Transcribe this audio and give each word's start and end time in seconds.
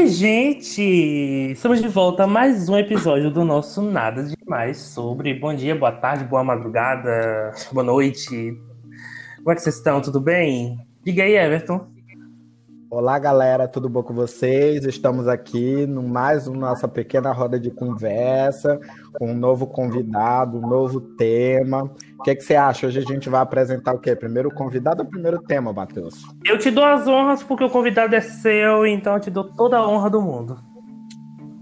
Oi, 0.00 0.06
gente! 0.06 0.80
Estamos 1.52 1.78
de 1.82 1.86
volta 1.86 2.24
a 2.24 2.26
mais 2.26 2.70
um 2.70 2.76
episódio 2.78 3.30
do 3.30 3.44
nosso 3.44 3.82
Nada 3.82 4.22
Demais 4.22 4.78
sobre 4.78 5.34
bom 5.34 5.54
dia, 5.54 5.76
boa 5.76 5.92
tarde, 5.92 6.24
boa 6.24 6.42
madrugada, 6.42 7.52
boa 7.70 7.84
noite. 7.84 8.58
Como 9.36 9.52
é 9.52 9.54
que 9.54 9.60
vocês 9.60 9.76
estão? 9.76 10.00
Tudo 10.00 10.18
bem? 10.18 10.78
Diga 11.04 11.22
aí, 11.22 11.36
Everton. 11.36 11.86
Olá, 12.90 13.20
galera, 13.20 13.68
tudo 13.68 13.88
bom 13.88 14.02
com 14.02 14.12
vocês? 14.12 14.84
Estamos 14.84 15.28
aqui 15.28 15.86
no 15.86 16.02
mais 16.02 16.48
uma 16.48 16.70
nossa 16.70 16.88
pequena 16.88 17.30
roda 17.30 17.56
de 17.56 17.70
conversa, 17.70 18.80
com 19.12 19.30
um 19.30 19.34
novo 19.34 19.64
convidado, 19.68 20.58
um 20.58 20.68
novo 20.68 21.00
tema. 21.00 21.84
O 22.18 22.22
que, 22.24 22.32
é 22.32 22.34
que 22.34 22.42
você 22.42 22.56
acha? 22.56 22.88
Hoje 22.88 22.98
a 22.98 23.02
gente 23.02 23.30
vai 23.30 23.40
apresentar 23.42 23.94
o 23.94 24.00
quê? 24.00 24.16
Primeiro 24.16 24.52
convidado 24.52 25.04
ou 25.04 25.08
primeiro 25.08 25.40
tema, 25.40 25.72
Matheus? 25.72 26.20
Eu 26.44 26.58
te 26.58 26.68
dou 26.68 26.84
as 26.84 27.06
honras 27.06 27.44
porque 27.44 27.62
o 27.62 27.70
convidado 27.70 28.16
é 28.16 28.20
seu, 28.20 28.84
então 28.84 29.14
eu 29.14 29.20
te 29.20 29.30
dou 29.30 29.44
toda 29.44 29.78
a 29.78 29.88
honra 29.88 30.10
do 30.10 30.20
mundo. 30.20 30.58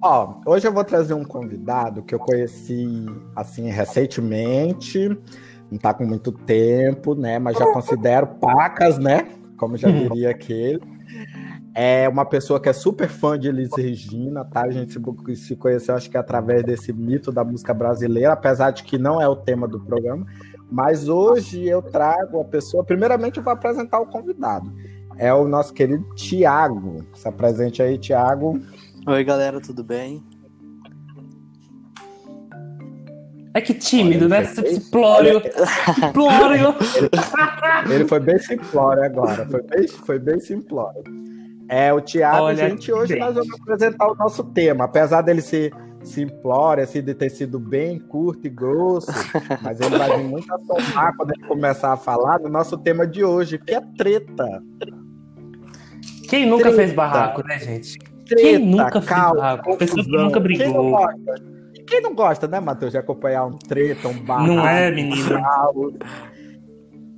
Ó, 0.02 0.40
hoje 0.46 0.66
eu 0.66 0.72
vou 0.72 0.82
trazer 0.82 1.12
um 1.12 1.24
convidado 1.24 2.02
que 2.02 2.14
eu 2.14 2.18
conheci 2.18 3.04
assim 3.36 3.68
recentemente, 3.68 5.10
não 5.70 5.78
tá 5.78 5.92
com 5.92 6.06
muito 6.06 6.32
tempo, 6.32 7.14
né? 7.14 7.38
Mas 7.38 7.58
já 7.58 7.70
considero 7.70 8.28
pacas, 8.40 8.96
né? 8.96 9.28
Como 9.58 9.76
já 9.76 9.90
diria 9.90 10.30
aquele. 10.32 10.96
É 11.80 12.08
uma 12.08 12.24
pessoa 12.24 12.58
que 12.58 12.68
é 12.68 12.72
super 12.72 13.08
fã 13.08 13.38
de 13.38 13.46
Elis 13.46 13.70
Regina, 13.76 14.44
tá? 14.44 14.62
A 14.62 14.70
gente 14.72 15.00
se, 15.36 15.54
conheceu, 15.54 15.94
acho 15.94 16.10
que 16.10 16.18
através 16.18 16.64
desse 16.64 16.92
mito 16.92 17.30
da 17.30 17.44
música 17.44 17.72
brasileira, 17.72 18.32
apesar 18.32 18.72
de 18.72 18.82
que 18.82 18.98
não 18.98 19.22
é 19.22 19.28
o 19.28 19.36
tema 19.36 19.68
do 19.68 19.78
programa. 19.78 20.26
Mas 20.68 21.08
hoje 21.08 21.68
eu 21.68 21.80
trago 21.80 22.40
a 22.40 22.44
pessoa. 22.44 22.82
Primeiramente, 22.82 23.36
eu 23.36 23.44
vou 23.44 23.52
apresentar 23.52 24.00
o 24.00 24.06
convidado. 24.06 24.74
É 25.16 25.32
o 25.32 25.46
nosso 25.46 25.72
querido 25.72 26.04
Tiago. 26.16 27.06
Se 27.14 27.28
apresente 27.28 27.80
aí, 27.80 27.96
Tiago. 27.96 28.60
Oi, 29.06 29.22
galera, 29.22 29.60
tudo 29.60 29.84
bem? 29.84 30.20
É 33.54 33.60
que 33.60 33.72
tímido, 33.72 34.24
Olha, 34.24 34.40
né? 34.40 34.44
Simplório. 34.46 35.40
Simplório. 35.94 36.74
Ele, 36.96 37.94
ele, 37.94 38.04
foi 38.04 38.18
bem 38.18 38.38
simplório 38.40 39.04
agora. 39.04 39.46
Foi 39.46 39.62
bem, 39.62 39.86
foi 39.86 40.18
bem 40.18 40.40
simplório. 40.40 41.28
É, 41.68 41.92
o 41.92 42.00
Tiago, 42.00 42.46
a 42.46 42.54
gente, 42.54 42.90
hoje 42.90 43.12
bem. 43.12 43.22
nós 43.22 43.34
vamos 43.34 43.54
apresentar 43.60 44.10
o 44.10 44.14
nosso 44.14 44.42
tema. 44.42 44.84
Apesar 44.84 45.20
dele 45.20 45.42
ser 45.42 45.72
simplório, 46.02 46.82
assim, 46.82 47.02
de 47.02 47.14
ter 47.14 47.28
sido 47.30 47.58
bem 47.58 47.98
curto 47.98 48.46
e 48.46 48.50
grosso, 48.50 49.12
mas 49.62 49.80
ele 49.80 49.98
vai 49.98 50.16
vir 50.16 50.24
muito 50.24 50.52
a 50.52 50.58
tomar 50.58 51.14
quando 51.16 51.32
ele 51.32 51.46
começar 51.46 51.92
a 51.92 51.96
falar 51.96 52.38
do 52.38 52.48
nosso 52.48 52.78
tema 52.78 53.06
de 53.06 53.22
hoje, 53.22 53.58
que 53.58 53.74
é 53.74 53.80
treta. 53.96 54.62
Quem 56.28 56.46
nunca 56.46 56.64
treta. 56.64 56.76
fez 56.76 56.92
barraco, 56.92 57.46
né, 57.46 57.58
gente? 57.58 57.98
Treta, 58.26 58.42
Quem 58.42 58.58
nunca 58.58 59.02
fez 59.02 59.06
barraco? 59.06 59.76
Pessoa 59.76 60.04
que 60.04 60.10
nunca 60.10 60.40
brigou. 60.40 60.64
Quem 60.66 60.74
não 60.74 60.90
gosta, 60.90 61.34
Quem 61.86 62.00
não 62.00 62.14
gosta 62.14 62.48
né, 62.48 62.60
Matheus, 62.60 62.92
de 62.92 62.98
acompanhar 62.98 63.44
um 63.44 63.58
treta, 63.58 64.08
um 64.08 64.24
barraco? 64.24 64.52
Não 64.54 64.66
é, 64.66 64.90
menino. 64.90 65.38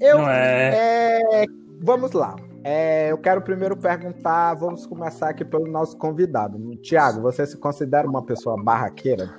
Eu, 0.00 0.18
não 0.18 0.30
é. 0.30 1.20
é. 1.32 1.44
Vamos 1.82 2.12
lá. 2.12 2.34
É, 2.62 3.10
eu 3.10 3.18
quero 3.18 3.40
primeiro 3.40 3.76
perguntar, 3.76 4.54
vamos 4.54 4.86
começar 4.86 5.30
aqui 5.30 5.44
pelo 5.44 5.66
nosso 5.66 5.96
convidado. 5.96 6.58
Tiago, 6.76 7.22
você 7.22 7.46
se 7.46 7.56
considera 7.56 8.08
uma 8.08 8.22
pessoa 8.22 8.62
barraqueira? 8.62 9.34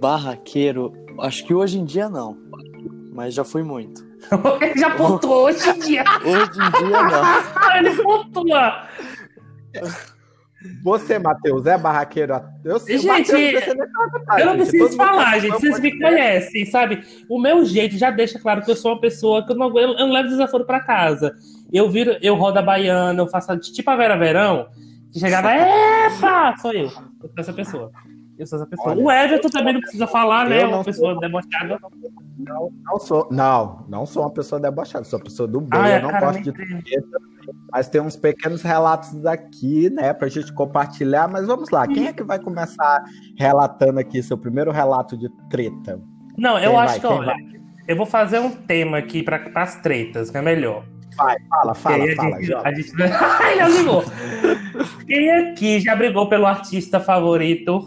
Barraqueiro? 0.00 0.92
Acho 1.20 1.44
que 1.44 1.52
hoje 1.52 1.78
em 1.78 1.84
dia 1.84 2.08
não, 2.08 2.36
mas 3.12 3.34
já 3.34 3.42
fui 3.44 3.62
muito. 3.62 4.04
Ele 4.60 4.74
já 4.78 4.96
pontuou 4.96 5.46
hoje 5.46 5.68
em 5.68 5.78
dia. 5.80 6.04
hoje 6.24 6.60
em 6.60 6.88
dia 6.88 7.02
não. 7.02 7.22
Ele 7.76 8.02
pontua. 8.02 8.88
Você, 10.82 11.18
Matheus, 11.18 11.66
é 11.66 11.78
barraqueiro? 11.78 12.40
Eu 12.64 12.78
sei, 12.78 12.98
gente, 12.98 13.32
Mateus, 13.32 13.66
não 13.76 14.38
eu 14.38 14.46
não 14.46 14.56
preciso 14.56 14.96
falar, 14.96 15.38
gente. 15.38 15.52
Vocês 15.52 15.80
me 15.80 15.98
conhecem, 15.98 16.66
sabe? 16.66 17.02
O 17.28 17.40
meu 17.40 17.64
jeito 17.64 17.96
já 17.96 18.10
deixa 18.10 18.38
claro 18.38 18.62
que 18.62 18.70
eu 18.70 18.76
sou 18.76 18.92
uma 18.92 19.00
pessoa 19.00 19.44
que 19.46 19.52
eu 19.52 19.56
não, 19.56 19.78
eu 19.78 19.94
não 19.94 20.12
levo 20.12 20.28
desaforo 20.28 20.64
para 20.64 20.80
casa. 20.80 21.34
Eu 21.72 21.88
viro, 21.90 22.16
eu 22.20 22.34
rodo 22.34 22.58
a 22.58 22.62
baiana, 22.62 23.20
eu 23.20 23.28
faço 23.28 23.56
tipo 23.58 23.90
a 23.90 23.96
Vera 23.96 24.16
Verão, 24.16 24.66
que 25.12 25.18
chegava, 25.18 25.52
epa! 25.52 26.56
Sou 26.60 26.72
eu. 26.72 26.84
Eu 26.84 26.90
sou 26.90 27.30
essa 27.38 27.52
pessoa. 27.52 27.92
Eu 28.38 28.46
sou 28.46 28.56
essa 28.58 28.66
pessoa. 28.66 28.90
Olha, 28.90 29.04
o 29.04 29.10
Everton 29.10 29.48
também 29.48 29.74
não 29.74 29.80
precisa 29.80 30.06
falar, 30.06 30.48
né? 30.48 30.64
Uma 30.64 30.82
pessoa 30.82 31.18
debochada. 31.20 31.78
Não, 32.38 32.72
não 32.84 32.98
sou. 32.98 33.28
Não, 33.30 33.84
não 33.88 34.06
sou 34.06 34.22
uma 34.22 34.30
pessoa 34.30 34.60
debochada, 34.60 35.04
sou 35.04 35.18
uma 35.18 35.24
pessoa 35.24 35.46
do 35.46 35.60
bem. 35.60 35.80
Ah, 35.80 35.90
eu 35.90 36.02
não 36.02 36.20
gosto 36.20 36.42
de 36.42 36.52
treta, 36.52 37.18
mas 37.70 37.88
tem 37.88 38.00
uns 38.00 38.16
pequenos 38.16 38.62
relatos 38.62 39.14
daqui, 39.16 39.90
né, 39.90 40.12
pra 40.12 40.28
gente 40.28 40.52
compartilhar. 40.52 41.28
Mas 41.28 41.46
vamos 41.46 41.70
lá, 41.70 41.86
quem 41.86 42.06
é 42.06 42.12
que 42.12 42.24
vai 42.24 42.38
começar 42.38 43.04
relatando 43.38 44.00
aqui 44.00 44.22
seu 44.22 44.38
primeiro 44.38 44.70
relato 44.72 45.16
de 45.16 45.28
treta? 45.48 46.00
Não, 46.36 46.58
eu 46.58 46.70
quem 46.70 46.80
acho 46.80 47.00
vai? 47.00 47.00
que, 47.00 47.06
olha, 47.06 47.36
eu 47.86 47.96
vou 47.96 48.06
fazer 48.06 48.38
um 48.38 48.50
tema 48.50 48.98
aqui 48.98 49.22
para 49.22 49.42
as 49.54 49.76
tretas, 49.80 50.30
que 50.30 50.38
é 50.38 50.42
melhor. 50.42 50.84
Vai, 51.16 51.36
fala, 51.48 51.74
fala, 51.74 52.04
a 52.04 52.16
fala. 52.16 52.40
Gente, 52.40 52.54
a 52.54 52.72
gente... 52.72 52.92
Ai, 53.02 53.56
não 53.60 53.68
ligou. 53.68 54.04
Quem 55.06 55.30
aqui 55.30 55.80
já 55.80 55.94
brigou 55.94 56.26
pelo 56.28 56.46
artista 56.46 56.98
favorito? 56.98 57.86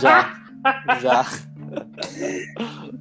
Já, 0.00 0.34
já. 1.00 1.24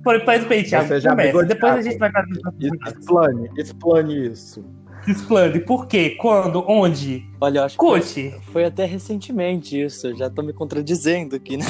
Por 0.03 0.19
respeito, 0.27 0.69
Thiago. 0.69 0.87
Você 0.87 0.99
já 0.99 1.11
começa. 1.11 1.43
Depois 1.43 1.73
a 1.73 1.81
gente 1.81 1.97
vai 1.97 2.11
fazer. 2.11 2.41
Explane, 2.87 3.49
explane 3.57 4.27
isso. 4.27 4.65
Explane. 5.07 5.59
Por 5.59 5.87
quê? 5.87 6.11
Quando? 6.19 6.63
Onde? 6.67 7.27
Olha, 7.39 7.59
eu 7.59 7.63
acho 7.63 7.77
Conte. 7.77 8.31
que 8.31 8.51
foi, 8.51 8.65
até 8.65 8.85
recentemente 8.85 9.79
isso. 9.79 10.07
Eu 10.07 10.17
já 10.17 10.29
tô 10.29 10.41
me 10.41 10.53
contradizendo 10.53 11.35
aqui, 11.35 11.57
né? 11.57 11.65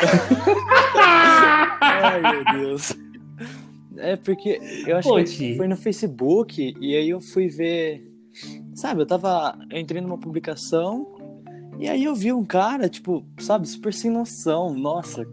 Ai, 1.80 2.20
meu 2.20 2.44
Deus. 2.44 2.96
É 3.96 4.16
porque 4.16 4.60
eu 4.86 4.96
acho 4.96 5.36
que 5.36 5.56
foi 5.56 5.68
no 5.68 5.76
Facebook 5.76 6.74
e 6.80 6.96
aí 6.96 7.10
eu 7.10 7.20
fui 7.20 7.48
ver. 7.48 8.02
Sabe, 8.74 9.02
eu 9.02 9.06
tava. 9.06 9.58
Eu 9.70 9.78
entrei 9.78 10.00
numa 10.00 10.16
publicação 10.18 11.19
e 11.80 11.88
aí 11.88 12.04
eu 12.04 12.14
vi 12.14 12.32
um 12.32 12.44
cara, 12.44 12.88
tipo, 12.88 13.24
sabe, 13.38 13.66
super 13.66 13.92
sem 13.92 14.10
noção. 14.10 14.74
Nossa, 14.74 15.26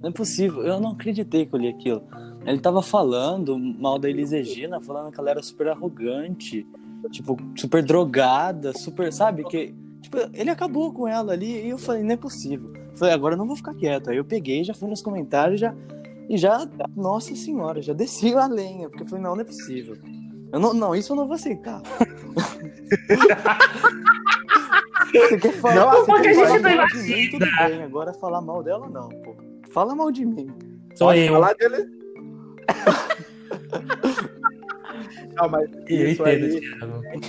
não 0.00 0.10
é 0.10 0.12
possível. 0.12 0.62
Eu 0.62 0.78
não 0.78 0.90
acreditei 0.90 1.46
que 1.46 1.54
eu 1.54 1.58
li 1.58 1.68
aquilo. 1.68 2.02
Ele 2.44 2.58
tava 2.60 2.82
falando 2.82 3.58
mal 3.58 3.98
da 3.98 4.08
Elis 4.08 4.30
Regina, 4.30 4.80
falando 4.80 5.10
que 5.10 5.18
ela 5.18 5.30
era 5.30 5.42
super 5.42 5.68
arrogante, 5.68 6.66
tipo, 7.10 7.36
super 7.56 7.82
drogada, 7.82 8.72
super, 8.72 9.12
sabe, 9.12 9.44
que. 9.44 9.74
Tipo, 10.02 10.18
ele 10.32 10.50
acabou 10.50 10.92
com 10.92 11.08
ela 11.08 11.32
ali 11.32 11.66
e 11.66 11.70
eu 11.70 11.78
falei, 11.78 12.02
não 12.02 12.12
é 12.12 12.16
possível. 12.16 12.72
Falei, 12.94 13.12
agora 13.14 13.34
eu 13.34 13.38
não 13.38 13.46
vou 13.46 13.56
ficar 13.56 13.74
quieto. 13.74 14.10
Aí 14.10 14.16
eu 14.16 14.24
peguei, 14.24 14.62
já 14.62 14.74
fui 14.74 14.88
nos 14.88 15.02
comentários, 15.02 15.58
já 15.58 15.74
e 16.28 16.36
já, 16.36 16.68
nossa 16.94 17.34
senhora, 17.34 17.80
já 17.80 17.92
desci 17.94 18.34
a 18.34 18.46
lenha, 18.46 18.88
porque 18.88 19.02
eu 19.02 19.08
falei, 19.08 19.24
não, 19.24 19.34
não 19.34 19.40
é 19.40 19.44
possível. 19.44 19.96
Eu 20.52 20.60
não, 20.60 20.72
não, 20.72 20.94
isso 20.94 21.12
eu 21.12 21.16
não 21.16 21.26
vou 21.26 21.34
aceitar. 21.34 21.82
você 25.12 25.38
quer 25.38 25.52
falar, 25.54 25.74
não, 25.74 26.06
você 26.06 26.22
quer 26.22 26.34
falar 26.34 26.76
mal 26.76 26.86
de 26.86 26.98
mim, 26.98 27.30
tudo 27.30 27.44
bem. 27.44 27.82
Agora 27.82 28.14
falar 28.14 28.40
mal 28.40 28.62
dela, 28.62 28.88
não, 28.88 29.08
pô. 29.08 29.34
Fala 29.70 29.94
mal 29.94 30.10
de 30.10 30.24
mim. 30.24 30.48
Só 30.94 31.06
Pode 31.06 31.20
eu. 31.20 31.34
Falar 31.34 31.54
dele. 31.54 31.86
não, 35.36 35.48
mas 35.48 35.70
isso 35.88 36.24
aí, 36.24 36.60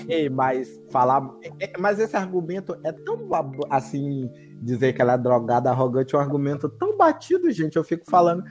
é, 0.07 0.29
mas 0.29 0.81
falar, 0.89 1.29
é, 1.59 1.71
mas 1.77 1.99
esse 1.99 2.15
argumento 2.15 2.77
é 2.83 2.91
tão 2.91 3.27
assim, 3.69 4.29
dizer 4.61 4.93
que 4.93 5.01
ela 5.01 5.13
é 5.13 5.17
drogada, 5.17 5.69
arrogante, 5.69 6.15
é 6.15 6.17
um 6.17 6.21
argumento 6.21 6.69
tão 6.69 6.97
batido, 6.97 7.51
gente. 7.51 7.75
Eu 7.75 7.83
fico 7.83 8.09
falando, 8.09 8.43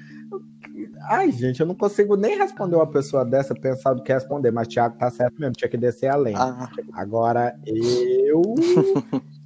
Ai, 1.02 1.30
gente, 1.30 1.60
eu 1.60 1.66
não 1.66 1.74
consigo 1.74 2.16
nem 2.16 2.36
responder 2.36 2.76
uma 2.76 2.90
pessoa 2.90 3.24
dessa 3.24 3.54
pensando 3.54 4.02
que 4.02 4.12
responder, 4.12 4.50
mas 4.50 4.68
Thiago 4.68 4.98
tá 4.98 5.10
certo 5.10 5.38
mesmo, 5.38 5.54
tinha 5.54 5.68
que 5.68 5.76
descer 5.76 6.08
além. 6.08 6.34
Ah. 6.36 6.68
Agora, 6.92 7.54
eu. 7.66 8.42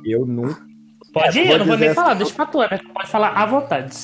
eu 0.04 0.26
não. 0.26 0.54
Pode 1.12 1.38
ir, 1.38 1.50
eu 1.50 1.58
não 1.58 1.66
vou 1.66 1.76
nem 1.76 1.88
assim, 1.88 1.94
falar, 1.94 2.14
deixa 2.14 2.34
pra 2.34 2.46
tu, 2.46 2.58
né? 2.58 2.80
Pode 2.94 3.10
falar 3.10 3.30
à 3.30 3.46
vontade. 3.46 3.94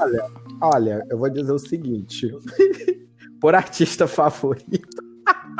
Olha, 0.00 0.26
olha, 0.60 1.06
eu 1.10 1.18
vou 1.18 1.28
dizer 1.28 1.52
o 1.52 1.58
seguinte: 1.58 2.30
por 3.40 3.54
artista 3.54 4.06
favorito. 4.06 5.12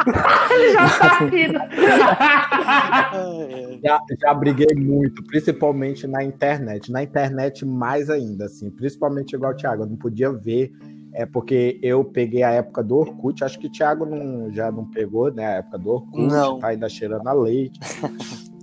Ele 0.51 0.73
já 0.73 0.99
tá 0.99 1.19
rindo. 1.19 1.59
já, 3.83 4.01
já 4.21 4.35
briguei 4.35 4.75
muito, 4.77 5.23
principalmente 5.25 6.07
na 6.07 6.25
internet. 6.25 6.91
Na 6.91 7.03
internet, 7.03 7.65
mais 7.65 8.11
ainda, 8.11 8.47
assim. 8.47 8.71
Principalmente 8.71 9.35
igual 9.35 9.53
o 9.53 9.57
Thiago, 9.57 9.83
eu 9.83 9.89
não 9.89 9.97
podia 9.97 10.33
ver 10.33 10.73
é 11.13 11.27
porque 11.27 11.79
eu 11.83 12.05
peguei 12.05 12.43
a 12.43 12.51
época 12.51 12.83
do 12.83 12.97
Orkut, 12.97 13.45
acho 13.45 13.59
que 13.59 13.67
o 13.67 13.71
Thiago 13.71 14.07
não, 14.07 14.51
já 14.53 14.71
não 14.71 14.85
pegou, 14.85 15.33
né? 15.33 15.47
A 15.47 15.51
época 15.59 15.79
do 15.79 15.91
Orkut, 15.91 16.27
não. 16.27 16.59
tá 16.59 16.69
ainda 16.69 16.89
cheirando 16.89 17.27
a 17.27 17.33
leite. 17.33 17.79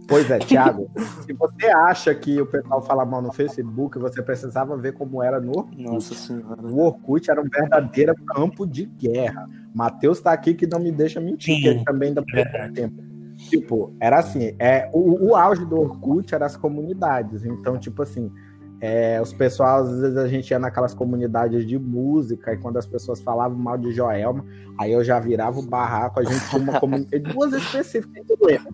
pois 0.07 0.29
é, 0.31 0.39
Thiago, 0.39 0.89
se 1.25 1.33
você 1.33 1.67
acha 1.67 2.13
que 2.15 2.41
o 2.41 2.45
pessoal 2.45 2.81
fala 2.81 3.05
mal 3.05 3.21
no 3.21 3.31
Facebook, 3.31 3.99
você 3.99 4.21
precisava 4.21 4.75
ver 4.75 4.93
como 4.93 5.21
era 5.21 5.39
no 5.39 5.57
Orkut. 5.57 5.81
Nossa 5.81 6.15
senhora. 6.15 6.61
O 6.61 6.79
Orkut 6.79 7.29
era 7.29 7.39
um 7.39 7.47
verdadeiro 7.47 8.15
campo 8.25 8.65
de 8.65 8.85
guerra. 8.85 9.47
Matheus 9.73 10.19
tá 10.19 10.31
aqui 10.31 10.53
que 10.55 10.65
não 10.65 10.79
me 10.79 10.91
deixa 10.91 11.19
mentir, 11.19 11.55
Sim, 11.55 11.61
que 11.61 11.67
ele 11.67 11.83
também 11.83 12.09
ainda 12.09 12.23
perdeu 12.23 12.73
tempo. 12.73 13.03
tipo, 13.37 13.93
era 13.99 14.19
assim, 14.19 14.55
é, 14.57 14.89
o, 14.91 15.29
o 15.29 15.35
auge 15.35 15.63
do 15.65 15.79
Orkut 15.79 16.33
era 16.33 16.47
as 16.47 16.57
comunidades. 16.57 17.45
Então, 17.45 17.77
tipo 17.77 18.01
assim, 18.01 18.31
é, 18.81 19.21
os 19.21 19.33
pessoal, 19.33 19.81
às 19.81 19.99
vezes 19.99 20.17
a 20.17 20.27
gente 20.27 20.49
ia 20.51 20.59
naquelas 20.59 20.93
comunidades 20.93 21.65
de 21.65 21.77
música, 21.77 22.53
e 22.53 22.57
quando 22.57 22.77
as 22.77 22.85
pessoas 22.85 23.19
falavam 23.19 23.57
mal 23.57 23.77
de 23.77 23.91
Joelma, 23.91 24.45
aí 24.77 24.93
eu 24.93 25.03
já 25.03 25.19
virava 25.19 25.59
o 25.59 25.65
barraco, 25.65 26.21
a 26.21 26.23
gente 26.23 26.49
tinha 26.49 26.61
uma 26.61 26.79
comunidade, 26.79 27.23
duas 27.33 27.51
específicas 27.51 28.25
que 28.25 28.45
lembro. 28.45 28.73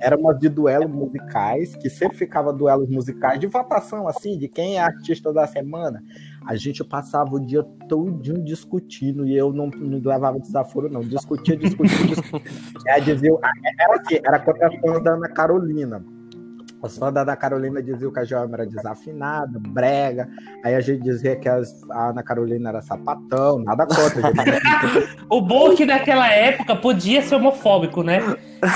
Era 0.00 0.16
uma 0.16 0.34
de 0.34 0.48
duelos 0.48 0.90
musicais, 0.90 1.76
que 1.76 1.88
sempre 1.88 2.16
ficava 2.16 2.52
duelos 2.52 2.88
musicais 2.88 3.38
de 3.38 3.46
votação, 3.46 4.08
assim, 4.08 4.36
de 4.36 4.48
quem 4.48 4.76
é 4.76 4.80
artista 4.80 5.32
da 5.32 5.46
semana. 5.46 6.02
A 6.46 6.56
gente 6.56 6.82
passava 6.82 7.36
o 7.36 7.40
dia 7.40 7.62
todinho 7.88 8.42
discutindo, 8.42 9.24
e 9.24 9.36
eu 9.36 9.52
não, 9.52 9.68
não 9.68 10.00
levava 10.04 10.40
desaforo, 10.40 10.90
não. 10.90 11.00
Discutia, 11.00 11.56
discutia, 11.56 12.06
discutia. 12.06 12.50
Aí 12.90 13.00
dizia, 13.02 13.30
era 13.78 14.00
assim, 14.00 14.16
era 14.16 14.40
contra 14.40 14.66
a 14.66 14.98
da 14.98 15.12
Ana 15.12 15.28
Carolina 15.28 16.04
os 16.84 16.98
fãs 16.98 17.12
da 17.12 17.22
Ana 17.22 17.34
Carolina 17.34 17.82
diziam 17.82 18.12
que 18.12 18.20
a 18.20 18.24
Joelma 18.24 18.56
era 18.56 18.66
desafinada, 18.66 19.58
brega. 19.58 20.28
Aí 20.62 20.74
a 20.74 20.80
gente 20.80 21.02
dizia 21.02 21.34
que 21.34 21.48
as, 21.48 21.82
a 21.90 22.10
Ana 22.10 22.22
Carolina 22.22 22.68
era 22.68 22.82
sapatão, 22.82 23.58
nada 23.58 23.86
contra. 23.86 24.32
o 25.30 25.40
bom 25.40 25.72
é 25.72 25.76
que 25.76 25.86
naquela 25.86 26.30
época 26.30 26.76
podia 26.76 27.22
ser 27.22 27.36
homofóbico, 27.36 28.02
né? 28.02 28.20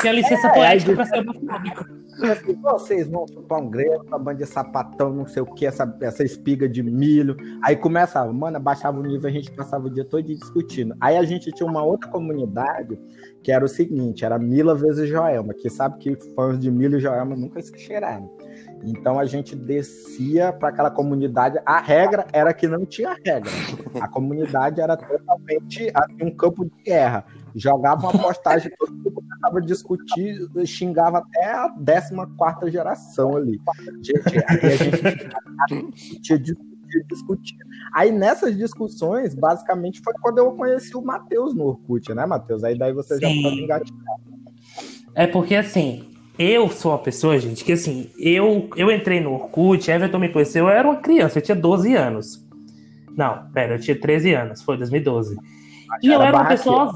Tinha 0.00 0.12
licença 0.12 0.48
é, 0.48 0.54
poética 0.54 0.94
pra 0.94 1.04
ser 1.04 1.18
homofóbico. 1.18 1.98
Assim, 2.22 2.54
vocês 2.54 3.08
vão 3.08 3.26
chupar 3.28 3.60
um 3.60 3.70
grego, 3.70 4.04
uma 4.06 4.18
banda 4.18 4.38
de 4.38 4.46
sapatão, 4.46 5.12
não 5.12 5.26
sei 5.26 5.42
o 5.42 5.46
que, 5.46 5.64
essa, 5.66 5.96
essa 6.00 6.24
espiga 6.24 6.68
de 6.68 6.82
milho. 6.82 7.36
Aí 7.62 7.76
começa, 7.76 8.24
mano, 8.32 8.58
baixava 8.58 8.98
o 8.98 9.02
nível, 9.02 9.28
a 9.28 9.32
gente 9.32 9.52
passava 9.52 9.86
o 9.86 9.90
dia 9.90 10.04
todo 10.04 10.22
discutindo. 10.22 10.96
Aí 11.00 11.16
a 11.16 11.22
gente 11.24 11.52
tinha 11.52 11.68
uma 11.68 11.82
outra 11.82 12.10
comunidade 12.10 12.98
que 13.48 13.52
era 13.52 13.64
o 13.64 13.68
seguinte, 13.68 14.26
era 14.26 14.38
Mila 14.38 14.74
vezes 14.74 15.08
Joelma, 15.08 15.54
que 15.54 15.70
sabe 15.70 15.96
que 15.96 16.14
fãs 16.34 16.58
de 16.58 16.70
Mila 16.70 16.98
e 16.98 17.00
Joelma 17.00 17.34
nunca 17.34 17.62
cheiraram. 17.62 18.30
Então 18.84 19.18
a 19.18 19.24
gente 19.24 19.56
descia 19.56 20.52
para 20.52 20.68
aquela 20.68 20.90
comunidade. 20.90 21.58
A 21.64 21.80
regra 21.80 22.26
era 22.30 22.52
que 22.52 22.68
não 22.68 22.84
tinha 22.84 23.16
regra. 23.24 23.50
A 24.02 24.06
comunidade 24.06 24.82
era 24.82 24.98
totalmente 24.98 25.90
assim, 25.94 26.24
um 26.24 26.30
campo 26.30 26.62
de 26.62 26.72
guerra. 26.84 27.24
Jogava 27.54 28.10
uma 28.10 28.18
postagem, 28.22 28.70
todo 28.78 28.92
mundo 28.92 29.12
começava 29.12 29.58
a 29.58 29.62
discutir, 29.62 30.46
xingava 30.66 31.16
até 31.16 31.50
a 31.50 31.70
14 32.38 32.70
geração 32.70 33.34
ali. 33.34 33.58
Gente, 34.02 34.44
a 34.46 35.66
gente 35.66 36.20
tinha 36.20 36.38
discutir. 37.08 37.56
Aí 37.94 38.10
nessas 38.10 38.56
discussões, 38.56 39.34
basicamente, 39.34 40.00
foi 40.02 40.14
quando 40.20 40.38
eu 40.38 40.52
conheci 40.52 40.96
o 40.96 41.02
Matheus 41.02 41.54
no 41.54 41.64
Orkut, 41.64 42.12
né, 42.14 42.26
Matheus? 42.26 42.64
Aí 42.64 42.76
daí 42.76 42.92
você 42.92 43.16
Sim. 43.16 43.20
já 43.20 43.42
pode 43.42 43.62
engatilhar. 43.62 44.18
É 45.14 45.26
porque 45.26 45.54
assim, 45.54 46.04
eu 46.38 46.68
sou 46.70 46.92
uma 46.92 46.98
pessoa, 46.98 47.38
gente, 47.38 47.64
que 47.64 47.72
assim, 47.72 48.10
eu, 48.18 48.70
eu 48.76 48.92
entrei 48.92 49.20
no 49.20 49.32
Orkut, 49.32 49.90
Everton 49.90 50.18
me 50.18 50.28
conheceu, 50.28 50.66
eu 50.66 50.70
era 50.70 50.86
uma 50.86 51.00
criança, 51.00 51.38
eu 51.38 51.42
tinha 51.42 51.56
12 51.56 51.94
anos. 51.94 52.46
Não, 53.16 53.50
pera, 53.52 53.74
eu 53.74 53.80
tinha 53.80 53.98
13 53.98 54.34
anos, 54.34 54.62
foi 54.62 54.76
2012. 54.76 55.36
E 56.02 56.06
eu 56.06 56.22
era 56.22 56.36
uma 56.36 56.46
pessoa. 56.46 56.92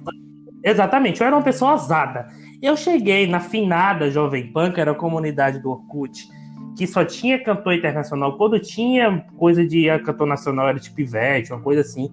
Exatamente, 0.63 1.21
eu 1.21 1.27
era 1.27 1.35
uma 1.35 1.43
pessoa 1.43 1.73
ousada. 1.73 2.29
Eu 2.63 2.77
cheguei 2.77 3.27
na 3.27 3.41
finada 3.41 4.09
Jovem 4.09 4.53
Pan, 4.53 4.71
que 4.71 4.81
era 4.81 4.93
a 4.93 4.95
comunidade 4.95 5.59
do 5.59 5.71
Orkut, 5.71 6.29
que 6.77 6.87
só 6.87 7.05
tinha 7.05 7.43
cantor 7.43 7.75
internacional. 7.75 8.37
Quando 8.37 8.59
tinha 8.59 9.25
coisa 9.37 9.67
de 9.67 9.87
cantor 10.01 10.27
nacional, 10.27 10.69
era 10.69 10.79
tipo 10.79 11.01
Ivete, 11.01 11.53
uma 11.53 11.63
coisa 11.63 11.83
assim. 11.83 12.11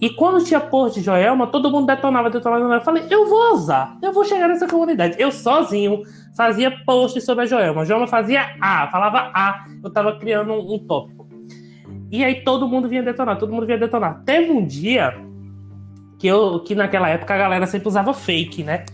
E 0.00 0.10
quando 0.10 0.44
tinha 0.44 0.60
post 0.60 0.98
de 0.98 1.06
Joelma, 1.06 1.46
todo 1.46 1.70
mundo 1.70 1.86
detonava, 1.86 2.28
detonava. 2.28 2.74
Eu 2.74 2.80
falei, 2.80 3.04
eu 3.08 3.26
vou 3.26 3.54
usar, 3.54 3.96
eu 4.02 4.12
vou 4.12 4.24
chegar 4.24 4.48
nessa 4.48 4.66
comunidade. 4.66 5.16
Eu 5.18 5.30
sozinho 5.30 6.02
fazia 6.36 6.70
post 6.84 7.20
sobre 7.20 7.44
a 7.44 7.46
Joelma. 7.46 7.82
A 7.82 7.84
Joelma 7.84 8.06
fazia 8.06 8.54
A, 8.60 8.88
falava 8.88 9.30
A. 9.34 9.66
Eu 9.82 9.90
tava 9.90 10.18
criando 10.18 10.52
um, 10.52 10.74
um 10.74 10.78
tópico. 10.78 11.28
E 12.10 12.24
aí 12.24 12.44
todo 12.44 12.68
mundo 12.68 12.88
vinha 12.88 13.02
detonar, 13.02 13.38
todo 13.38 13.52
mundo 13.52 13.66
vinha 13.66 13.78
detonar. 13.78 14.22
Teve 14.24 14.50
um 14.50 14.66
dia 14.66 15.14
que 16.18 16.26
eu 16.26 16.60
que 16.60 16.74
naquela 16.74 17.08
época 17.08 17.34
a 17.34 17.38
galera 17.38 17.66
sempre 17.66 17.88
usava 17.88 18.12
fake, 18.12 18.62
né? 18.62 18.84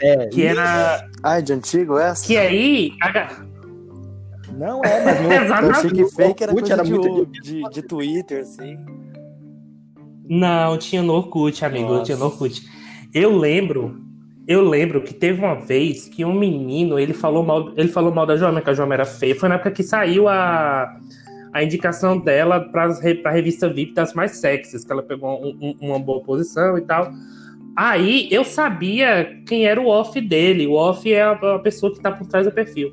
É, 0.00 0.26
que 0.28 0.44
era. 0.44 1.06
Ai, 1.22 1.42
de 1.42 1.52
antigo 1.52 1.98
essa? 1.98 2.26
Que 2.26 2.36
aí. 2.36 2.92
A... 3.02 3.53
Não 4.56 4.82
é, 4.84 5.04
mas 5.04 5.20
no, 5.20 5.32
eu 5.32 5.70
achei 5.70 5.90
que 5.90 6.06
fake 6.06 6.42
era 6.42 6.52
coisa 6.52 6.72
era 6.72 6.82
de, 6.82 6.90
muito 6.92 7.26
de, 7.26 7.62
de 7.62 7.82
Twitter, 7.82 8.42
assim. 8.42 8.78
Não, 10.28 10.78
tinha 10.78 11.02
no 11.02 11.12
Orkut, 11.12 11.64
amigo. 11.64 11.88
Nossa. 11.88 12.04
Tinha 12.04 12.16
no 12.16 12.26
Orkut. 12.26 12.62
Eu 13.12 13.36
lembro, 13.36 14.00
eu 14.46 14.62
lembro 14.62 15.02
que 15.02 15.12
teve 15.12 15.38
uma 15.38 15.54
vez 15.54 16.08
que 16.08 16.24
um 16.24 16.32
menino, 16.32 16.98
ele 16.98 17.12
falou 17.12 17.44
mal, 17.44 17.72
ele 17.76 17.88
falou 17.88 18.12
mal 18.12 18.26
da 18.26 18.36
Joana, 18.36 18.60
que 18.60 18.70
a 18.70 18.74
Joana 18.74 18.94
era 18.94 19.04
feia. 19.04 19.34
Foi 19.34 19.48
na 19.48 19.56
época 19.56 19.70
que 19.70 19.82
saiu 19.82 20.28
a, 20.28 20.98
a 21.52 21.62
indicação 21.62 22.18
dela 22.18 22.60
para 22.60 22.86
a 23.24 23.30
revista 23.30 23.68
VIP 23.68 23.92
das 23.94 24.14
mais 24.14 24.32
sexys, 24.38 24.84
que 24.84 24.92
ela 24.92 25.02
pegou 25.02 25.44
um, 25.44 25.56
um, 25.60 25.88
uma 25.88 25.98
boa 25.98 26.22
posição 26.22 26.78
e 26.78 26.80
tal. 26.82 27.12
Aí 27.76 28.28
eu 28.30 28.44
sabia 28.44 29.40
quem 29.46 29.66
era 29.66 29.80
o 29.80 29.88
off 29.88 30.20
dele. 30.20 30.66
O 30.66 30.74
off 30.74 31.12
é 31.12 31.22
a, 31.22 31.32
a 31.32 31.58
pessoa 31.58 31.90
que 31.90 31.98
está 31.98 32.10
por 32.10 32.26
trás 32.26 32.46
do 32.46 32.52
perfil. 32.52 32.92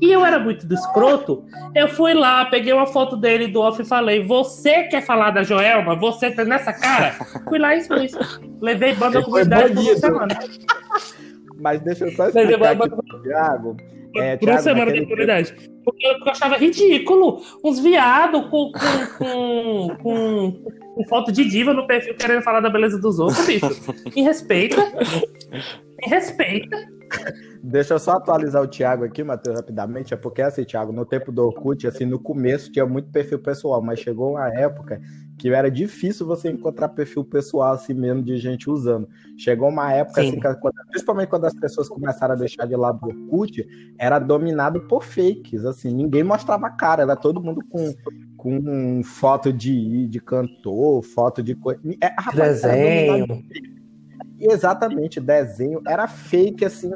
E 0.00 0.12
eu 0.12 0.24
era 0.24 0.38
muito 0.38 0.72
escroto. 0.72 1.44
Eu 1.74 1.88
fui 1.88 2.12
lá, 2.12 2.44
peguei 2.44 2.72
uma 2.72 2.86
foto 2.86 3.16
dele 3.16 3.46
do 3.46 3.60
off 3.60 3.80
e 3.80 3.84
falei: 3.84 4.22
Você 4.24 4.84
quer 4.84 5.02
falar 5.02 5.30
da 5.30 5.42
Joelma? 5.42 5.96
Você 5.96 6.30
tá 6.30 6.44
nessa 6.44 6.72
cara? 6.72 7.12
Fui 7.48 7.58
lá 7.58 7.74
e 7.74 7.78
expus. 7.78 8.12
Levei 8.60 8.94
banda 8.94 9.22
comunidade 9.22 9.74
por 9.74 9.82
uma 9.82 9.96
semana. 9.96 10.38
Mas 11.58 11.80
deixa 11.80 12.04
eu 12.04 12.12
só 12.12 12.26
explicar 12.28 12.72
aqui 12.72 12.90
pro 12.90 13.22
Thiago. 13.22 13.76
É, 14.16 14.36
por 14.36 14.48
uma 14.48 14.58
semana 14.58 14.92
de 14.92 15.02
comunidade. 15.02 15.54
Porque 15.84 16.06
eu 16.06 16.30
achava 16.30 16.56
ridículo. 16.56 17.42
Uns 17.64 17.78
viados 17.78 18.48
com, 18.50 18.72
com, 18.72 19.16
com, 19.18 19.96
com, 20.02 20.52
com 20.94 21.04
foto 21.08 21.32
de 21.32 21.44
diva 21.44 21.72
no 21.72 21.86
perfil 21.86 22.14
querendo 22.16 22.42
falar 22.42 22.60
da 22.60 22.70
beleza 22.70 22.98
dos 22.98 23.18
outros, 23.18 23.46
bicho. 23.46 23.68
Me 24.14 24.22
respeita. 24.22 24.82
Me 24.82 26.08
respeita. 26.08 26.95
Deixa 27.62 27.94
eu 27.94 27.98
só 27.98 28.12
atualizar 28.12 28.62
o 28.62 28.68
Thiago 28.68 29.04
aqui, 29.04 29.24
Matheus, 29.24 29.56
rapidamente. 29.56 30.14
É 30.14 30.16
porque, 30.16 30.42
assim, 30.42 30.64
Thiago, 30.64 30.92
no 30.92 31.04
tempo 31.04 31.32
do 31.32 31.44
Orkut, 31.44 31.86
assim, 31.86 32.04
no 32.04 32.18
começo 32.18 32.70
tinha 32.70 32.86
muito 32.86 33.10
perfil 33.10 33.38
pessoal, 33.38 33.82
mas 33.82 33.98
chegou 33.98 34.32
uma 34.32 34.48
época 34.48 35.00
que 35.38 35.50
era 35.50 35.70
difícil 35.70 36.26
você 36.26 36.50
encontrar 36.50 36.88
perfil 36.90 37.24
pessoal, 37.24 37.74
assim 37.74 37.92
mesmo, 37.92 38.22
de 38.22 38.36
gente 38.36 38.70
usando. 38.70 39.08
Chegou 39.36 39.68
uma 39.68 39.92
época, 39.92 40.20
assim, 40.20 40.40
que, 40.40 40.48
principalmente 40.90 41.28
quando 41.28 41.44
as 41.44 41.54
pessoas 41.54 41.88
começaram 41.88 42.34
a 42.34 42.38
deixar 42.38 42.66
de 42.66 42.76
lado 42.76 43.00
o 43.02 43.08
Orkut, 43.08 43.66
era 43.98 44.18
dominado 44.18 44.80
por 44.82 45.04
fakes, 45.04 45.64
assim, 45.64 45.92
ninguém 45.92 46.22
mostrava 46.22 46.68
a 46.68 46.70
cara, 46.70 47.02
era 47.02 47.16
todo 47.16 47.42
mundo 47.42 47.60
com, 47.68 47.92
com 48.36 49.02
foto 49.04 49.52
de, 49.52 50.06
de 50.06 50.20
cantor, 50.20 51.02
foto 51.02 51.42
de 51.42 51.54
coisa. 51.54 51.80
É, 52.00 52.14
desenho. 52.34 53.44
Exatamente, 54.38 55.20
desenho. 55.20 55.82
Era 55.86 56.06
fake, 56.06 56.64
assim. 56.64 56.90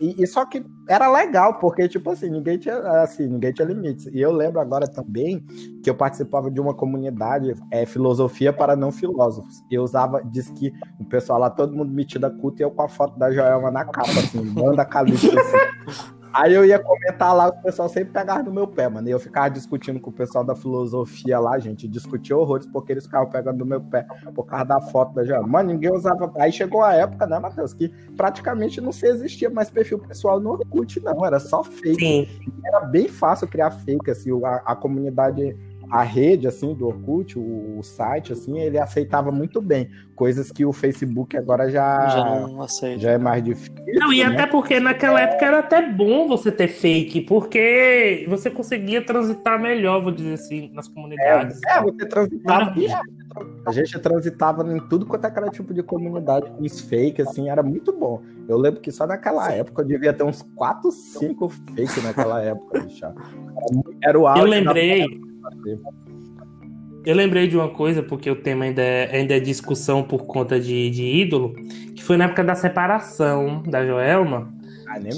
E, 0.00 0.22
e, 0.22 0.26
só 0.26 0.44
que 0.44 0.62
era 0.88 1.10
legal, 1.10 1.58
porque, 1.58 1.88
tipo 1.88 2.10
assim, 2.10 2.28
ninguém 2.28 2.58
tinha, 2.58 2.76
assim, 3.02 3.26
ninguém 3.26 3.52
tinha 3.52 3.66
limites. 3.66 4.06
E 4.06 4.20
eu 4.20 4.30
lembro 4.30 4.60
agora 4.60 4.86
também 4.86 5.40
que 5.82 5.88
eu 5.88 5.94
participava 5.94 6.50
de 6.50 6.60
uma 6.60 6.74
comunidade, 6.74 7.54
é, 7.70 7.86
filosofia 7.86 8.52
para 8.52 8.76
não 8.76 8.92
filósofos. 8.92 9.62
Eu 9.70 9.82
usava, 9.82 10.22
diz 10.22 10.50
que 10.50 10.72
o 11.00 11.04
pessoal 11.06 11.38
lá, 11.38 11.48
todo 11.48 11.74
mundo 11.74 11.92
metido 11.92 12.26
a 12.26 12.30
culto, 12.30 12.60
e 12.60 12.64
eu 12.64 12.70
com 12.70 12.82
a 12.82 12.88
foto 12.88 13.18
da 13.18 13.30
Joelma 13.30 13.70
na 13.70 13.84
capa, 13.84 14.10
assim, 14.10 14.42
manda 14.42 14.84
calixto, 14.84 15.38
assim. 15.38 16.06
Aí 16.36 16.52
eu 16.52 16.66
ia 16.66 16.78
comentar 16.78 17.34
lá, 17.34 17.48
o 17.48 17.62
pessoal 17.62 17.88
sempre 17.88 18.12
pegava 18.12 18.42
no 18.42 18.52
meu 18.52 18.66
pé, 18.66 18.88
mano. 18.90 19.08
E 19.08 19.10
eu 19.10 19.18
ficava 19.18 19.48
discutindo 19.48 19.98
com 19.98 20.10
o 20.10 20.12
pessoal 20.12 20.44
da 20.44 20.54
filosofia 20.54 21.38
lá, 21.38 21.58
gente. 21.58 21.88
Discutia 21.88 22.36
horrores 22.36 22.66
porque 22.66 22.92
eles 22.92 23.06
ficavam 23.06 23.30
pegando 23.30 23.58
no 23.58 23.64
meu 23.64 23.80
pé 23.80 24.06
por 24.34 24.44
causa 24.44 24.66
da 24.66 24.78
foto 24.78 25.14
da 25.14 25.24
Joana. 25.24 25.46
Mano, 25.46 25.72
ninguém 25.72 25.90
usava. 25.90 26.30
Aí 26.36 26.52
chegou 26.52 26.82
a 26.82 26.92
época, 26.92 27.26
né, 27.26 27.38
Matheus, 27.38 27.72
que 27.72 27.88
praticamente 28.14 28.82
não 28.82 28.92
se 28.92 29.06
existia 29.06 29.48
mais 29.48 29.70
perfil 29.70 29.98
pessoal 29.98 30.38
no 30.38 30.50
Orkut, 30.50 31.00
não. 31.00 31.24
Era 31.24 31.40
só 31.40 31.64
fake. 31.64 31.98
Sim. 31.98 32.28
Era 32.66 32.80
bem 32.80 33.08
fácil 33.08 33.48
criar 33.48 33.70
fake, 33.70 34.10
assim. 34.10 34.30
A, 34.44 34.56
a 34.72 34.76
comunidade 34.76 35.56
a 35.90 36.02
rede 36.02 36.46
assim 36.46 36.74
do 36.74 36.86
Orkut, 36.86 37.38
o, 37.38 37.78
o, 37.78 37.82
site 37.82 38.32
assim, 38.32 38.58
ele 38.58 38.78
aceitava 38.78 39.30
muito 39.30 39.60
bem, 39.60 39.88
coisas 40.14 40.50
que 40.50 40.64
o 40.64 40.72
Facebook 40.72 41.36
agora 41.36 41.70
já 41.70 42.08
já, 42.08 42.24
não 42.24 42.62
aceita. 42.62 42.98
já 42.98 43.10
é 43.12 43.18
mais 43.18 43.42
difícil. 43.42 43.74
Não, 43.94 44.12
e 44.12 44.18
né? 44.18 44.24
até 44.24 44.46
porque 44.46 44.80
naquela 44.80 45.20
época 45.20 45.44
era 45.44 45.58
até 45.60 45.82
bom 45.90 46.26
você 46.26 46.50
ter 46.50 46.68
fake, 46.68 47.22
porque 47.22 48.26
você 48.28 48.50
conseguia 48.50 49.00
transitar 49.02 49.60
melhor, 49.60 50.02
vou 50.02 50.12
dizer 50.12 50.34
assim, 50.34 50.70
nas 50.72 50.88
comunidades. 50.88 51.60
É, 51.66 51.78
é 51.78 51.82
você 51.82 52.06
transitava. 52.06 52.74
A 53.66 53.72
gente 53.72 53.98
transitava 53.98 54.72
em 54.72 54.80
tudo 54.88 55.04
quanto 55.04 55.24
é 55.24 55.28
aquele 55.28 55.50
tipo 55.50 55.74
de 55.74 55.82
comunidade 55.82 56.50
com 56.50 56.62
os 56.62 56.80
fake, 56.80 57.20
assim, 57.22 57.50
era 57.50 57.62
muito 57.62 57.92
bom. 57.92 58.22
Eu 58.48 58.56
lembro 58.56 58.80
que 58.80 58.90
só 58.90 59.06
naquela 59.06 59.50
época 59.52 59.82
eu 59.82 59.86
devia 59.86 60.12
ter 60.12 60.24
uns 60.24 60.42
4, 60.54 60.90
5 60.90 61.48
fake 61.48 62.00
naquela 62.00 62.42
época, 62.42 62.80
bicho. 62.80 63.04
Era, 63.04 63.14
era 64.02 64.18
o 64.18 64.26
auge. 64.26 64.40
Eu 64.40 64.46
lembrei. 64.46 65.25
Eu 67.04 67.14
lembrei 67.14 67.46
de 67.46 67.56
uma 67.56 67.68
coisa, 67.68 68.02
porque 68.02 68.28
o 68.28 68.36
tema 68.36 68.64
ainda 68.64 68.82
é, 68.82 69.16
ainda 69.16 69.36
é 69.36 69.40
discussão 69.40 70.02
por 70.02 70.26
conta 70.26 70.58
de, 70.58 70.90
de 70.90 71.04
ídolo, 71.04 71.54
que 71.94 72.02
foi 72.02 72.16
na 72.16 72.24
época 72.24 72.42
da 72.42 72.54
separação 72.56 73.62
da 73.62 73.86
Joelma. 73.86 74.52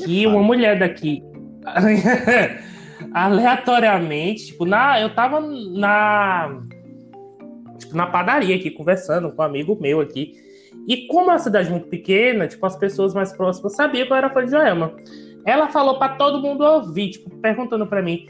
que 0.04 0.26
uma 0.26 0.42
mulher 0.42 0.78
daqui 0.78 1.22
aleatoriamente, 3.12 4.46
tipo, 4.46 4.66
na, 4.66 5.00
eu 5.00 5.14
tava 5.14 5.40
na 5.40 6.60
tipo, 7.78 7.96
na 7.96 8.06
padaria 8.06 8.56
aqui 8.56 8.70
conversando 8.70 9.30
com 9.32 9.40
um 9.40 9.44
amigo 9.44 9.78
meu 9.80 10.00
aqui. 10.00 10.34
E 10.86 11.06
como 11.06 11.30
é 11.30 11.34
uma 11.34 11.38
cidade 11.38 11.70
muito 11.70 11.86
pequena, 11.88 12.46
tipo, 12.46 12.64
as 12.66 12.76
pessoas 12.76 13.14
mais 13.14 13.32
próximas 13.32 13.74
sabiam 13.74 14.06
que 14.06 14.12
eu 14.12 14.16
era 14.16 14.30
fã 14.30 14.44
de 14.44 14.50
Joelma. 14.50 14.92
Ela 15.44 15.68
falou 15.68 15.98
para 15.98 16.16
todo 16.16 16.42
mundo 16.42 16.62
ouvir, 16.62 17.10
tipo, 17.10 17.30
perguntando 17.38 17.86
para 17.86 18.02
mim: 18.02 18.26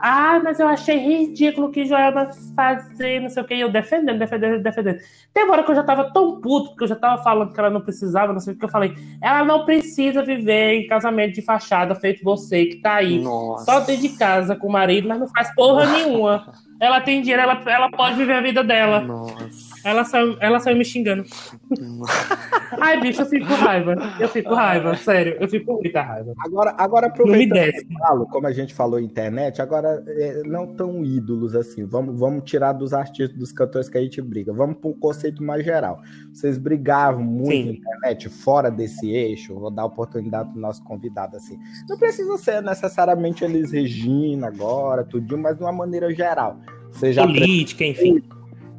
ah, 0.00 0.40
mas 0.42 0.60
eu 0.60 0.68
achei 0.68 0.96
ridículo 0.98 1.70
que 1.70 1.84
Joelma 1.84 2.30
fazer, 2.54 3.20
não 3.20 3.28
sei 3.28 3.42
o 3.42 3.46
que, 3.46 3.54
e 3.54 3.60
eu 3.60 3.70
defendendo, 3.70 4.18
defendendo, 4.18 4.62
defendendo. 4.62 4.98
Tem 5.34 5.44
uma 5.44 5.54
hora 5.54 5.64
que 5.64 5.70
eu 5.70 5.74
já 5.74 5.82
tava 5.82 6.12
tão 6.12 6.40
puto, 6.40 6.70
porque 6.70 6.84
eu 6.84 6.88
já 6.88 6.96
tava 6.96 7.22
falando 7.22 7.52
que 7.52 7.58
ela 7.58 7.70
não 7.70 7.80
precisava, 7.80 8.32
não 8.32 8.40
sei 8.40 8.54
o 8.54 8.58
que 8.58 8.64
eu 8.64 8.68
falei. 8.68 8.94
Ela 9.22 9.44
não 9.44 9.64
precisa 9.64 10.22
viver 10.22 10.74
em 10.74 10.86
casamento 10.86 11.34
de 11.34 11.42
fachada 11.42 11.94
feito 11.94 12.22
você, 12.22 12.66
que 12.66 12.76
tá 12.76 12.94
aí, 12.94 13.20
Nossa. 13.20 13.64
só 13.64 13.80
dentro 13.80 14.02
de 14.02 14.10
casa 14.10 14.54
com 14.54 14.68
o 14.68 14.72
marido, 14.72 15.08
mas 15.08 15.18
não 15.18 15.28
faz 15.28 15.54
porra 15.54 15.86
nenhuma. 15.86 16.52
Ela 16.80 17.00
tem 17.00 17.20
dinheiro, 17.20 17.42
ela, 17.42 17.60
ela 17.66 17.90
pode 17.90 18.14
viver 18.14 18.34
a 18.34 18.40
vida 18.40 18.62
dela. 18.62 19.00
Nossa. 19.00 19.67
Ela 19.88 20.04
saiu, 20.04 20.36
ela 20.40 20.60
saiu 20.60 20.76
me 20.76 20.84
xingando. 20.84 21.24
Ai, 22.80 23.00
bicho, 23.00 23.22
eu 23.22 23.26
fico 23.26 23.46
com 23.46 23.54
raiva. 23.54 23.96
Eu 24.20 24.28
fico 24.28 24.50
com 24.50 24.54
raiva, 24.54 24.94
sério. 24.96 25.36
Eu 25.40 25.48
fico 25.48 25.66
com 25.66 25.80
muita 25.82 26.02
raiva. 26.02 26.32
Agora, 26.38 26.74
agora 26.76 27.06
aproveitando 27.06 27.72
falo, 27.98 28.26
como 28.26 28.46
a 28.46 28.52
gente 28.52 28.74
falou 28.74 29.00
internet, 29.00 29.60
agora 29.62 30.02
é, 30.06 30.42
não 30.44 30.66
tão 30.66 31.04
ídolos 31.04 31.54
assim. 31.54 31.84
Vamos, 31.84 32.18
vamos 32.18 32.44
tirar 32.44 32.72
dos 32.72 32.92
artistas, 32.92 33.36
dos 33.36 33.52
cantores 33.52 33.88
que 33.88 33.98
a 33.98 34.02
gente 34.02 34.20
briga. 34.20 34.52
Vamos 34.52 34.76
para 34.78 34.90
um 34.90 34.94
conceito 34.94 35.42
mais 35.42 35.64
geral. 35.64 36.00
Vocês 36.32 36.58
brigavam 36.58 37.22
muito 37.22 37.52
Sim. 37.52 37.66
na 37.66 37.72
internet, 37.72 38.28
fora 38.28 38.70
desse 38.70 39.10
eixo. 39.10 39.54
Vou 39.54 39.70
dar 39.70 39.86
oportunidade 39.86 40.50
para 40.50 40.58
o 40.58 40.60
nosso 40.60 40.82
convidado 40.84 41.36
assim. 41.36 41.58
Não 41.88 41.96
precisa 41.98 42.36
ser 42.36 42.62
necessariamente 42.62 43.44
Elis 43.44 43.72
Regina 43.72 44.48
agora, 44.48 45.04
tudinho, 45.04 45.40
mas 45.40 45.56
de 45.56 45.62
uma 45.62 45.72
maneira 45.72 46.12
geral. 46.12 46.58
Você 46.90 47.12
já 47.12 47.26
Política, 47.26 47.84
enfim 47.84 48.22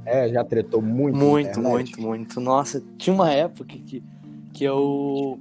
é, 0.09 0.29
já 0.29 0.43
tretou 0.43 0.81
muito. 0.81 1.15
Muito, 1.15 1.61
muito, 1.61 2.01
muito. 2.01 2.41
Nossa, 2.41 2.83
tinha 2.97 3.13
uma 3.13 3.31
época 3.31 3.75
que, 3.77 4.03
que 4.51 4.63
eu. 4.63 5.39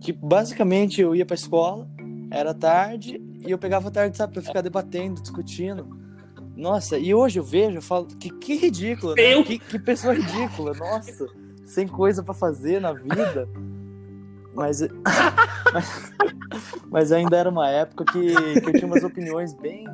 que 0.00 0.12
basicamente 0.12 1.00
eu 1.00 1.14
ia 1.14 1.26
pra 1.26 1.34
escola, 1.34 1.86
era 2.30 2.54
tarde, 2.54 3.20
e 3.46 3.50
eu 3.50 3.58
pegava 3.58 3.90
tarde, 3.90 4.16
sabe, 4.16 4.32
pra 4.32 4.42
ficar 4.42 4.62
debatendo, 4.62 5.20
discutindo. 5.20 5.86
Nossa, 6.56 6.98
e 6.98 7.14
hoje 7.14 7.38
eu 7.38 7.44
vejo, 7.44 7.76
eu 7.76 7.82
falo, 7.82 8.06
que, 8.06 8.30
que 8.30 8.54
ridículo, 8.54 9.14
né? 9.14 9.42
Que, 9.44 9.58
que 9.58 9.78
pessoa 9.78 10.14
ridícula, 10.14 10.72
nossa, 10.74 11.26
sem 11.64 11.86
coisa 11.86 12.22
para 12.22 12.34
fazer 12.34 12.80
na 12.80 12.92
vida. 12.92 13.48
Mas, 14.54 14.80
mas, 15.72 16.12
mas 16.90 17.12
ainda 17.12 17.36
era 17.36 17.48
uma 17.48 17.68
época 17.68 18.04
que, 18.04 18.60
que 18.60 18.68
eu 18.68 18.72
tinha 18.72 18.86
umas 18.86 19.04
opiniões 19.04 19.54
bem, 19.54 19.86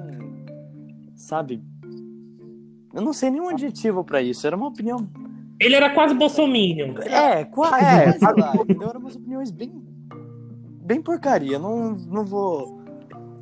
sabe, 1.15 1.63
eu 2.97 3.03
não 3.03 3.13
sei 3.13 3.31
nenhum 3.31 3.51
adjetivo 3.51 4.03
para 4.03 4.23
isso, 4.23 4.47
era 4.47 4.57
uma 4.57 4.69
opinião. 4.69 5.07
Ele 5.61 5.75
era 5.75 5.91
quase 5.91 6.15
bolsominion. 6.15 6.95
É, 7.03 7.45
quase, 7.45 7.85
é, 7.85 8.13
quase 8.19 8.41
lá. 8.41 8.57
Entendeu? 8.57 8.89
Eram 8.89 9.01
umas 9.01 9.15
opiniões 9.15 9.51
bem. 9.51 9.71
bem 10.83 11.03
porcaria. 11.03 11.59
Não, 11.59 11.91
não 11.93 12.25
vou. 12.25 12.81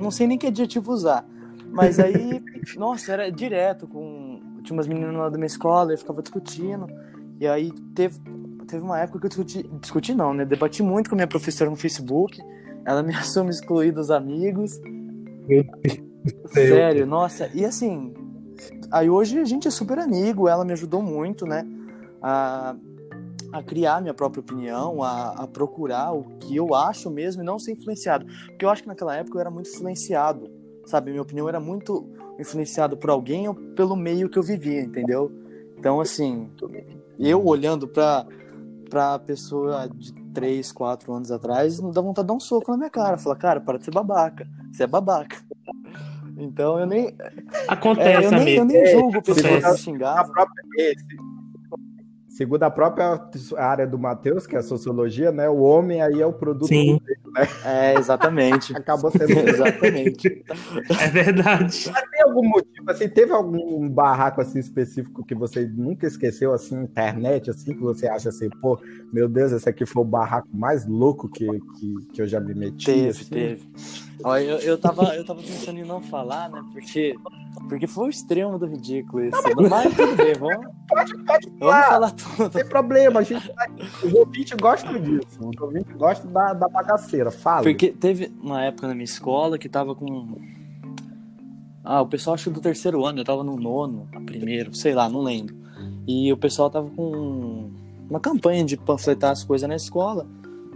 Não 0.00 0.10
sei 0.10 0.26
nem 0.26 0.36
que 0.36 0.48
adjetivo 0.48 0.92
usar. 0.92 1.24
Mas 1.70 2.00
aí, 2.00 2.42
nossa, 2.76 3.12
era 3.12 3.30
direto 3.30 3.86
com. 3.86 4.42
Tinha 4.64 4.76
umas 4.76 4.88
meninas 4.88 5.14
lá 5.14 5.28
da 5.28 5.38
minha 5.38 5.46
escola, 5.46 5.92
eu 5.92 5.98
ficava 5.98 6.20
discutindo. 6.20 6.88
E 7.38 7.46
aí 7.46 7.70
teve, 7.94 8.18
teve 8.66 8.82
uma 8.82 8.98
época 8.98 9.20
que 9.20 9.26
eu 9.26 9.44
discuti. 9.44 9.62
Discuti 9.80 10.14
não, 10.14 10.34
né? 10.34 10.44
Debati 10.44 10.82
muito 10.82 11.08
com 11.08 11.14
a 11.14 11.18
minha 11.18 11.28
professora 11.28 11.70
no 11.70 11.76
Facebook. 11.76 12.42
Ela 12.84 13.04
me 13.04 13.14
assume 13.14 13.50
excluir 13.50 13.92
dos 13.92 14.10
amigos. 14.10 14.80
Sério, 16.46 17.06
nossa. 17.06 17.48
E 17.54 17.64
assim, 17.64 18.12
Aí 18.90 19.08
hoje 19.10 19.38
a 19.38 19.44
gente 19.44 19.68
é 19.68 19.70
super 19.70 19.98
amigo, 19.98 20.48
ela 20.48 20.64
me 20.64 20.72
ajudou 20.72 21.02
muito, 21.02 21.46
né? 21.46 21.66
A, 22.22 22.76
a 23.52 23.62
criar 23.62 24.00
minha 24.00 24.14
própria 24.14 24.40
opinião, 24.40 25.02
a, 25.02 25.30
a, 25.42 25.46
procurar 25.46 26.12
o 26.12 26.24
que 26.38 26.56
eu 26.56 26.74
acho 26.74 27.10
mesmo 27.10 27.42
e 27.42 27.44
não 27.44 27.58
ser 27.58 27.72
influenciado. 27.72 28.26
Porque 28.46 28.64
eu 28.64 28.70
acho 28.70 28.82
que 28.82 28.88
naquela 28.88 29.16
época 29.16 29.36
eu 29.36 29.40
era 29.40 29.50
muito 29.50 29.70
influenciado, 29.70 30.50
sabe? 30.86 31.10
Minha 31.10 31.22
opinião 31.22 31.48
era 31.48 31.60
muito 31.60 32.08
influenciada 32.38 32.96
por 32.96 33.10
alguém 33.10 33.48
ou 33.48 33.54
pelo 33.54 33.94
meio 33.94 34.28
que 34.28 34.38
eu 34.38 34.42
vivia, 34.42 34.80
entendeu? 34.80 35.30
Então, 35.78 36.00
assim, 36.00 36.50
eu 37.18 37.44
olhando 37.46 37.86
pra, 37.86 38.26
pra 38.88 39.18
pessoa 39.18 39.88
de 39.88 40.12
3, 40.32 40.72
4 40.72 41.12
anos 41.12 41.30
atrás, 41.30 41.78
não 41.78 41.90
dá 41.90 42.00
vontade 42.00 42.26
de 42.26 42.28
dar 42.28 42.34
um 42.34 42.40
soco 42.40 42.70
na 42.72 42.76
minha 42.76 42.90
cara. 42.90 43.18
Falar, 43.18 43.36
cara, 43.36 43.60
para 43.60 43.78
de 43.78 43.84
ser 43.84 43.92
babaca. 43.92 44.46
Você 44.72 44.82
é 44.82 44.86
babaca. 44.86 45.36
Então 46.36 46.78
eu 46.78 46.86
nem. 46.86 47.14
Acontece, 47.68 48.24
é, 48.24 48.26
eu, 48.26 48.30
nem, 48.30 48.56
eu 48.56 48.64
nem 48.64 48.86
julgo 48.86 49.22
pessoas 49.22 49.80
xingar. 49.80 50.20
A 50.20 50.24
própria, 50.24 50.64
Segundo 52.34 52.64
a 52.64 52.70
própria 52.70 53.30
área 53.56 53.86
do 53.86 53.96
Matheus, 53.96 54.44
que 54.44 54.56
é 54.56 54.58
a 54.58 54.62
sociologia, 54.62 55.30
né? 55.30 55.48
O 55.48 55.60
homem 55.60 56.02
aí 56.02 56.20
é 56.20 56.26
o 56.26 56.32
produto 56.32 56.66
Sim. 56.66 57.00
do 57.24 57.30
né? 57.30 57.46
É, 57.64 57.94
exatamente. 57.96 58.74
Acabou 58.76 59.08
sendo. 59.12 59.38
exatamente. 59.48 60.44
É 61.00 61.08
verdade. 61.10 61.92
Mas 61.92 62.10
tem 62.10 62.22
algum 62.22 62.48
motivo, 62.48 62.90
assim, 62.90 63.08
teve 63.08 63.32
algum 63.32 63.88
barraco 63.88 64.40
assim 64.40 64.58
específico 64.58 65.24
que 65.24 65.32
você 65.32 65.64
nunca 65.64 66.08
esqueceu, 66.08 66.52
assim, 66.52 66.82
internet, 66.82 67.50
assim, 67.50 67.72
que 67.72 67.80
você 67.80 68.08
acha 68.08 68.30
assim, 68.30 68.50
pô, 68.60 68.80
meu 69.12 69.28
Deus, 69.28 69.52
esse 69.52 69.68
aqui 69.68 69.86
foi 69.86 70.02
o 70.02 70.06
barraco 70.06 70.48
mais 70.52 70.84
louco 70.84 71.28
que, 71.28 71.46
que, 71.46 71.94
que 72.14 72.20
eu 72.20 72.26
já 72.26 72.40
me 72.40 72.52
meti? 72.52 72.86
Teve, 72.86 73.08
assim. 73.10 73.24
teve. 73.26 73.68
Eu, 74.20 74.58
eu, 74.58 74.78
tava, 74.78 75.14
eu 75.16 75.24
tava 75.24 75.42
pensando 75.42 75.78
em 75.78 75.84
não 75.84 76.00
falar, 76.00 76.48
né? 76.48 76.62
Porque, 76.72 77.14
porque 77.68 77.86
foi 77.86 78.06
o 78.06 78.10
extremo 78.10 78.58
do 78.58 78.66
ridículo 78.66 79.24
isso. 79.24 79.42
Não, 79.56 79.68
mas... 79.68 79.94
tudo 79.94 80.16
bem, 80.16 80.34
vamos. 80.34 80.66
Pode, 80.88 81.24
pode 81.24 81.50
vamos 81.58 81.86
falar 81.86 82.10
tudo. 82.12 82.38
Não 82.38 82.50
tem 82.50 82.68
problema, 82.68 83.20
a 83.20 83.22
gente 83.22 83.52
vai... 83.52 83.68
Os 84.02 84.12
ouvintes 84.14 84.52
gostam 84.58 85.00
disso. 85.00 85.26
Os 85.40 85.60
ouvintes 85.60 85.96
gostam 85.96 86.30
da, 86.32 86.52
da 86.52 86.68
bagaceira. 86.68 87.30
Fala. 87.30 87.62
Porque 87.62 87.90
teve 87.90 88.32
uma 88.40 88.62
época 88.62 88.86
na 88.86 88.94
minha 88.94 89.04
escola 89.04 89.58
que 89.58 89.68
tava 89.68 89.94
com. 89.94 90.38
Ah, 91.82 92.00
o 92.00 92.06
pessoal 92.06 92.34
acho 92.34 92.50
do 92.50 92.60
terceiro 92.60 93.04
ano, 93.04 93.20
eu 93.20 93.24
tava 93.24 93.44
no 93.44 93.56
nono, 93.56 94.08
primeiro, 94.24 94.74
sei 94.74 94.94
lá, 94.94 95.06
não 95.08 95.20
lembro. 95.20 95.54
E 96.06 96.32
o 96.32 96.36
pessoal 96.36 96.70
tava 96.70 96.88
com 96.88 97.70
uma 98.08 98.20
campanha 98.20 98.64
de 98.64 98.76
panfletar 98.76 99.32
as 99.32 99.44
coisas 99.44 99.68
na 99.68 99.76
escola 99.76 100.26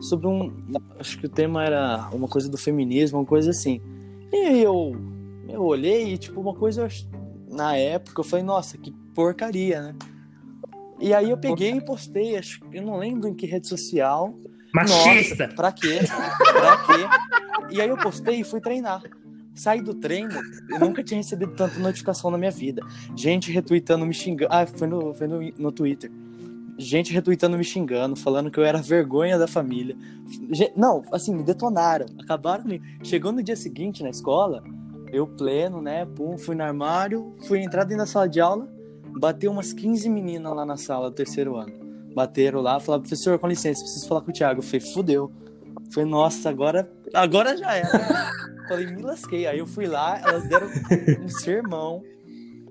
sobre 0.01 0.27
um. 0.27 0.53
Acho 0.99 1.19
que 1.19 1.27
o 1.27 1.29
tema 1.29 1.65
era 1.65 2.09
uma 2.13 2.29
coisa 2.29 2.49
do 2.49 2.57
feminismo, 2.57 3.19
uma 3.19 3.27
coisa 3.27 3.51
assim. 3.51 3.81
E 4.33 4.63
eu, 4.63 4.97
eu 5.49 5.63
olhei 5.63 6.15
e, 6.15 6.19
tipo, 6.19 6.41
uma 6.41 6.55
coisa. 6.55 6.89
Na 7.49 7.77
época 7.77 8.21
eu 8.21 8.25
falei, 8.25 8.45
nossa, 8.45 8.77
que 8.77 8.93
porcaria, 9.15 9.81
né? 9.81 9.95
E 11.01 11.15
aí 11.15 11.31
eu 11.31 11.39
peguei 11.39 11.73
e 11.73 11.81
postei, 11.81 12.37
acho 12.37 12.61
eu 12.73 12.83
não 12.83 12.99
lembro 12.99 13.29
em 13.29 13.35
que 13.35 13.47
rede 13.47 13.69
social. 13.69 14.35
Machista! 14.75 15.45
Nossa, 15.45 15.57
pra 15.57 15.73
quê? 15.73 16.01
Pra 16.53 16.77
quê? 16.79 17.75
E 17.75 17.81
aí 17.81 17.89
eu 17.89 17.97
postei 17.97 18.41
e 18.41 18.45
fui 18.45 18.61
treinar. 18.61 19.03
Saí 19.55 19.81
do 19.81 19.95
treino, 19.95 20.41
eu 20.71 20.79
nunca 20.79 21.03
tinha 21.03 21.19
recebido 21.19 21.53
tanta 21.55 21.79
notificação 21.79 22.31
na 22.31 22.39
minha 22.39 22.51
vida. 22.51 22.83
Gente 23.17 23.51
retweetando, 23.51 24.07
me 24.07 24.15
xingando. 24.15 24.53
Ah, 24.53 24.67
foi 24.67 24.87
no, 24.87 25.15
foi 25.15 25.27
no, 25.27 25.41
no 25.59 25.73
Twitter 25.73 26.11
gente 26.79 27.13
retweetando 27.13 27.59
me 27.59 27.65
xingando, 27.65 28.15
falando 28.15 28.51
que 28.51 28.59
eu 28.59 28.65
era 28.65 28.81
vergonha 28.81 29.37
da 29.37 29.49
família. 29.49 29.97
Não, 30.77 31.03
assim, 31.13 31.35
me 31.35 31.43
detonaram, 31.43 32.07
acabaram 32.19 32.65
me. 32.65 32.81
Chegou 33.03 33.33
no 33.33 33.43
dia 33.43 33.57
seguinte 33.57 34.03
na 34.03 34.11
escola, 34.11 34.63
eu 35.13 35.27
pleno, 35.27 35.83
né? 35.83 36.07
Pum, 36.07 36.39
fui 36.39 36.55
no 36.55 36.63
armário, 36.63 37.35
fui 37.47 37.61
entrar 37.61 37.83
dentro 37.85 38.05
da 38.05 38.07
sala 38.07 38.29
de 38.29 38.41
aula, 38.41 38.69
bateu 39.19 39.51
umas 39.51 39.73
15 39.73 40.09
meninas 40.09 40.55
lá 40.55 40.65
na 40.65 40.77
sala 40.77 41.11
do 41.11 41.17
terceiro 41.17 41.57
ano. 41.57 41.73
Bateram 42.15 42.61
lá, 42.61 42.79
falaram, 42.79 43.03
professor, 43.03 43.39
com 43.39 43.49
licença, 43.49 43.83
preciso 43.83 44.09
falar 44.09 44.21
com 44.23 44.31
o 44.31 44.35
Thiago. 44.35 44.61
Eu 44.61 44.65
falei, 44.65 44.81
fudeu. 44.81 45.33
Falei, 45.93 46.09
nossa, 46.09 46.49
agora, 46.49 46.91
agora 47.13 47.57
já 47.57 47.75
era. 47.75 48.33
falei, 48.69 48.87
me 48.87 49.03
lasquei. 49.03 49.47
Aí 49.47 49.59
eu 49.59 49.67
fui 49.67 49.87
lá, 49.87 50.19
elas 50.21 50.49
deram 50.49 50.69
um 51.23 51.29
sermão. 51.29 52.03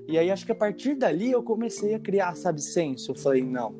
E 0.07 0.17
aí 0.17 0.31
acho 0.31 0.45
que 0.45 0.51
a 0.51 0.55
partir 0.55 0.95
dali 0.95 1.31
eu 1.31 1.43
comecei 1.43 1.93
a 1.93 1.99
criar, 1.99 2.35
sabe, 2.35 2.61
senso. 2.61 3.11
Eu 3.11 3.15
falei, 3.15 3.43
não, 3.43 3.75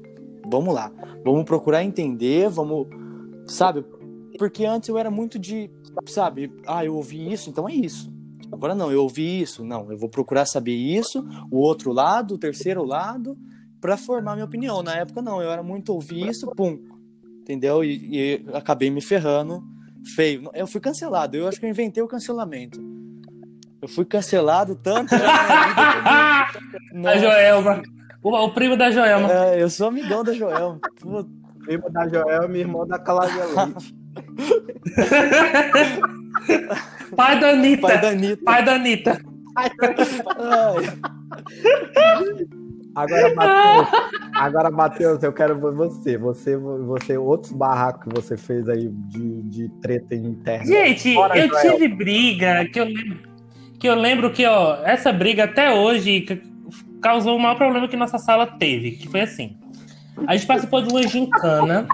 vamos 0.49 0.73
lá, 0.73 0.91
vamos 1.23 1.43
procurar 1.45 1.83
entender, 1.83 2.49
vamos, 2.49 2.87
sabe? 3.47 3.85
Porque 4.37 4.65
antes 4.65 4.89
eu 4.89 4.97
era 4.97 5.09
muito 5.09 5.39
de, 5.39 5.69
sabe, 6.05 6.51
ah, 6.65 6.85
eu 6.85 6.95
ouvi 6.95 7.31
isso, 7.31 7.49
então 7.49 7.67
é 7.67 7.73
isso. 7.73 8.11
Agora 8.51 8.73
não, 8.73 8.91
eu 8.91 9.01
ouvi 9.01 9.41
isso, 9.41 9.63
não, 9.63 9.91
eu 9.91 9.97
vou 9.97 10.09
procurar 10.09 10.45
saber 10.45 10.75
isso, 10.75 11.25
o 11.51 11.57
outro 11.57 11.91
lado, 11.91 12.35
o 12.35 12.37
terceiro 12.37 12.83
lado, 12.85 13.37
para 13.81 13.97
formar 13.97 14.33
minha 14.33 14.45
opinião. 14.45 14.81
Na 14.81 14.95
época 14.95 15.21
não, 15.21 15.41
eu 15.41 15.51
era 15.51 15.61
muito 15.61 15.93
ouvir 15.93 16.27
isso, 16.27 16.47
pum, 16.55 16.79
entendeu? 17.41 17.83
E, 17.83 18.09
e 18.11 18.45
acabei 18.53 18.89
me 18.89 19.01
ferrando 19.01 19.63
feio. 20.15 20.49
Eu 20.53 20.67
fui 20.67 20.79
cancelado, 20.79 21.35
eu 21.35 21.47
acho 21.47 21.59
que 21.59 21.65
eu 21.65 21.69
inventei 21.69 22.01
o 22.01 22.07
cancelamento. 22.07 22.81
Eu 23.81 23.87
fui 23.87 24.05
cancelado 24.05 24.75
tanto 24.75 25.15
vida. 25.15 25.25
A 27.09 27.17
Joelma. 27.17 27.81
O, 28.27 28.45
o 28.45 28.49
primo 28.51 28.75
da 28.75 28.91
Joelma. 28.91 29.31
É, 29.31 29.63
eu 29.63 29.69
sou 29.69 29.87
amigão 29.87 30.21
da 30.21 30.33
Joelma. 30.33 30.81
Primo 31.63 31.89
da 31.89 32.07
Joelma 32.09 32.57
e 32.57 32.59
irmão 32.59 32.85
da 32.85 32.99
Cláudia 32.99 33.45
Leite. 33.45 33.95
Pai 37.15 37.39
da 37.39 37.51
Anitta. 37.51 37.87
Pai 37.87 38.01
da 38.01 38.09
Anitta. 38.09 38.43
Pai 38.43 38.63
da 38.63 38.75
Anitta. 38.75 39.21
Agora, 42.95 43.33
Matheus, 43.33 43.87
agora, 44.35 44.71
Matheus, 44.71 45.23
eu 45.23 45.31
quero 45.31 45.57
você. 45.57 46.17
Você, 46.17 46.57
você, 46.57 47.17
outros 47.17 47.53
barracos 47.53 48.03
que 48.03 48.21
você 48.21 48.35
fez 48.35 48.67
aí 48.67 48.89
de, 48.89 49.41
de 49.43 49.69
treta 49.81 50.15
interna. 50.15 50.65
Gente, 50.65 51.13
Fora 51.13 51.37
eu 51.37 51.47
Joel. 51.47 51.71
tive 51.73 51.87
briga 51.87 52.65
que 52.65 52.79
eu 52.79 52.85
lembro 52.85 53.27
que 53.79 53.87
eu 53.87 53.95
lembro 53.95 54.31
que, 54.31 54.45
ó, 54.45 54.79
essa 54.83 55.13
briga 55.13 55.43
até 55.43 55.71
hoje 55.71 56.41
causou 57.01 57.35
o 57.35 57.39
maior 57.39 57.55
problema 57.55 57.87
que 57.87 57.95
nossa 57.95 58.17
sala 58.17 58.45
teve, 58.45 58.91
que 58.91 59.07
foi 59.07 59.21
assim. 59.21 59.57
A 60.25 60.35
gente 60.35 60.47
participou 60.47 60.81
de 60.81 60.89
uma 60.89 61.03
gincana. 61.03 61.87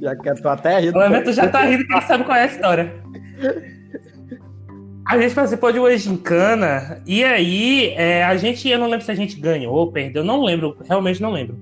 Já 0.00 0.14
que 0.14 0.28
eu 0.28 0.42
tô 0.42 0.48
até 0.48 0.78
rindo. 0.78 0.98
O 0.98 1.02
Everton 1.02 1.32
já 1.32 1.48
tá 1.48 1.62
rindo, 1.62 1.86
quem 1.86 2.00
sabe 2.02 2.24
qual 2.24 2.36
é 2.36 2.42
a 2.42 2.46
história. 2.46 2.92
A 5.08 5.18
gente 5.18 5.34
participou 5.34 5.72
de 5.72 5.78
uma 5.78 5.96
gincana, 5.96 7.00
e 7.06 7.22
aí 7.22 7.90
é, 7.90 8.24
a 8.24 8.36
gente, 8.36 8.68
eu 8.68 8.78
não 8.78 8.88
lembro 8.88 9.06
se 9.06 9.10
a 9.12 9.14
gente 9.14 9.38
ganhou 9.40 9.72
ou 9.72 9.92
perdeu, 9.92 10.24
não 10.24 10.42
lembro, 10.42 10.76
realmente 10.86 11.22
não 11.22 11.30
lembro. 11.30 11.56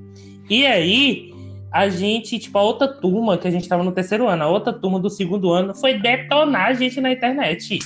E 0.48 0.66
aí, 0.66 1.34
a 1.70 1.88
gente, 1.88 2.38
tipo, 2.38 2.56
a 2.56 2.62
outra 2.62 2.88
turma, 2.88 3.36
que 3.36 3.46
a 3.46 3.50
gente 3.50 3.68
tava 3.68 3.82
no 3.82 3.92
terceiro 3.92 4.26
ano, 4.28 4.44
a 4.44 4.48
outra 4.48 4.72
turma 4.72 4.98
do 4.98 5.10
segundo 5.10 5.52
ano, 5.52 5.74
foi 5.74 5.98
detonar 5.98 6.68
a 6.68 6.72
gente 6.72 7.00
na 7.00 7.12
internet. 7.12 7.78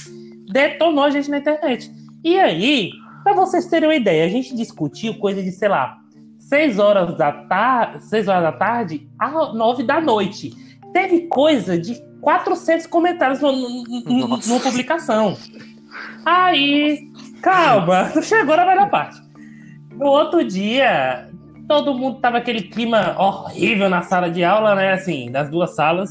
Detonou 0.51 1.05
a 1.05 1.11
gente 1.11 1.29
na 1.29 1.39
internet. 1.39 1.91
E 2.23 2.39
aí, 2.39 2.91
para 3.23 3.35
vocês 3.35 3.67
terem 3.67 3.89
uma 3.89 3.95
ideia, 3.95 4.25
a 4.25 4.29
gente 4.29 4.55
discutiu 4.55 5.15
coisa 5.19 5.43
de, 5.43 5.51
sei 5.53 5.69
lá, 5.69 5.99
6 6.39 6.79
horas 6.79 7.17
da 7.17 7.33
tarde, 7.33 8.05
6 8.05 8.29
horas 8.29 8.43
da 8.43 8.53
tarde 8.53 9.09
a 9.19 9.53
9 9.53 9.83
da 9.83 10.01
noite. 10.01 10.55
Teve 10.93 11.27
coisa 11.29 11.79
de 11.79 12.01
400 12.23 12.87
comentários 12.87 13.41
no, 13.41 13.53
no, 13.53 14.27
numa 14.29 14.61
publicação. 14.61 15.37
Aí, 16.25 17.01
calma, 17.43 18.11
não 18.15 18.23
chegou 18.23 18.57
na 18.57 18.65
melhor 18.65 18.89
parte. 18.89 19.21
No 19.93 20.07
outro 20.07 20.43
dia, 20.45 21.29
todo 21.69 21.95
mundo 21.95 22.21
tava 22.21 22.39
aquele 22.39 22.63
clima 22.63 23.15
horrível 23.19 23.91
na 23.91 24.03
sala 24.03 24.31
de 24.31 24.43
aula, 24.43 24.75
né? 24.75 24.93
Assim, 24.93 25.31
das 25.31 25.51
duas 25.51 25.75
salas. 25.75 26.11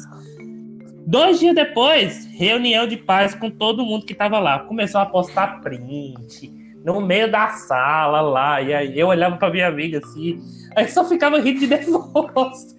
Dois 1.08 1.40
dias 1.40 1.56
depois, 1.56 2.26
reunião 2.34 2.86
de 2.86 2.98
paz 2.98 3.34
com 3.34 3.50
todo 3.50 3.86
mundo 3.86 4.06
que 4.06 4.14
tava 4.14 4.40
lá. 4.40 4.60
Começou 4.60 5.02
a 5.02 5.06
postar 5.06 5.62
print 5.62 6.67
no 6.88 7.02
meio 7.02 7.30
da 7.30 7.50
sala 7.50 8.22
lá. 8.22 8.62
E 8.62 8.74
aí 8.74 8.98
eu 8.98 9.08
olhava 9.08 9.36
pra 9.36 9.52
minha 9.52 9.68
amiga 9.68 9.98
assim, 9.98 10.42
aí 10.74 10.88
só 10.88 11.04
ficava 11.04 11.38
rindo 11.38 11.60
de 11.60 11.68
nervoso. 11.68 12.78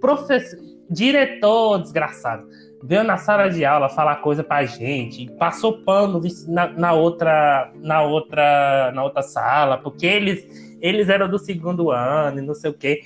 Professor, 0.00 0.58
diretor 0.90 1.78
desgraçado, 1.78 2.48
veio 2.82 3.04
na 3.04 3.16
sala 3.16 3.48
de 3.48 3.64
aula 3.64 3.88
falar 3.88 4.16
coisa 4.16 4.42
pra 4.42 4.64
gente, 4.64 5.30
passou 5.38 5.78
pano 5.84 6.20
na, 6.48 6.66
na, 6.70 6.92
outra, 6.92 7.70
na 7.76 8.02
outra, 8.02 8.90
na 8.92 9.04
outra 9.04 9.22
sala, 9.22 9.78
porque 9.78 10.06
eles, 10.06 10.76
eles 10.80 11.08
eram 11.08 11.28
do 11.28 11.38
segundo 11.38 11.92
ano 11.92 12.40
e 12.40 12.42
não 12.42 12.54
sei 12.54 12.70
o 12.70 12.74
quê. 12.74 13.02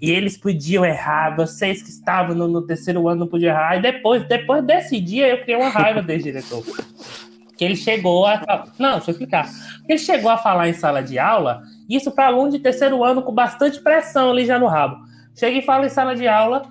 E 0.00 0.10
eles 0.10 0.38
podiam 0.38 0.84
errar, 0.84 1.36
vocês 1.36 1.82
que 1.82 1.90
estavam 1.90 2.34
no, 2.34 2.48
no 2.48 2.62
terceiro 2.62 3.06
ano 3.06 3.20
não 3.20 3.26
podiam 3.26 3.50
errar. 3.50 3.76
E 3.76 3.82
depois, 3.82 4.26
depois 4.26 4.64
desse 4.64 4.98
dia, 4.98 5.28
eu 5.28 5.42
criei 5.42 5.58
uma 5.58 5.68
raiva 5.68 6.00
desse 6.00 6.24
diretor 6.24 6.64
que 7.60 7.64
ele 7.66 7.76
chegou 7.76 8.24
a. 8.24 8.64
Não, 8.78 8.92
deixa 8.92 9.10
eu 9.10 9.12
explicar. 9.12 9.46
Ele 9.86 9.98
chegou 9.98 10.30
a 10.30 10.38
falar 10.38 10.70
em 10.70 10.72
sala 10.72 11.02
de 11.02 11.18
aula, 11.18 11.60
isso 11.90 12.10
para 12.10 12.28
aluno 12.28 12.50
de 12.50 12.58
terceiro 12.58 13.04
ano 13.04 13.20
com 13.20 13.34
bastante 13.34 13.78
pressão 13.82 14.30
ali 14.30 14.46
já 14.46 14.58
no 14.58 14.66
rabo. 14.66 14.96
Chega 15.38 15.58
e 15.58 15.62
fala 15.62 15.84
em 15.84 15.90
sala 15.90 16.16
de 16.16 16.26
aula 16.26 16.62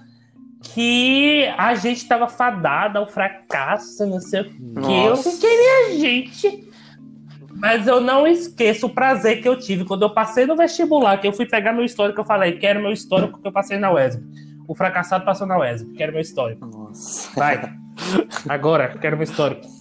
que 0.74 1.46
a 1.60 1.76
gente 1.76 1.98
estava 1.98 2.28
fadada 2.28 2.98
ao 2.98 3.06
fracasso, 3.06 4.04
não 4.08 4.20
sei 4.20 4.42
o 4.42 4.46
quê. 4.46 5.08
Eu 5.08 5.16
fiquei, 5.16 5.58
minha 5.58 6.00
gente. 6.00 6.68
Mas 7.54 7.86
eu 7.86 8.02
não 8.02 8.26
esqueço 8.26 8.88
o 8.88 8.90
prazer 8.90 9.44
que 9.44 9.48
eu 9.48 9.60
tive 9.60 9.86
quando 9.86 10.02
eu 10.02 10.10
passei 10.10 10.48
no 10.48 10.56
vestibular, 10.56 11.20
que 11.20 11.28
eu 11.28 11.34
fui 11.34 11.46
pegar 11.46 11.72
meu 11.72 11.86
histórico, 11.86 12.20
eu 12.20 12.26
falei, 12.26 12.54
quero 12.54 12.82
meu 12.82 12.92
histórico 12.92 13.40
que 13.40 13.48
eu 13.48 13.52
passei 13.52 13.78
na 13.78 13.94
UESB. 13.94 14.26
O 14.68 14.74
fracassado 14.74 15.24
passou 15.24 15.46
na 15.46 15.60
UESB, 15.60 15.94
quero 15.94 16.14
meu 16.14 16.22
histórico. 16.22 16.66
Nossa. 16.66 17.30
Vai. 17.36 17.76
Agora, 18.50 18.98
quero 18.98 19.16
meu 19.16 19.26
histórico. 19.26 19.79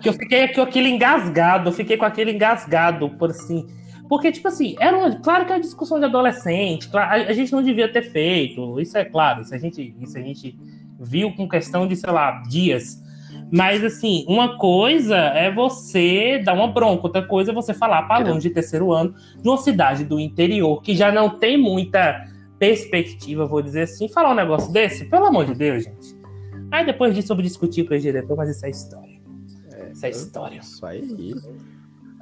Que 0.00 0.08
eu 0.08 0.12
fiquei 0.12 0.48
com 0.48 0.62
aquele 0.62 0.88
engasgado, 0.88 1.68
eu 1.68 1.72
fiquei 1.72 1.96
com 1.96 2.04
aquele 2.04 2.32
engasgado, 2.32 3.10
por 3.10 3.30
assim. 3.30 3.66
Porque, 4.08 4.30
tipo 4.30 4.48
assim, 4.48 4.76
era 4.78 4.96
uma, 4.96 5.16
claro 5.16 5.44
que 5.44 5.52
é 5.52 5.56
uma 5.56 5.60
discussão 5.60 5.98
de 5.98 6.04
adolescente, 6.04 6.88
a, 6.96 7.12
a, 7.12 7.32
gente 7.32 7.52
não 7.52 7.62
devia 7.62 7.92
ter 7.92 8.02
feito, 8.02 8.80
isso 8.80 8.96
é 8.96 9.04
claro, 9.04 9.42
isso 9.42 9.54
a, 9.54 9.58
gente, 9.58 9.94
isso 10.00 10.16
a 10.16 10.20
gente 10.20 10.56
viu 10.98 11.34
com 11.34 11.48
questão 11.48 11.86
de, 11.86 11.96
sei 11.96 12.10
lá, 12.10 12.42
dias. 12.48 13.02
Mas, 13.52 13.84
assim, 13.84 14.24
uma 14.28 14.58
coisa 14.58 15.16
é 15.16 15.52
você 15.52 16.40
dar 16.44 16.54
uma 16.54 16.68
bronca, 16.68 17.06
outra 17.06 17.22
coisa 17.26 17.50
é 17.50 17.54
você 17.54 17.74
falar 17.74 18.02
para 18.04 18.24
alunos 18.24 18.42
de 18.42 18.50
terceiro 18.50 18.92
ano 18.92 19.14
de 19.40 19.48
uma 19.48 19.56
cidade 19.56 20.04
do 20.04 20.18
interior 20.18 20.80
que 20.82 20.94
já 20.94 21.12
não 21.12 21.30
tem 21.30 21.56
muita 21.56 22.24
perspectiva, 22.58 23.44
vou 23.44 23.60
dizer 23.60 23.82
assim, 23.82 24.08
falar 24.08 24.30
um 24.30 24.34
negócio 24.34 24.72
desse, 24.72 25.04
pelo 25.04 25.26
amor 25.26 25.44
de 25.44 25.54
Deus, 25.54 25.84
gente. 25.84 26.16
Aí 26.70 26.84
depois 26.84 27.14
disso 27.14 27.32
eu 27.32 27.36
vou 27.36 27.42
discutir 27.42 27.86
com 27.86 27.94
o 27.94 27.98
diretor, 27.98 28.36
mas 28.36 28.48
isso 28.48 28.66
é 28.66 28.70
história 28.70 29.05
essa 29.96 30.08
história. 30.08 30.58
Isso 30.58 30.84
aí. 30.84 31.34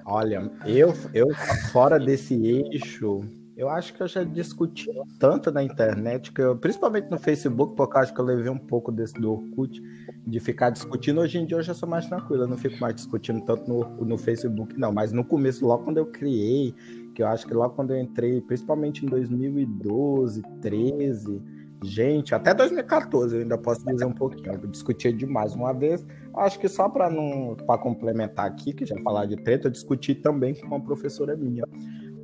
Olha, 0.07 0.51
eu, 0.67 0.95
eu 1.13 1.29
fora 1.73 1.99
desse 1.99 2.35
eixo, 2.35 3.25
eu 3.57 3.69
acho 3.69 3.95
que 3.95 4.03
eu 4.03 4.09
já 4.09 4.23
discuti 4.23 4.89
tanto 5.19 5.51
na 5.51 5.63
internet, 5.63 6.31
que 6.31 6.43
eu, 6.43 6.57
principalmente 6.57 7.11
no 7.11 7.19
Facebook, 7.19 7.75
porque 7.75 7.97
eu 7.97 8.01
acho 8.03 8.15
que 8.15 8.21
eu 8.21 8.25
levei 8.25 8.51
um 8.51 8.59
pouco 8.59 8.93
desse 8.93 9.15
do 9.15 9.33
Orkut, 9.33 9.83
de 10.27 10.41
ficar 10.41 10.71
discutindo. 10.71 11.21
Hoje 11.21 11.39
em 11.39 11.47
dia 11.47 11.57
eu 11.57 11.63
já 11.63 11.73
sou 11.73 11.89
mais 11.89 12.07
tranquilo, 12.07 12.43
eu 12.43 12.49
não 12.49 12.59
fico 12.59 12.79
mais 12.79 12.95
discutindo 12.95 13.41
tanto 13.45 13.69
no, 13.69 14.05
no 14.05 14.19
Facebook, 14.19 14.79
não. 14.79 14.93
Mas 14.93 15.13
no 15.13 15.25
começo, 15.25 15.67
logo 15.67 15.85
quando 15.85 15.97
eu 15.97 16.07
criei, 16.07 16.75
que 17.15 17.23
eu 17.23 17.27
acho 17.27 17.47
que 17.47 17.55
logo 17.55 17.75
quando 17.75 17.93
eu 17.93 18.01
entrei, 18.01 18.41
principalmente 18.43 19.07
em 19.07 19.09
2012, 19.09 20.43
13 20.61 21.54
Gente, 21.85 22.35
até 22.35 22.55
2014 22.55 23.37
eu 23.37 23.43
ainda 23.43 23.59
posso 23.59 23.85
dizer 23.85 24.07
um 24.07 24.13
pouquinho. 24.13 24.55
Eu 24.55 24.69
discutia 24.69 25.13
demais 25.13 25.55
uma 25.55 25.73
vez. 25.73 26.05
Acho 26.35 26.59
que 26.59 26.69
só 26.69 26.89
para 26.89 27.11
não 27.11 27.55
para 27.55 27.79
complementar 27.79 28.47
aqui, 28.47 28.73
que 28.73 28.87
já 28.87 28.97
falar 29.03 29.27
de 29.27 29.37
treta, 29.37 29.69
eu 29.69 29.71
discuti 29.71 30.15
também 30.15 30.55
com 30.55 30.67
uma 30.67 30.81
professora 30.81 31.37
minha. 31.37 31.65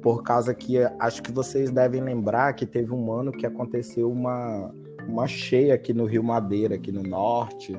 Por 0.03 0.23
causa 0.23 0.55
que 0.55 0.79
acho 0.99 1.23
que 1.23 1.31
vocês 1.31 1.71
devem 1.71 2.03
lembrar 2.03 2.55
que 2.55 2.65
teve 2.65 2.93
um 2.93 3.13
ano 3.13 3.31
que 3.31 3.45
aconteceu 3.45 4.11
uma, 4.11 4.75
uma 5.07 5.27
cheia 5.27 5.75
aqui 5.75 5.93
no 5.93 6.07
Rio 6.07 6.25
Madeira, 6.25 6.77
aqui 6.77 6.91
no 6.91 7.03
norte. 7.03 7.79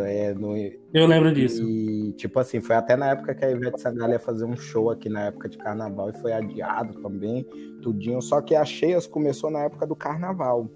É, 0.00 0.32
no, 0.32 0.56
eu 0.56 1.06
lembro 1.06 1.30
disso. 1.34 1.62
E, 1.68 2.12
tipo 2.12 2.40
assim, 2.40 2.62
foi 2.62 2.74
até 2.74 2.96
na 2.96 3.10
época 3.10 3.34
que 3.34 3.44
a 3.44 3.50
Ivete 3.50 3.78
Sangalo 3.78 4.12
ia 4.12 4.18
fazer 4.18 4.46
um 4.46 4.56
show 4.56 4.90
aqui 4.90 5.10
na 5.10 5.26
época 5.26 5.50
de 5.50 5.58
carnaval 5.58 6.08
e 6.08 6.14
foi 6.14 6.32
adiado 6.32 6.94
também, 7.02 7.44
tudinho. 7.82 8.22
Só 8.22 8.40
que 8.40 8.54
as 8.54 8.68
cheias 8.68 9.06
começou 9.06 9.50
na 9.50 9.64
época 9.64 9.86
do 9.86 9.94
carnaval 9.94 10.70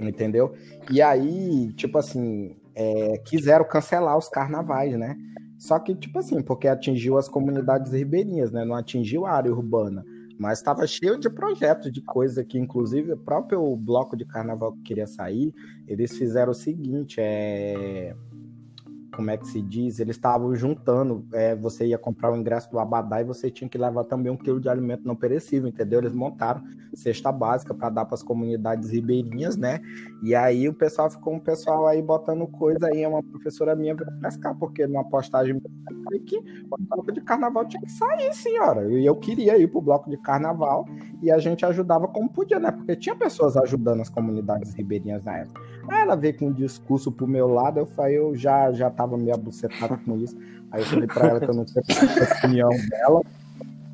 entendeu? 0.00 0.54
E 0.90 1.00
aí, 1.00 1.72
tipo 1.74 1.98
assim, 1.98 2.56
é, 2.74 3.18
quiseram 3.18 3.64
cancelar 3.64 4.16
os 4.16 4.28
carnavais, 4.28 4.96
né? 4.98 5.16
Só 5.58 5.78
que, 5.78 5.94
tipo 5.94 6.18
assim, 6.18 6.42
porque 6.42 6.68
atingiu 6.68 7.16
as 7.16 7.28
comunidades 7.28 7.92
ribeirinhas, 7.92 8.50
né? 8.50 8.64
Não 8.64 8.74
atingiu 8.74 9.24
a 9.24 9.32
área 9.32 9.52
urbana. 9.52 10.04
Mas 10.38 10.58
estava 10.58 10.86
cheio 10.86 11.18
de 11.18 11.30
projetos, 11.30 11.92
de 11.92 12.02
coisa 12.02 12.44
que, 12.44 12.58
inclusive, 12.58 13.12
o 13.12 13.16
próprio 13.16 13.76
bloco 13.76 14.16
de 14.16 14.24
carnaval 14.24 14.72
que 14.72 14.82
queria 14.82 15.06
sair, 15.06 15.54
eles 15.86 16.16
fizeram 16.18 16.50
o 16.50 16.54
seguinte: 16.54 17.16
é 17.18 18.14
como 19.14 19.30
é 19.30 19.36
que 19.36 19.46
se 19.46 19.62
diz, 19.62 20.00
eles 20.00 20.16
estavam 20.16 20.54
juntando, 20.54 21.26
é, 21.32 21.54
você 21.54 21.86
ia 21.86 21.98
comprar 21.98 22.32
o 22.32 22.36
ingresso 22.36 22.70
do 22.70 22.78
Abadá 22.78 23.20
e 23.20 23.24
você 23.24 23.50
tinha 23.50 23.68
que 23.68 23.78
levar 23.78 24.04
também 24.04 24.30
um 24.30 24.36
quilo 24.36 24.60
de 24.60 24.68
alimento 24.68 25.06
não 25.06 25.16
perecível, 25.16 25.68
entendeu? 25.68 26.00
Eles 26.00 26.12
montaram 26.12 26.62
cesta 26.94 27.32
básica 27.32 27.74
para 27.74 27.90
dar 27.90 28.04
para 28.04 28.14
as 28.14 28.22
comunidades 28.22 28.90
ribeirinhas, 28.90 29.56
né? 29.56 29.80
E 30.22 30.34
aí 30.34 30.68
o 30.68 30.74
pessoal 30.74 31.10
ficou 31.10 31.34
um 31.34 31.40
pessoal 31.40 31.86
aí 31.86 32.00
botando 32.00 32.46
coisa 32.46 32.86
aí, 32.86 33.06
uma 33.06 33.22
professora 33.22 33.74
minha 33.74 33.94
veio 33.94 34.10
pescar, 34.20 34.54
porque 34.56 34.86
numa 34.86 35.04
postagem 35.04 35.60
que 36.26 36.38
o 36.38 36.76
bloco 36.78 37.12
de 37.12 37.20
carnaval 37.20 37.66
tinha 37.66 37.82
que 37.82 37.90
sair, 37.90 38.32
senhora. 38.32 38.88
E 38.90 39.04
eu 39.04 39.16
queria 39.16 39.58
ir 39.58 39.68
pro 39.68 39.80
bloco 39.80 40.08
de 40.08 40.16
carnaval 40.16 40.86
e 41.22 41.30
a 41.30 41.38
gente 41.38 41.64
ajudava 41.64 42.06
como 42.08 42.28
podia, 42.28 42.58
né? 42.58 42.70
Porque 42.70 42.96
tinha 42.96 43.16
pessoas 43.16 43.56
ajudando 43.56 44.00
as 44.00 44.08
comunidades 44.08 44.72
ribeirinhas 44.74 45.24
na 45.24 45.38
época. 45.38 45.73
Ela 45.90 46.14
veio 46.16 46.36
com 46.36 46.46
um 46.46 46.52
discurso 46.52 47.10
pro 47.10 47.26
meu 47.26 47.48
lado, 47.48 47.78
eu 47.78 47.86
falei, 47.86 48.18
eu 48.18 48.34
já 48.34 48.72
já 48.72 48.90
tava 48.90 49.16
meio 49.16 49.34
abucetada 49.34 49.96
com 49.96 50.16
isso. 50.16 50.36
Aí 50.70 50.80
eu 50.80 50.86
falei 50.86 51.06
pra 51.06 51.28
ela 51.28 51.40
que 51.40 51.50
eu 51.50 51.54
não 51.54 51.66
sei 51.66 51.82
a 51.82 52.38
opinião 52.38 52.70
dela. 52.90 53.20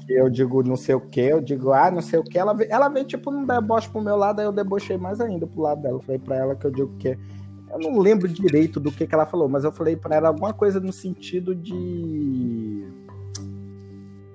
Que 0.07 0.13
eu 0.15 0.31
digo 0.31 0.63
não 0.63 0.77
sei 0.77 0.95
o 0.95 1.01
que, 1.01 1.21
eu 1.21 1.41
digo, 1.41 1.73
ah, 1.73 1.91
não 1.91 2.01
sei 2.01 2.19
o 2.19 2.25
que. 2.25 2.39
Ela 2.39 2.53
veio, 2.53 2.71
ela 2.73 2.89
veio 2.89 3.05
tipo 3.05 3.31
num 3.31 3.45
deboche 3.45 3.89
pro 3.89 4.03
meu 4.03 4.17
lado, 4.17 4.41
aí 4.41 4.47
eu 4.47 4.53
debochei 4.53 4.97
mais 4.97 5.21
ainda 5.21 5.47
pro 5.47 5.63
lado 5.63 5.83
dela. 5.83 5.97
Eu 5.97 6.01
falei 6.01 6.19
pra 6.19 6.37
ela 6.37 6.55
que 6.55 6.67
eu 6.67 6.71
digo 6.71 6.97
que. 6.99 7.19
Eu 7.71 7.79
não 7.79 8.01
lembro 8.01 8.27
direito 8.27 8.81
do 8.81 8.91
que, 8.91 9.07
que 9.07 9.15
ela 9.15 9.27
falou, 9.27 9.49
mas 9.49 9.63
eu 9.63 9.71
falei 9.71 9.95
para 9.95 10.17
ela 10.17 10.29
alguma 10.29 10.53
coisa 10.53 10.81
no 10.81 10.93
sentido 10.93 11.55
de 11.55 11.73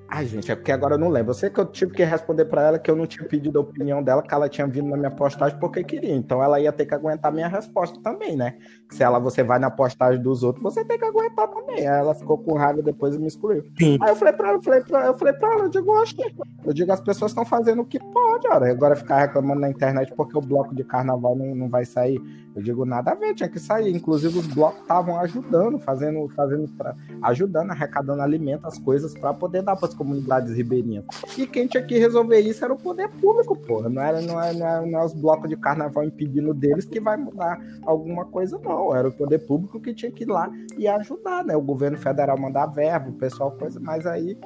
Ai, 0.08 0.28
gente, 0.28 0.52
é 0.52 0.56
porque 0.56 0.72
agora 0.72 0.94
eu 0.96 1.00
não 1.00 1.10
lembro. 1.10 1.32
Eu 1.32 1.34
sei 1.36 1.50
que 1.50 1.60
eu 1.60 1.66
tive 1.66 1.92
que 1.94 2.04
responder 2.04 2.46
para 2.46 2.62
ela 2.62 2.80
que 2.80 2.90
eu 2.92 2.96
não 2.96 3.08
tinha 3.08 3.28
pedido 3.28 3.58
a 3.58 3.62
opinião 3.64 4.04
dela, 4.04 4.22
que 4.22 4.34
ela 4.34 4.48
tinha 4.48 4.68
vindo 4.68 4.88
na 4.90 4.96
minha 4.98 5.10
postagem 5.12 5.58
porque 5.60 5.84
queria. 5.84 6.14
Então 6.14 6.44
ela 6.44 6.60
ia 6.60 6.72
ter 6.72 6.86
que 6.86 6.94
aguentar 6.94 7.32
minha 7.34 7.48
resposta 7.48 8.00
também, 8.04 8.36
né? 8.38 8.58
Se 8.90 9.04
ela 9.04 9.20
você 9.20 9.44
vai 9.44 9.60
na 9.60 9.70
postagem 9.70 10.22
dos 10.22 10.44
outros, 10.44 10.64
você 10.64 10.86
tem 10.86 10.98
que 10.98 11.06
aguentar 11.06 11.48
também. 11.48 11.80
Aí 11.80 11.86
ela 11.86 12.14
ficou 12.14 12.38
com 12.38 12.54
raiva 12.58 12.82
depois 12.82 13.16
e 13.16 13.20
me 13.20 13.28
excluiu. 13.28 13.64
Sim. 13.78 13.98
Aí 14.02 14.10
eu 14.10 14.16
falei 14.16 14.34
pra 14.34 14.50
ela, 14.50 14.58
eu 14.58 14.62
falei 14.62 14.82
pra, 14.82 15.06
eu 15.08 15.14
falei 15.18 15.34
pra 15.34 15.54
ela, 15.54 15.64
eu 15.64 15.70
digo, 15.70 15.92
oxe, 15.92 16.16
eu 16.64 16.74
digo, 16.74 16.92
as 16.92 17.02
pessoas 17.02 17.32
estão 17.32 17.46
fazendo 17.46 17.82
o 17.82 17.86
que 17.86 18.00
pode, 18.00 18.48
ora. 18.48 18.70
Agora 18.70 18.96
ficar 18.96 19.20
reclamando 19.20 19.62
na 19.62 19.70
internet 19.70 20.14
porque 20.16 20.38
o 20.38 20.42
bloco 20.42 20.74
de 20.76 20.84
carnaval 20.84 21.36
não, 21.36 21.54
não 21.56 21.70
vai 21.70 21.86
sair. 21.86 22.22
Eu 22.56 22.62
digo, 22.62 22.86
nada 22.86 23.12
a 23.12 23.16
ver, 23.16 23.34
tinha 23.34 23.50
que 23.50 23.60
sair. 23.60 23.94
Inclusive, 23.94 24.40
os 24.40 24.48
blocos 24.48 24.80
estavam 24.80 25.20
ajudando, 25.20 25.78
fazendo, 25.78 26.28
fazendo 26.30 26.68
pra, 26.70 26.96
ajudando, 27.24 27.72
arrecadando 27.72 28.22
alimento, 28.22 28.66
as 28.66 28.78
coisas, 28.80 29.14
para 29.14 29.34
poder 29.34 29.62
dar 29.62 29.76
para 29.76 29.90
as 29.90 29.94
comunidades 29.94 30.56
ribeirinhas. 30.56 31.04
E 31.38 31.46
quem 31.46 31.68
tinha 31.68 31.84
que 31.84 32.00
resolver 32.00 32.40
isso 32.40 32.64
era 32.64 32.74
o 32.74 32.78
poder 32.78 33.10
público, 33.10 33.58
porra. 33.58 33.90
Não 33.90 34.02
era, 34.02 34.22
não 34.22 34.42
era, 34.42 34.54
não 34.54 34.68
era, 34.68 34.82
não 34.86 34.98
era 35.00 35.06
os 35.06 35.14
blocos 35.14 35.50
de 35.50 35.58
carnaval 35.58 36.06
impedindo 36.06 36.54
deles 36.54 36.86
que 36.86 37.00
vai 37.00 37.18
mudar 37.18 37.60
alguma 37.84 38.24
coisa, 38.26 38.58
não. 38.64 38.75
Era 38.96 39.08
o 39.08 39.12
poder 39.12 39.40
público 39.40 39.80
que 39.80 39.94
tinha 39.94 40.12
que 40.12 40.24
ir 40.24 40.28
lá 40.28 40.50
e 40.78 40.88
ajudar, 40.88 41.44
né? 41.44 41.56
O 41.56 41.62
governo 41.62 41.98
federal 41.98 42.40
mandar 42.40 42.68
verbo, 42.68 43.12
o 43.12 43.14
pessoal, 43.14 43.52
coisa, 43.52 43.80
mas 43.80 44.06
aí 44.06 44.38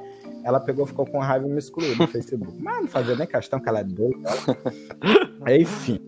ela 0.44 0.60
pegou, 0.60 0.86
ficou 0.86 1.06
com 1.06 1.18
raiva 1.18 1.46
e 1.46 1.50
me 1.50 1.58
excluiu 1.58 1.96
no 1.96 2.06
Facebook. 2.06 2.54
Mas 2.60 2.80
não 2.82 2.88
fazia 2.88 3.16
nem 3.16 3.26
questão 3.26 3.60
que 3.60 3.68
ela 3.68 3.80
é 3.80 3.84
doida. 3.84 4.30
Enfim. 5.48 6.00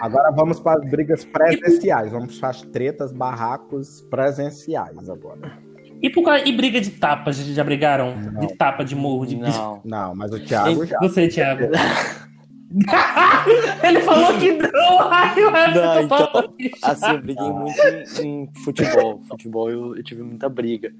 Agora 0.00 0.30
vamos 0.30 0.60
para 0.60 0.80
as 0.80 0.90
brigas 0.90 1.24
presenciais. 1.24 2.12
Vamos 2.12 2.38
para 2.38 2.50
as 2.50 2.62
tretas, 2.62 3.12
barracos 3.12 4.02
presenciais 4.02 5.08
agora. 5.08 5.58
E, 6.02 6.08
por, 6.08 6.24
e 6.46 6.52
briga 6.52 6.80
de 6.80 6.90
tapas? 6.90 7.36
Já 7.36 7.62
brigaram? 7.62 8.16
Não. 8.16 8.40
De 8.40 8.54
tapa, 8.56 8.84
de 8.84 8.96
morro? 8.96 9.26
De... 9.26 9.36
Não. 9.36 9.80
Não, 9.84 10.14
mas 10.14 10.32
o 10.32 10.40
Thiago 10.40 10.86
já. 10.86 10.98
Você, 11.00 11.28
Thiago. 11.28 11.64
Ele 13.82 14.00
falou 14.02 14.38
que 14.38 14.52
não, 14.52 15.00
ai, 15.10 15.34
não 15.40 16.02
então, 16.02 16.54
assim, 16.82 17.10
eu 17.10 17.20
briguei 17.20 17.50
muito 17.50 17.80
em, 18.22 18.44
em 18.44 18.50
futebol. 18.62 19.20
Futebol 19.28 19.70
eu, 19.70 19.96
eu, 19.96 20.02
tive 20.04 20.22
muita 20.22 20.48
briga. 20.48 20.94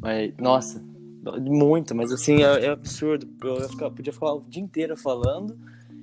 Mas, 0.00 0.32
nossa, 0.38 0.82
muito, 1.40 1.94
mas 1.94 2.10
assim, 2.10 2.42
é, 2.42 2.64
é 2.64 2.68
absurdo. 2.70 3.28
Eu 3.42 3.90
podia 3.92 4.12
ficar 4.12 4.32
o 4.32 4.42
dia 4.48 4.62
inteiro 4.62 4.96
falando 4.96 5.56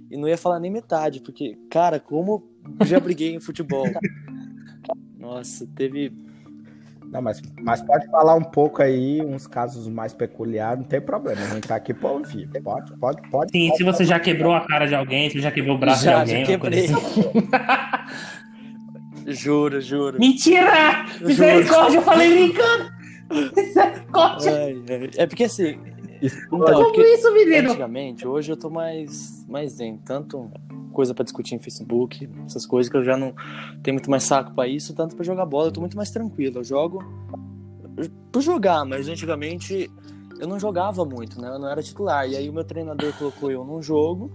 e 0.09 0.17
não 0.17 0.27
ia 0.27 0.37
falar 0.37 0.59
nem 0.59 0.71
metade, 0.71 1.19
porque, 1.19 1.57
cara, 1.69 1.99
como 1.99 2.49
já 2.85 2.99
briguei 2.99 3.35
em 3.35 3.39
futebol. 3.39 3.85
Nossa, 5.17 5.67
teve. 5.75 6.13
Não, 7.11 7.21
mas, 7.21 7.41
mas 7.61 7.81
pode 7.81 8.07
falar 8.07 8.35
um 8.35 8.43
pouco 8.43 8.83
aí, 8.83 9.21
uns 9.21 9.47
casos 9.47 9.87
mais 9.87 10.13
peculiares, 10.13 10.79
não 10.79 10.87
tem 10.87 11.01
problema, 11.01 11.41
a 11.41 11.47
gente 11.47 11.67
tá 11.67 11.75
aqui 11.75 11.93
pra 11.93 12.11
ouvir. 12.11 12.47
Pode, 12.63 12.95
pode, 12.97 13.29
pode. 13.29 13.51
Sim, 13.51 13.67
pode, 13.67 13.77
se 13.77 13.83
você 13.83 14.05
já 14.05 14.19
quebrou 14.19 14.53
a 14.53 14.61
cara 14.61 14.85
de 14.85 14.93
alguém, 14.93 15.29
se 15.29 15.41
já 15.41 15.51
quebrou 15.51 15.75
o 15.75 15.79
braço 15.79 16.03
já, 16.03 16.23
de 16.23 16.35
alguém. 16.35 16.45
Já 16.45 16.51
quebrei. 16.51 16.85
Assim. 16.85 17.31
juro, 19.33 19.81
juro. 19.81 20.19
Mentira! 20.19 21.05
Misericórdia, 21.19 21.97
eu 21.97 22.03
falei 22.03 22.31
brincando! 22.31 22.91
Misericórdia! 23.57 24.51
É, 24.51 25.23
é 25.23 25.25
porque 25.25 25.45
assim, 25.45 25.79
então, 26.21 26.91
Como 26.91 27.01
isso, 27.01 27.33
menino? 27.33 27.69
Antigamente, 27.69 28.27
hoje 28.27 28.51
eu 28.51 28.57
tô 28.57 28.69
mais, 28.69 29.45
mais 29.47 29.77
dentro. 29.77 30.03
Tanto 30.05 30.51
coisa 30.91 31.13
para 31.13 31.23
discutir 31.23 31.55
em 31.55 31.59
Facebook, 31.59 32.29
essas 32.45 32.65
coisas 32.65 32.91
que 32.91 32.97
eu 32.97 33.03
já 33.03 33.15
não 33.15 33.33
tenho 33.81 33.95
muito 33.95 34.09
mais 34.09 34.23
saco 34.23 34.53
para 34.53 34.67
isso, 34.67 34.93
tanto 34.93 35.15
para 35.15 35.23
jogar 35.23 35.45
bola, 35.45 35.67
eu 35.67 35.71
tô 35.71 35.79
muito 35.79 35.95
mais 35.95 36.09
tranquilo. 36.09 36.59
Eu 36.59 36.63
jogo 36.63 37.03
por 38.31 38.41
jogar, 38.41 38.85
mas 38.85 39.07
antigamente 39.07 39.89
eu 40.39 40.47
não 40.47 40.59
jogava 40.59 41.03
muito, 41.03 41.39
né? 41.39 41.49
Eu 41.49 41.59
não 41.59 41.69
era 41.69 41.83
titular. 41.83 42.29
E 42.29 42.35
aí 42.35 42.49
o 42.49 42.53
meu 42.53 42.63
treinador 42.63 43.13
colocou 43.17 43.51
eu 43.51 43.63
num 43.63 43.81
jogo, 43.81 44.31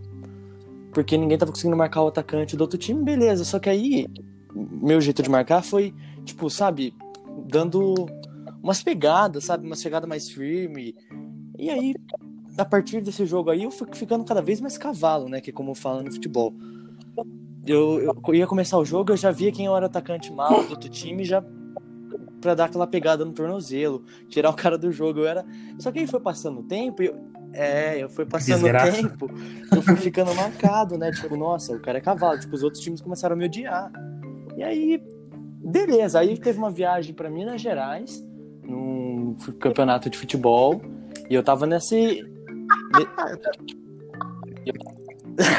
porque 0.92 1.16
ninguém 1.16 1.38
tava 1.38 1.52
conseguindo 1.52 1.76
marcar 1.76 2.02
o 2.02 2.08
atacante 2.08 2.56
do 2.56 2.60
outro 2.60 2.78
time, 2.78 3.02
beleza. 3.02 3.44
Só 3.44 3.58
que 3.58 3.68
aí 3.68 4.06
meu 4.54 5.00
jeito 5.00 5.22
de 5.22 5.30
marcar 5.30 5.62
foi, 5.62 5.94
tipo, 6.24 6.48
sabe, 6.48 6.94
dando 7.46 8.06
umas 8.62 8.82
pegadas, 8.82 9.44
sabe? 9.44 9.66
Uma 9.66 9.76
chegada 9.76 10.06
mais 10.06 10.28
firme. 10.28 10.94
E 11.58 11.70
aí, 11.70 11.94
a 12.56 12.64
partir 12.64 13.00
desse 13.00 13.24
jogo 13.26 13.50
aí, 13.50 13.64
eu 13.64 13.70
fui 13.70 13.86
ficando 13.92 14.24
cada 14.24 14.42
vez 14.42 14.60
mais 14.60 14.76
cavalo, 14.76 15.28
né? 15.28 15.40
Que 15.40 15.50
é 15.50 15.52
como 15.52 15.74
fala 15.74 16.02
no 16.02 16.12
futebol. 16.12 16.52
Eu, 17.66 18.14
eu 18.26 18.34
ia 18.34 18.46
começar 18.46 18.78
o 18.78 18.84
jogo, 18.84 19.12
eu 19.12 19.16
já 19.16 19.30
via 19.30 19.50
quem 19.50 19.66
era 19.66 19.82
o 19.82 19.84
atacante 19.86 20.32
mal 20.32 20.64
do 20.64 20.70
outro 20.70 20.88
time, 20.88 21.24
já 21.24 21.42
para 22.40 22.54
dar 22.54 22.66
aquela 22.66 22.86
pegada 22.86 23.24
no 23.24 23.32
tornozelo, 23.32 24.04
tirar 24.28 24.50
o 24.50 24.54
cara 24.54 24.76
do 24.76 24.92
jogo. 24.92 25.20
Eu 25.20 25.26
era. 25.26 25.44
Só 25.78 25.90
que 25.90 26.00
aí 26.00 26.06
foi 26.06 26.20
passando 26.20 26.60
o 26.60 26.62
tempo, 26.62 27.02
eu... 27.02 27.16
é, 27.54 28.02
eu 28.02 28.10
fui 28.10 28.26
passando 28.26 28.66
o 28.66 28.92
tempo, 28.92 29.30
eu 29.74 29.80
fui 29.80 29.96
ficando 29.96 30.34
marcado, 30.34 30.98
né? 30.98 31.10
Tipo, 31.10 31.36
nossa, 31.36 31.74
o 31.74 31.80
cara 31.80 31.98
é 31.98 32.00
cavalo. 32.02 32.38
Tipo, 32.38 32.54
os 32.54 32.62
outros 32.62 32.82
times 32.82 33.00
começaram 33.00 33.34
a 33.34 33.38
me 33.38 33.46
odiar. 33.46 33.90
E 34.58 34.62
aí, 34.62 35.02
beleza. 35.64 36.18
Aí 36.18 36.36
teve 36.36 36.58
uma 36.58 36.70
viagem 36.70 37.14
para 37.14 37.30
Minas 37.30 37.62
Gerais, 37.62 38.22
num 38.62 39.36
campeonato 39.58 40.10
de 40.10 40.18
futebol. 40.18 40.82
E 41.28 41.34
eu 41.34 41.42
tava 41.42 41.66
nesse. 41.66 42.24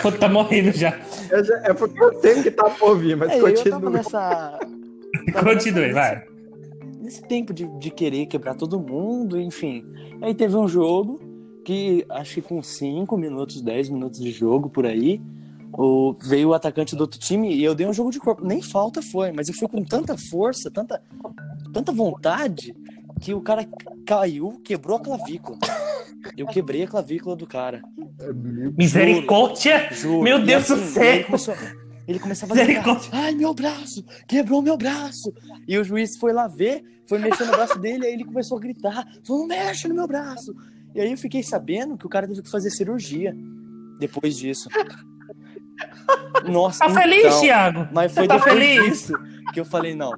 Pô, 0.02 0.12
tá 0.18 0.30
morrendo 0.30 0.72
já. 0.72 0.92
já. 1.44 1.62
É 1.64 1.74
porque 1.74 2.02
eu 2.02 2.20
sei 2.22 2.44
que 2.44 2.52
tá 2.52 2.70
por 2.70 2.98
vir, 2.98 3.18
mas 3.18 3.32
é, 3.32 3.40
continue. 3.40 3.66
Eu 3.66 3.72
tava 3.72 3.90
nessa. 3.90 4.60
Tava 5.34 5.54
continue, 5.54 5.82
nessa, 5.88 5.94
vai. 5.94 6.24
Nesse 7.02 7.22
tempo 7.24 7.54
de, 7.54 7.66
de 7.80 7.92
querer 7.92 8.26
quebrar 8.28 8.56
todo 8.56 8.80
mundo, 8.80 9.40
enfim. 9.40 9.86
Aí 10.22 10.34
teve 10.34 10.56
um 10.56 10.68
jogo 10.68 11.20
que 11.66 12.06
acho 12.10 12.36
que 12.36 12.42
com 12.44 12.62
5 12.62 13.18
minutos, 13.18 13.62
10 13.62 13.90
minutos 13.90 14.20
de 14.20 14.32
jogo 14.32 14.70
por 14.70 14.86
aí, 14.86 15.20
o, 15.74 16.16
veio 16.24 16.50
o 16.50 16.54
atacante 16.54 16.96
do 16.96 17.02
outro 17.02 17.20
time 17.20 17.54
e 17.54 17.64
eu 17.64 17.76
dei 17.76 17.86
um 17.86 17.94
jogo 17.94 18.12
de 18.12 18.20
corpo. 18.20 18.46
Nem 18.46 18.62
falta 18.62 19.02
foi, 19.02 19.32
mas 19.32 19.50
eu 19.50 19.56
fui 19.56 19.68
com 19.68 19.84
tanta 19.84 20.16
força, 20.18 20.72
tanta, 20.72 21.02
tanta 21.74 21.92
vontade, 21.92 22.74
que 23.20 23.34
o 23.34 23.42
cara 23.42 23.68
caiu, 24.06 24.60
quebrou 24.64 24.98
a 24.98 25.00
clavícula. 25.00 25.58
Eu 26.38 26.48
quebrei 26.48 26.84
a 26.84 26.88
clavícula 26.88 27.36
do 27.36 27.46
cara. 27.46 27.82
Misericórdia! 28.78 29.90
Juro. 29.92 30.24
Meu 30.24 30.44
Deus 30.44 30.70
assim, 30.70 30.82
do 30.82 30.88
céu! 30.90 31.04
Ele, 31.04 31.24
começou, 31.24 31.56
ele 32.08 32.20
começava 32.20 32.54
a 32.54 32.64
gritar, 32.64 33.02
ai, 33.12 33.36
meu 33.36 33.54
braço! 33.54 34.04
Quebrou 34.28 34.62
meu 34.62 34.78
braço! 34.78 35.34
E 35.68 35.78
o 35.78 35.84
juiz 35.84 36.18
foi 36.18 36.34
lá 36.34 36.48
ver, 36.48 36.84
foi 37.08 37.20
mexer 37.20 37.46
no 37.46 37.52
braço 37.52 37.80
dele, 37.80 38.06
aí 38.06 38.14
ele 38.14 38.26
começou 38.26 38.58
a 38.58 38.62
gritar, 38.62 39.06
falou, 39.26 39.42
não 39.42 39.48
mexe 39.48 39.88
no 39.88 39.96
meu 39.96 40.08
braço! 40.08 40.54
E 40.94 41.02
aí 41.02 41.12
eu 41.12 41.18
fiquei 41.18 41.44
sabendo 41.44 41.98
que 41.98 42.06
o 42.06 42.10
cara 42.10 42.28
teve 42.28 42.42
que 42.42 42.50
fazer 42.50 42.70
cirurgia 42.70 43.36
depois 44.00 44.38
disso. 44.38 44.70
Nossa, 46.48 46.80
tá 46.80 46.92
então, 46.92 47.02
feliz, 47.02 47.40
Thiago? 47.40 47.88
Mas 47.92 48.14
foi 48.14 48.28
tá 48.28 48.38
depois 48.38 48.54
feliz? 48.54 48.84
disso 48.86 49.14
que 49.54 49.60
eu 49.60 49.66
falei, 49.66 49.96
não, 49.96 50.12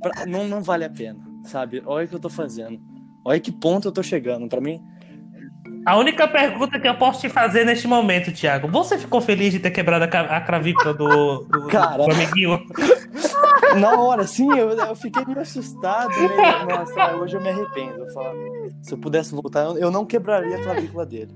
pra, 0.00 0.26
não, 0.26 0.46
não 0.46 0.62
vale 0.62 0.84
a 0.84 0.90
pena 0.90 1.25
sabe? 1.46 1.82
Olha 1.86 2.04
o 2.04 2.08
que 2.08 2.14
eu 2.14 2.20
tô 2.20 2.28
fazendo. 2.28 2.80
Olha 3.24 3.40
que 3.40 3.52
ponto 3.52 3.88
eu 3.88 3.92
tô 3.92 4.02
chegando. 4.02 4.48
Para 4.48 4.60
mim. 4.60 4.80
A 5.84 5.96
única 5.96 6.26
pergunta 6.26 6.80
que 6.80 6.88
eu 6.88 6.96
posso 6.96 7.20
te 7.20 7.28
fazer 7.28 7.64
neste 7.64 7.86
momento, 7.86 8.32
Thiago, 8.32 8.66
você 8.66 8.98
ficou 8.98 9.20
feliz 9.20 9.52
de 9.52 9.60
ter 9.60 9.70
quebrado 9.70 10.04
a 10.04 10.40
clavícula 10.40 10.92
do, 10.92 11.44
do, 11.44 11.68
Cara, 11.68 12.04
do 12.04 12.12
amiguinho? 12.12 12.60
Na 13.78 13.98
hora, 14.00 14.26
sim, 14.26 14.50
eu, 14.50 14.70
eu 14.70 14.96
fiquei 14.96 15.24
meio 15.24 15.38
assustado. 15.38 16.10
Meio, 16.10 16.66
nossa, 16.66 17.14
hoje 17.16 17.36
eu 17.36 17.40
me 17.40 17.50
arrependo. 17.50 18.00
Eu 18.00 18.08
falo, 18.12 18.36
se 18.82 18.92
eu 18.94 18.98
pudesse 18.98 19.32
voltar, 19.32 19.64
eu 19.76 19.90
não 19.90 20.04
quebraria 20.04 20.56
a 20.56 20.62
clavícula 20.62 21.06
dele. 21.06 21.32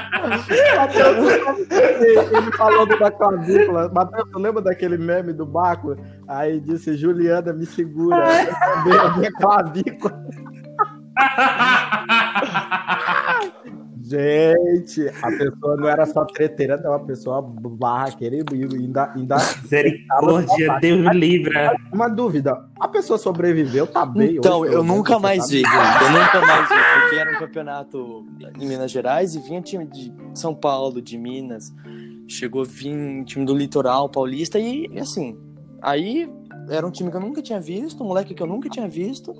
ele 1.70 2.52
falou 2.56 2.86
da 2.86 3.10
clavícula. 3.10 3.90
Matheus, 3.92 4.28
lembra 4.34 4.62
daquele 4.62 4.98
meme 4.98 5.32
do 5.32 5.46
Baco? 5.46 5.94
Aí 6.28 6.60
disse: 6.60 6.96
Juliana, 6.96 7.52
me 7.52 7.66
segura. 7.66 8.24
Eu 8.86 9.00
a 9.00 9.16
minha 9.16 9.32
clavícula. 9.32 10.24
Gente, 14.10 15.08
a 15.22 15.30
pessoa 15.30 15.76
não 15.76 15.88
era 15.88 16.04
só 16.04 16.24
treteira, 16.24 16.76
não. 16.76 16.94
A 16.94 16.98
pessoa 16.98 17.40
barraqueira 17.40 18.34
e 18.36 18.64
ainda. 18.76 19.12
ainda 19.14 19.36
Misericórdia, 19.62 20.78
Deus 20.80 21.00
me 21.00 21.14
livre. 21.14 21.54
Uma 21.92 22.08
dúvida: 22.08 22.68
a 22.80 22.88
pessoa 22.88 23.20
sobreviveu, 23.20 23.86
tá 23.86 24.04
bem? 24.04 24.34
Então, 24.34 24.66
eu 24.66 24.82
nunca 24.82 25.20
mais 25.20 25.48
vi. 25.48 25.62
Eu 25.62 26.10
nunca 26.10 26.40
mais 26.40 26.68
vi, 26.68 26.74
porque 27.00 27.16
era 27.16 27.30
um 27.30 27.38
campeonato 27.38 28.26
em 28.58 28.66
Minas 28.66 28.90
Gerais 28.90 29.36
e 29.36 29.38
vinha 29.38 29.60
time 29.60 29.86
de 29.86 30.12
São 30.34 30.56
Paulo, 30.56 31.00
de 31.00 31.16
Minas. 31.16 31.72
Chegou 32.26 32.62
a 32.62 32.64
vir 32.64 33.24
time 33.26 33.46
do 33.46 33.54
litoral 33.54 34.08
paulista 34.08 34.58
e, 34.58 34.90
assim. 34.98 35.38
Aí 35.80 36.28
era 36.68 36.84
um 36.84 36.90
time 36.90 37.12
que 37.12 37.16
eu 37.16 37.20
nunca 37.20 37.40
tinha 37.40 37.60
visto, 37.60 38.02
um 38.02 38.08
moleque 38.08 38.34
que 38.34 38.42
eu 38.42 38.46
nunca 38.46 38.68
tinha 38.68 38.88
visto. 38.88 39.32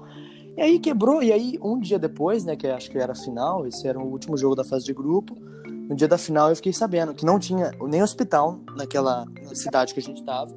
E 0.60 0.62
aí 0.62 0.78
quebrou, 0.78 1.22
e 1.22 1.32
aí 1.32 1.58
um 1.62 1.78
dia 1.78 1.98
depois, 1.98 2.44
né, 2.44 2.54
que 2.54 2.66
acho 2.66 2.90
que 2.90 2.98
era 2.98 3.12
a 3.12 3.14
final, 3.14 3.66
esse 3.66 3.88
era 3.88 3.98
o 3.98 4.04
último 4.06 4.36
jogo 4.36 4.54
da 4.54 4.62
fase 4.62 4.84
de 4.84 4.92
grupo, 4.92 5.34
no 5.88 5.96
dia 5.96 6.06
da 6.06 6.18
final 6.18 6.50
eu 6.50 6.56
fiquei 6.56 6.70
sabendo 6.70 7.14
que 7.14 7.24
não 7.24 7.38
tinha 7.38 7.70
nem 7.80 8.02
hospital 8.02 8.60
naquela 8.76 9.24
cidade 9.54 9.94
que 9.94 10.00
a 10.00 10.02
gente 10.02 10.22
tava. 10.22 10.54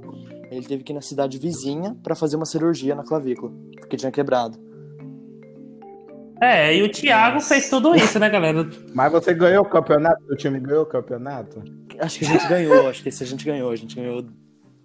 Ele 0.51 0.65
teve 0.65 0.83
que 0.83 0.91
ir 0.91 0.93
na 0.95 0.99
cidade 0.99 1.37
vizinha 1.37 1.95
para 2.03 2.15
fazer 2.15 2.35
uma 2.35 2.45
cirurgia 2.45 2.93
na 2.93 3.03
clavícula. 3.03 3.53
porque 3.79 3.95
tinha 3.95 4.11
quebrado. 4.11 4.59
É, 6.41 6.75
e 6.75 6.83
o 6.83 6.91
Thiago 6.91 7.39
fez 7.39 7.69
tudo 7.69 7.95
isso, 7.95 8.19
né, 8.19 8.29
galera? 8.29 8.69
Mas 8.93 9.09
você 9.09 9.33
ganhou 9.33 9.63
o 9.63 9.69
campeonato? 9.69 10.21
O 10.29 10.35
time 10.35 10.59
ganhou 10.59 10.83
o 10.83 10.85
campeonato? 10.85 11.63
Acho 11.97 12.19
que 12.19 12.25
a 12.25 12.27
gente 12.27 12.45
ganhou, 12.49 12.89
acho 12.89 13.01
que 13.01 13.07
esse 13.07 13.23
a 13.23 13.27
gente 13.27 13.45
ganhou. 13.45 13.71
A 13.71 13.75
gente 13.77 13.95
ganhou. 13.95 14.25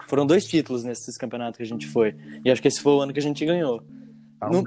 Foram 0.06 0.24
dois 0.24 0.46
títulos 0.46 0.84
nesses 0.84 1.18
campeonatos 1.18 1.56
que 1.56 1.64
a 1.64 1.66
gente 1.66 1.88
foi. 1.88 2.14
E 2.44 2.50
acho 2.52 2.62
que 2.62 2.68
esse 2.68 2.80
foi 2.80 2.92
o 2.92 3.00
ano 3.00 3.12
que 3.12 3.18
a 3.18 3.22
gente 3.22 3.44
ganhou. 3.44 3.82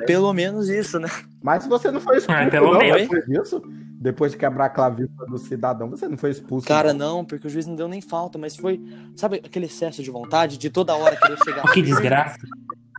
Pelo 0.06 0.34
menos 0.34 0.70
isso, 0.70 1.00
né? 1.00 1.10
Mas 1.42 1.66
você 1.66 1.90
não 1.92 2.02
foi 2.02 2.18
expulso, 2.18 2.42
ah, 2.42 2.50
pelo 2.50 2.74
não, 2.74 2.80
menos. 2.80 3.02
depois 3.04 3.26
disso? 3.26 3.62
Depois 4.02 4.32
de 4.32 4.38
quebrar 4.38 4.66
a 4.66 4.70
clavícula 4.70 5.28
do 5.28 5.38
cidadão, 5.38 5.90
você 5.90 6.08
não 6.08 6.18
foi 6.18 6.32
expulso? 6.32 6.68
Cara, 6.68 6.94
não. 6.94 7.18
não, 7.18 7.26
porque 7.26 7.48
o 7.48 7.50
juiz 7.50 7.68
não 7.68 7.76
deu 7.76 7.88
nem 7.88 8.02
falta, 8.02 8.38
mas 8.38 8.56
foi, 8.56 8.82
sabe, 9.16 9.42
aquele 9.46 9.68
excesso 9.68 10.02
de 10.04 10.10
vontade 10.10 10.58
de 10.58 10.70
toda 10.70 10.96
hora 10.96 11.16
querer 11.16 11.38
chegar. 11.44 11.64
que 11.72 11.82
desgraça. 11.82 12.40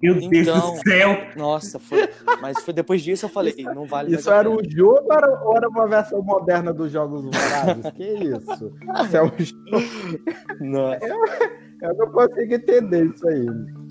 Meu 0.03 0.17
então, 0.17 0.31
Deus 0.31 0.47
do 0.47 0.51
então, 0.51 0.77
céu! 0.79 1.27
Nossa, 1.37 1.79
foi. 1.79 2.09
Mas 2.41 2.59
foi 2.65 2.75
depois 2.75 3.03
disso 3.03 3.27
eu 3.27 3.31
falei, 3.31 3.55
isso, 3.57 3.73
não 3.73 3.87
vale 3.87 4.15
Isso 4.15 4.31
era 4.31 4.51
um 4.51 4.59
jogo 4.69 5.01
ou 5.05 5.13
era, 5.13 5.41
ou 5.45 5.57
era, 5.57 5.69
uma 5.69 5.87
versão 5.87 6.21
moderna 6.23 6.73
dos 6.73 6.91
Jogos 6.91 7.23
Vorazes? 7.23 7.91
que 7.95 8.05
isso? 8.05 8.73
Isso 9.05 9.17
é 9.17 9.23
um 9.23 9.31
jogo. 9.39 9.85
Nossa. 10.61 11.07
Eu, 11.07 11.89
eu 11.89 11.97
não 11.97 12.11
consigo 12.11 12.55
entender 12.55 13.07
isso 13.07 13.29
aí. 13.29 13.47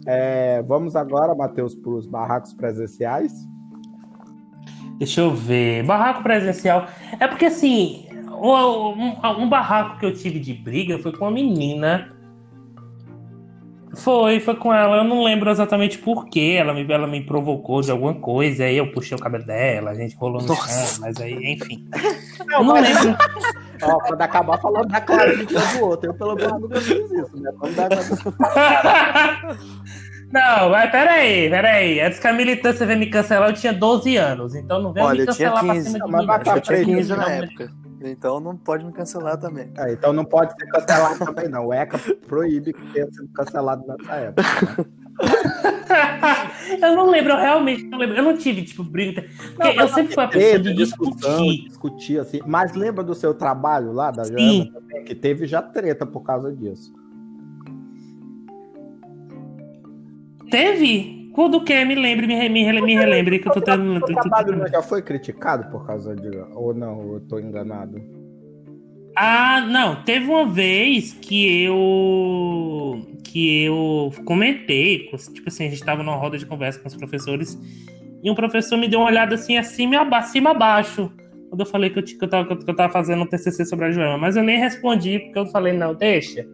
É, 0.05 0.61
vamos 0.63 0.95
agora, 0.95 1.35
Matheus, 1.35 1.75
para 1.75 1.91
os 1.91 2.07
barracos 2.07 2.53
presenciais. 2.53 3.33
Deixa 4.97 5.21
eu 5.21 5.33
ver. 5.33 5.83
Barraco 5.83 6.21
presencial. 6.21 6.87
É 7.19 7.27
porque 7.27 7.45
assim, 7.45 8.07
um, 8.39 8.51
um, 8.51 9.41
um 9.41 9.49
barraco 9.49 9.99
que 9.99 10.05
eu 10.05 10.13
tive 10.13 10.39
de 10.39 10.53
briga 10.53 10.99
foi 10.99 11.11
com 11.11 11.25
uma 11.25 11.31
menina 11.31 12.11
foi, 13.95 14.39
foi 14.39 14.55
com 14.55 14.73
ela. 14.73 14.97
Eu 14.97 15.03
não 15.03 15.23
lembro 15.23 15.49
exatamente 15.49 15.97
porquê. 15.97 16.55
Ela 16.57 16.73
me, 16.73 16.89
ela 16.91 17.07
me 17.07 17.21
provocou 17.21 17.81
de 17.81 17.91
alguma 17.91 18.13
coisa. 18.13 18.63
Aí 18.63 18.77
eu 18.77 18.91
puxei 18.91 19.15
o 19.17 19.19
cabelo 19.19 19.45
dela, 19.45 19.91
a 19.91 19.95
gente 19.95 20.15
rolou 20.15 20.41
no 20.41 20.47
Nossa. 20.47 20.95
chão, 20.95 21.01
mas 21.01 21.19
aí, 21.19 21.53
enfim. 21.53 21.87
Não, 22.47 22.59
eu 22.59 22.63
não 22.63 22.73
mas... 22.73 23.03
lembro. 23.03 23.17
Ó, 23.81 23.99
quando 23.99 24.21
acabar 24.21 24.59
falando 24.59 24.87
da 24.87 25.01
Clara 25.01 25.35
de 25.35 25.45
do 25.45 25.85
outro, 25.85 26.09
eu 26.09 26.13
pelo 26.13 26.35
menos 26.35 26.61
nunca 26.61 26.81
fiz 26.81 27.11
isso, 27.11 27.37
né? 27.37 27.51
Vamos 27.57 27.75
dar 27.75 27.89
Não, 30.31 30.69
mas 30.69 30.89
peraí, 30.89 31.49
peraí. 31.49 31.99
Antes 31.99 32.19
que 32.19 32.27
a 32.27 32.33
militância 32.33 32.85
veio 32.85 32.99
me 32.99 33.07
cancelar, 33.07 33.49
eu 33.49 33.53
tinha 33.53 33.73
12 33.73 34.15
anos. 34.15 34.55
Então 34.55 34.81
não 34.81 34.93
veio 34.93 35.05
Olha, 35.05 35.19
me 35.19 35.25
cancelar 35.25 35.53
eu 35.55 35.59
tinha 35.59 35.73
15, 35.73 35.83
pra 35.83 35.99
cima 35.99 36.07
de 36.07 36.15
mim. 36.15 36.55
Eu 36.55 36.61
tinha 36.61 36.85
15 36.85 37.15
na 37.15 37.29
época. 37.29 37.71
Então 38.03 38.39
não 38.39 38.57
pode 38.57 38.85
me 38.85 38.91
cancelar 38.91 39.37
também. 39.37 39.71
É, 39.77 39.91
então 39.91 40.11
não 40.13 40.25
pode 40.25 40.53
ser 40.53 40.65
cancelado 40.67 41.19
também, 41.19 41.49
não. 41.49 41.67
O 41.67 41.73
ECA 41.73 41.99
proíbe 42.27 42.73
que 42.73 42.93
tenha 42.93 43.05
sido 43.11 43.27
cancelado 43.33 43.83
nessa 43.85 44.15
época. 44.15 44.41
Né? 44.43 44.85
eu 46.81 46.95
não 46.95 47.09
lembro, 47.09 47.33
eu 47.33 47.37
realmente 47.37 47.83
não 47.83 47.97
lembro. 47.97 48.17
Eu 48.17 48.23
não 48.23 48.37
tive, 48.37 48.63
tipo, 48.63 48.83
briga. 48.83 49.25
Não, 49.57 49.71
eu 49.71 49.87
sempre 49.89 50.13
fui 50.13 50.23
a 50.23 50.27
pessoa 50.27 50.59
de 50.59 50.73
discutir. 50.73 51.63
discutir 51.67 52.19
assim. 52.19 52.39
Mas 52.45 52.73
lembra 52.73 53.03
do 53.03 53.13
seu 53.13 53.33
trabalho 53.33 53.91
lá 53.91 54.11
da 54.11 54.23
também? 54.23 54.71
Que 55.05 55.15
teve 55.15 55.45
já 55.45 55.61
treta 55.61 56.05
por 56.05 56.21
causa 56.21 56.51
disso. 56.51 56.93
Teve? 60.49 61.31
Quando 61.33 61.63
que 61.63 61.85
me 61.85 61.95
lembre, 61.95 62.27
me, 62.27 62.49
me, 62.49 62.81
me 62.81 62.95
relembre 62.95 63.39
que 63.39 63.47
eu 63.47 63.53
tô 63.53 63.61
tendo. 63.61 63.95
O 63.95 64.01
trabalho 64.01 64.67
já 64.67 64.81
foi 64.81 65.01
criticado 65.01 65.71
por 65.71 65.85
causa 65.85 66.15
de. 66.15 66.29
Ou 66.53 66.73
não, 66.73 67.13
eu 67.13 67.19
tô 67.21 67.39
enganado? 67.39 68.20
Ah, 69.15 69.61
não. 69.61 70.03
Teve 70.03 70.25
uma 70.25 70.45
vez 70.45 71.13
que 71.13 71.63
eu. 71.63 73.05
que 73.23 73.65
eu 73.65 74.11
comentei. 74.25 75.09
Tipo 75.33 75.47
assim, 75.47 75.67
a 75.67 75.69
gente 75.69 75.83
tava 75.83 76.03
numa 76.03 76.15
roda 76.15 76.37
de 76.37 76.45
conversa 76.45 76.79
com 76.79 76.87
os 76.87 76.95
professores. 76.95 77.57
E 78.23 78.29
um 78.29 78.35
professor 78.35 78.77
me 78.77 78.87
deu 78.87 78.99
uma 78.99 79.09
olhada 79.09 79.35
assim, 79.35 79.57
acima, 79.57 80.01
acima 80.15 80.51
abaixo. 80.51 81.11
Quando 81.49 81.61
eu 81.61 81.65
falei 81.65 81.89
que 81.89 81.99
eu, 81.99 82.03
que 82.03 82.23
eu, 82.23 82.29
tava, 82.29 82.55
que 82.55 82.69
eu 82.69 82.75
tava 82.75 82.93
fazendo 82.93 83.23
um 83.23 83.25
TCC 83.25 83.65
sobre 83.65 83.85
a 83.85 83.91
Joana. 83.91 84.17
Mas 84.17 84.37
eu 84.37 84.43
nem 84.43 84.57
respondi, 84.57 85.19
porque 85.19 85.39
eu 85.39 85.45
falei, 85.47 85.73
não, 85.73 85.93
deixa. 85.93 86.47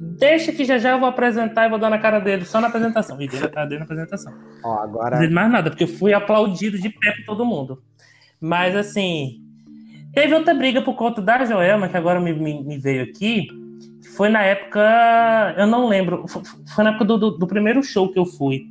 Deixa 0.00 0.52
que 0.52 0.64
já 0.64 0.76
já 0.76 0.90
eu 0.90 1.00
vou 1.00 1.08
apresentar 1.08 1.66
e 1.66 1.70
vou 1.70 1.78
dar 1.78 1.88
na 1.88 1.98
cara 1.98 2.18
dele, 2.18 2.44
só 2.44 2.60
na 2.60 2.66
apresentação. 2.66 3.20
E 3.22 3.28
dei 3.28 3.40
na 3.40 3.48
cara 3.48 3.66
dele 3.66 3.78
na 3.78 3.84
apresentação. 3.84 4.34
Ó, 4.62 4.80
agora... 4.80 5.20
Não 5.20 5.30
mais 5.30 5.50
nada, 5.50 5.70
porque 5.70 5.84
eu 5.84 5.88
fui 5.88 6.12
aplaudido 6.12 6.78
de 6.78 6.90
pé 6.90 7.12
por 7.12 7.24
todo 7.24 7.46
mundo. 7.46 7.82
Mas 8.40 8.76
assim, 8.76 9.43
teve 10.14 10.34
outra 10.34 10.54
briga 10.54 10.80
por 10.80 10.94
conta 10.94 11.20
da 11.20 11.44
Joelma, 11.44 11.88
que 11.88 11.96
agora 11.96 12.20
me, 12.20 12.32
me, 12.32 12.62
me 12.62 12.78
veio 12.78 13.04
aqui. 13.04 13.48
Foi 14.16 14.28
na 14.28 14.42
época, 14.42 15.54
eu 15.58 15.66
não 15.66 15.88
lembro, 15.88 16.24
foi 16.28 16.84
na 16.84 16.90
época 16.90 17.04
do, 17.04 17.18
do, 17.18 17.30
do 17.32 17.46
primeiro 17.46 17.82
show 17.82 18.10
que 18.12 18.18
eu 18.18 18.24
fui. 18.24 18.66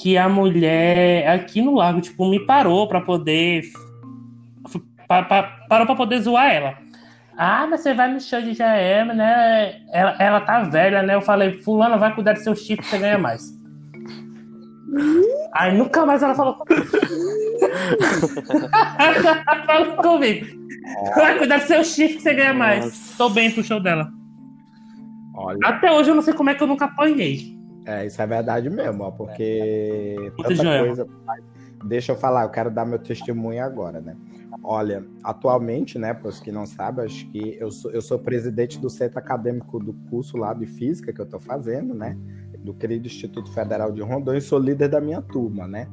Que 0.00 0.18
a 0.18 0.28
mulher 0.28 1.28
aqui 1.28 1.62
no 1.62 1.74
lago, 1.74 2.00
tipo, 2.00 2.28
me 2.28 2.44
parou 2.44 2.88
para 2.88 3.00
poder. 3.00 3.62
parou 5.06 5.86
para 5.86 5.96
poder 5.96 6.20
zoar 6.20 6.52
ela. 6.52 6.84
Ah, 7.36 7.66
mas 7.68 7.80
você 7.80 7.94
vai 7.94 8.12
no 8.12 8.20
show 8.20 8.40
de 8.40 8.54
Jaema, 8.54 9.12
né? 9.12 9.80
Ela, 9.92 10.16
ela 10.18 10.40
tá 10.40 10.62
velha, 10.62 11.02
né? 11.02 11.14
Eu 11.14 11.22
falei, 11.22 11.62
fulano, 11.62 11.98
vai 11.98 12.14
cuidar 12.14 12.32
do 12.34 12.40
seu 12.40 12.54
chifre, 12.54 12.84
você 12.84 12.98
ganha 12.98 13.18
mais. 13.18 13.52
Aí 15.52 15.76
nunca 15.76 16.06
mais 16.06 16.22
ela 16.22 16.34
falou. 16.34 16.64
Falou 19.66 19.96
comigo. 19.96 20.46
Vai 21.14 21.38
cuidar 21.38 21.58
do 21.58 21.66
seu 21.66 21.84
chifre 21.84 22.16
que 22.16 22.22
você 22.22 22.34
ganha 22.34 22.54
mais. 22.54 22.84
Nossa. 22.84 23.16
Tô 23.18 23.30
bem 23.30 23.50
pro 23.50 23.62
show 23.62 23.80
dela. 23.80 24.10
Olha. 25.34 25.58
Até 25.64 25.92
hoje 25.92 26.10
eu 26.10 26.14
não 26.14 26.22
sei 26.22 26.34
como 26.34 26.50
é 26.50 26.54
que 26.54 26.62
eu 26.62 26.66
nunca 26.66 26.84
apanhei. 26.84 27.58
É, 27.86 28.06
isso 28.06 28.20
é 28.20 28.26
verdade 28.26 28.70
mesmo, 28.70 29.04
ó, 29.04 29.10
porque. 29.10 30.16
Tanta 30.36 30.84
coisa... 30.86 31.06
Deixa 31.84 32.12
eu 32.12 32.16
falar, 32.16 32.44
eu 32.44 32.48
quero 32.48 32.70
dar 32.70 32.86
meu 32.86 32.98
testemunho 32.98 33.62
agora, 33.62 34.00
né? 34.00 34.16
Olha, 34.62 35.04
atualmente, 35.22 35.98
né, 35.98 36.14
para 36.14 36.28
os 36.28 36.40
que 36.40 36.50
não 36.50 36.64
sabem, 36.64 37.04
acho 37.04 37.26
que 37.28 37.58
eu 37.60 37.70
sou, 37.70 37.90
eu 37.90 38.00
sou 38.00 38.18
presidente 38.18 38.78
do 38.78 38.88
centro 38.88 39.18
acadêmico 39.18 39.78
do 39.78 39.92
curso 40.08 40.38
lá 40.38 40.54
de 40.54 40.64
física 40.64 41.12
que 41.12 41.20
eu 41.20 41.24
estou 41.26 41.40
fazendo, 41.40 41.92
né, 41.92 42.16
do 42.60 42.72
querido 42.72 43.06
Instituto 43.06 43.52
Federal 43.52 43.92
de 43.92 44.00
Rondônia, 44.00 44.38
e 44.38 44.40
sou 44.40 44.58
líder 44.58 44.88
da 44.88 45.00
minha 45.00 45.20
turma, 45.20 45.66
né. 45.66 45.86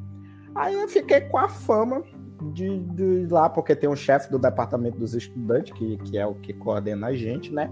Aí 0.55 0.79
eu 0.79 0.87
fiquei 0.87 1.21
com 1.21 1.37
a 1.37 1.49
fama 1.49 2.03
de, 2.53 2.79
de 2.79 3.27
lá, 3.27 3.49
porque 3.49 3.75
tem 3.75 3.89
um 3.89 3.95
chefe 3.95 4.29
do 4.31 4.39
departamento 4.39 4.97
dos 4.97 5.13
estudantes, 5.13 5.73
que, 5.73 5.97
que 5.97 6.17
é 6.17 6.25
o 6.25 6.33
que 6.35 6.53
coordena 6.53 7.07
a 7.07 7.13
gente, 7.13 7.53
né, 7.53 7.69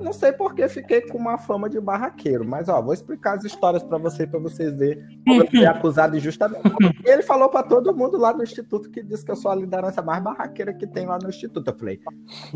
não 0.00 0.12
sei 0.12 0.32
porque 0.32 0.68
fiquei 0.68 1.00
com 1.00 1.18
uma 1.18 1.38
fama 1.38 1.68
de 1.68 1.80
barraqueiro, 1.80 2.44
mas 2.46 2.68
ó, 2.68 2.80
vou 2.80 2.92
explicar 2.92 3.36
as 3.36 3.44
histórias 3.44 3.82
para 3.82 3.98
você 3.98 4.26
para 4.26 4.38
vocês 4.38 4.76
verem 4.76 5.02
como 5.26 5.42
eu 5.42 5.50
fui 5.50 5.66
acusado 5.66 6.16
injustamente. 6.16 6.62
Ele 7.04 7.22
falou 7.22 7.48
para 7.48 7.62
todo 7.62 7.94
mundo 7.94 8.18
lá 8.18 8.32
no 8.32 8.42
instituto 8.42 8.90
que 8.90 9.02
disse 9.02 9.24
que 9.24 9.30
eu 9.30 9.36
sou 9.36 9.50
a 9.50 9.54
liderança 9.54 10.02
mais 10.02 10.22
barraqueira 10.22 10.72
que 10.74 10.86
tem 10.86 11.06
lá 11.06 11.18
no 11.20 11.28
instituto. 11.28 11.70
Eu 11.70 11.78
falei, 11.78 12.00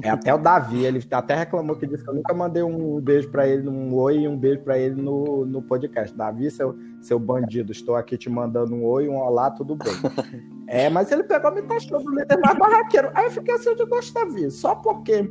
é 0.02 0.10
até 0.10 0.34
o 0.34 0.38
Davi, 0.38 0.84
ele 0.84 1.02
até 1.10 1.34
reclamou 1.34 1.76
que 1.76 1.86
disse 1.86 2.04
que 2.04 2.10
eu 2.10 2.14
nunca 2.14 2.34
mandei 2.34 2.62
um 2.62 3.00
beijo 3.00 3.30
para 3.30 3.46
ele, 3.46 3.68
um 3.68 3.94
oi 3.94 4.20
e 4.20 4.28
um 4.28 4.36
beijo 4.36 4.60
para 4.60 4.78
ele 4.78 5.00
no, 5.00 5.46
no 5.46 5.62
podcast. 5.62 6.16
Davi, 6.16 6.50
seu, 6.50 6.76
seu 7.00 7.18
bandido, 7.18 7.72
estou 7.72 7.96
aqui 7.96 8.16
te 8.16 8.28
mandando 8.28 8.74
um 8.74 8.84
oi, 8.84 9.08
um 9.08 9.16
olá, 9.16 9.50
tudo 9.50 9.76
bem. 9.76 9.92
É, 10.72 10.88
mas 10.88 11.10
ele 11.10 11.24
pegou 11.24 11.50
me 11.52 11.62
taxou 11.62 12.00
do 12.00 12.14
líder 12.14 12.38
mais 12.38 12.56
barraqueiro. 12.56 13.10
Aí 13.12 13.24
eu 13.24 13.30
fiquei 13.32 13.52
assim, 13.54 13.70
eu 13.76 13.86
gosto 13.88 14.14
Davi, 14.14 14.48
só 14.52 14.76
porque 14.76 15.28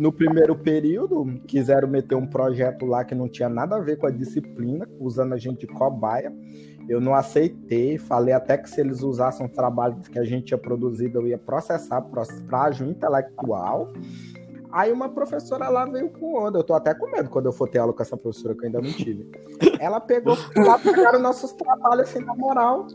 no 0.00 0.10
primeiro 0.10 0.56
período 0.56 1.38
quiseram 1.46 1.86
meter 1.86 2.14
um 2.14 2.26
projeto 2.26 2.86
lá 2.86 3.04
que 3.04 3.14
não 3.14 3.28
tinha 3.28 3.50
nada 3.50 3.76
a 3.76 3.80
ver 3.80 3.98
com 3.98 4.06
a 4.06 4.10
disciplina, 4.10 4.88
usando 4.98 5.34
a 5.34 5.36
gente 5.36 5.66
de 5.66 5.66
cobaia. 5.66 6.32
Eu 6.88 7.02
não 7.02 7.14
aceitei, 7.14 7.98
falei 7.98 8.32
até 8.32 8.56
que 8.56 8.70
se 8.70 8.80
eles 8.80 9.02
usassem 9.02 9.44
um 9.44 9.48
trabalho 9.48 10.00
que 10.10 10.18
a 10.18 10.24
gente 10.24 10.46
tinha 10.46 10.58
produzido, 10.58 11.18
eu 11.18 11.28
ia 11.28 11.36
processar 11.36 12.00
prágio 12.48 12.88
intelectual. 12.88 13.92
Aí 14.70 14.92
uma 14.92 15.08
professora 15.08 15.68
lá 15.68 15.84
veio 15.86 16.10
com 16.10 16.34
onda. 16.34 16.58
Eu 16.58 16.64
tô 16.64 16.74
até 16.74 16.94
com 16.94 17.10
medo 17.10 17.30
quando 17.30 17.46
eu 17.46 17.52
for 17.52 17.68
ter 17.68 17.78
aula 17.78 17.92
com 17.92 18.02
essa 18.02 18.16
professora 18.16 18.54
que 18.54 18.62
eu 18.62 18.66
ainda 18.66 18.80
não 18.80 18.92
tive. 18.92 19.30
Ela 19.80 20.00
pegou 20.00 20.36
lá, 20.56 20.78
pegaram 20.78 21.18
nossos 21.20 21.52
trabalhos 21.52 22.08
assim, 22.08 22.24
na 22.24 22.34
moral. 22.34 22.86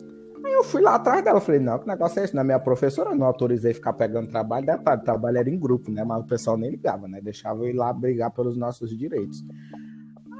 Aí 0.45 0.51
eu 0.51 0.63
fui 0.63 0.81
lá 0.81 0.95
atrás 0.95 1.23
dela, 1.23 1.39
falei, 1.39 1.61
não, 1.61 1.79
que 1.79 1.87
negócio 1.87 2.19
é 2.19 2.25
esse? 2.25 2.35
Na 2.35 2.43
minha 2.43 2.59
professora, 2.59 3.15
não 3.15 3.25
autorizei 3.25 3.73
ficar 3.73 3.93
pegando 3.93 4.29
trabalho, 4.29 4.65
detalhe, 4.65 5.01
trabalho 5.01 5.37
era 5.37 5.49
em 5.49 5.57
grupo, 5.57 5.89
né? 5.89 6.03
Mas 6.03 6.21
o 6.21 6.27
pessoal 6.27 6.57
nem 6.57 6.69
ligava, 6.69 7.07
né? 7.07 7.21
Deixava 7.21 7.63
eu 7.63 7.69
ir 7.69 7.73
lá 7.73 7.93
brigar 7.93 8.29
pelos 8.29 8.57
nossos 8.57 8.95
direitos. 8.95 9.43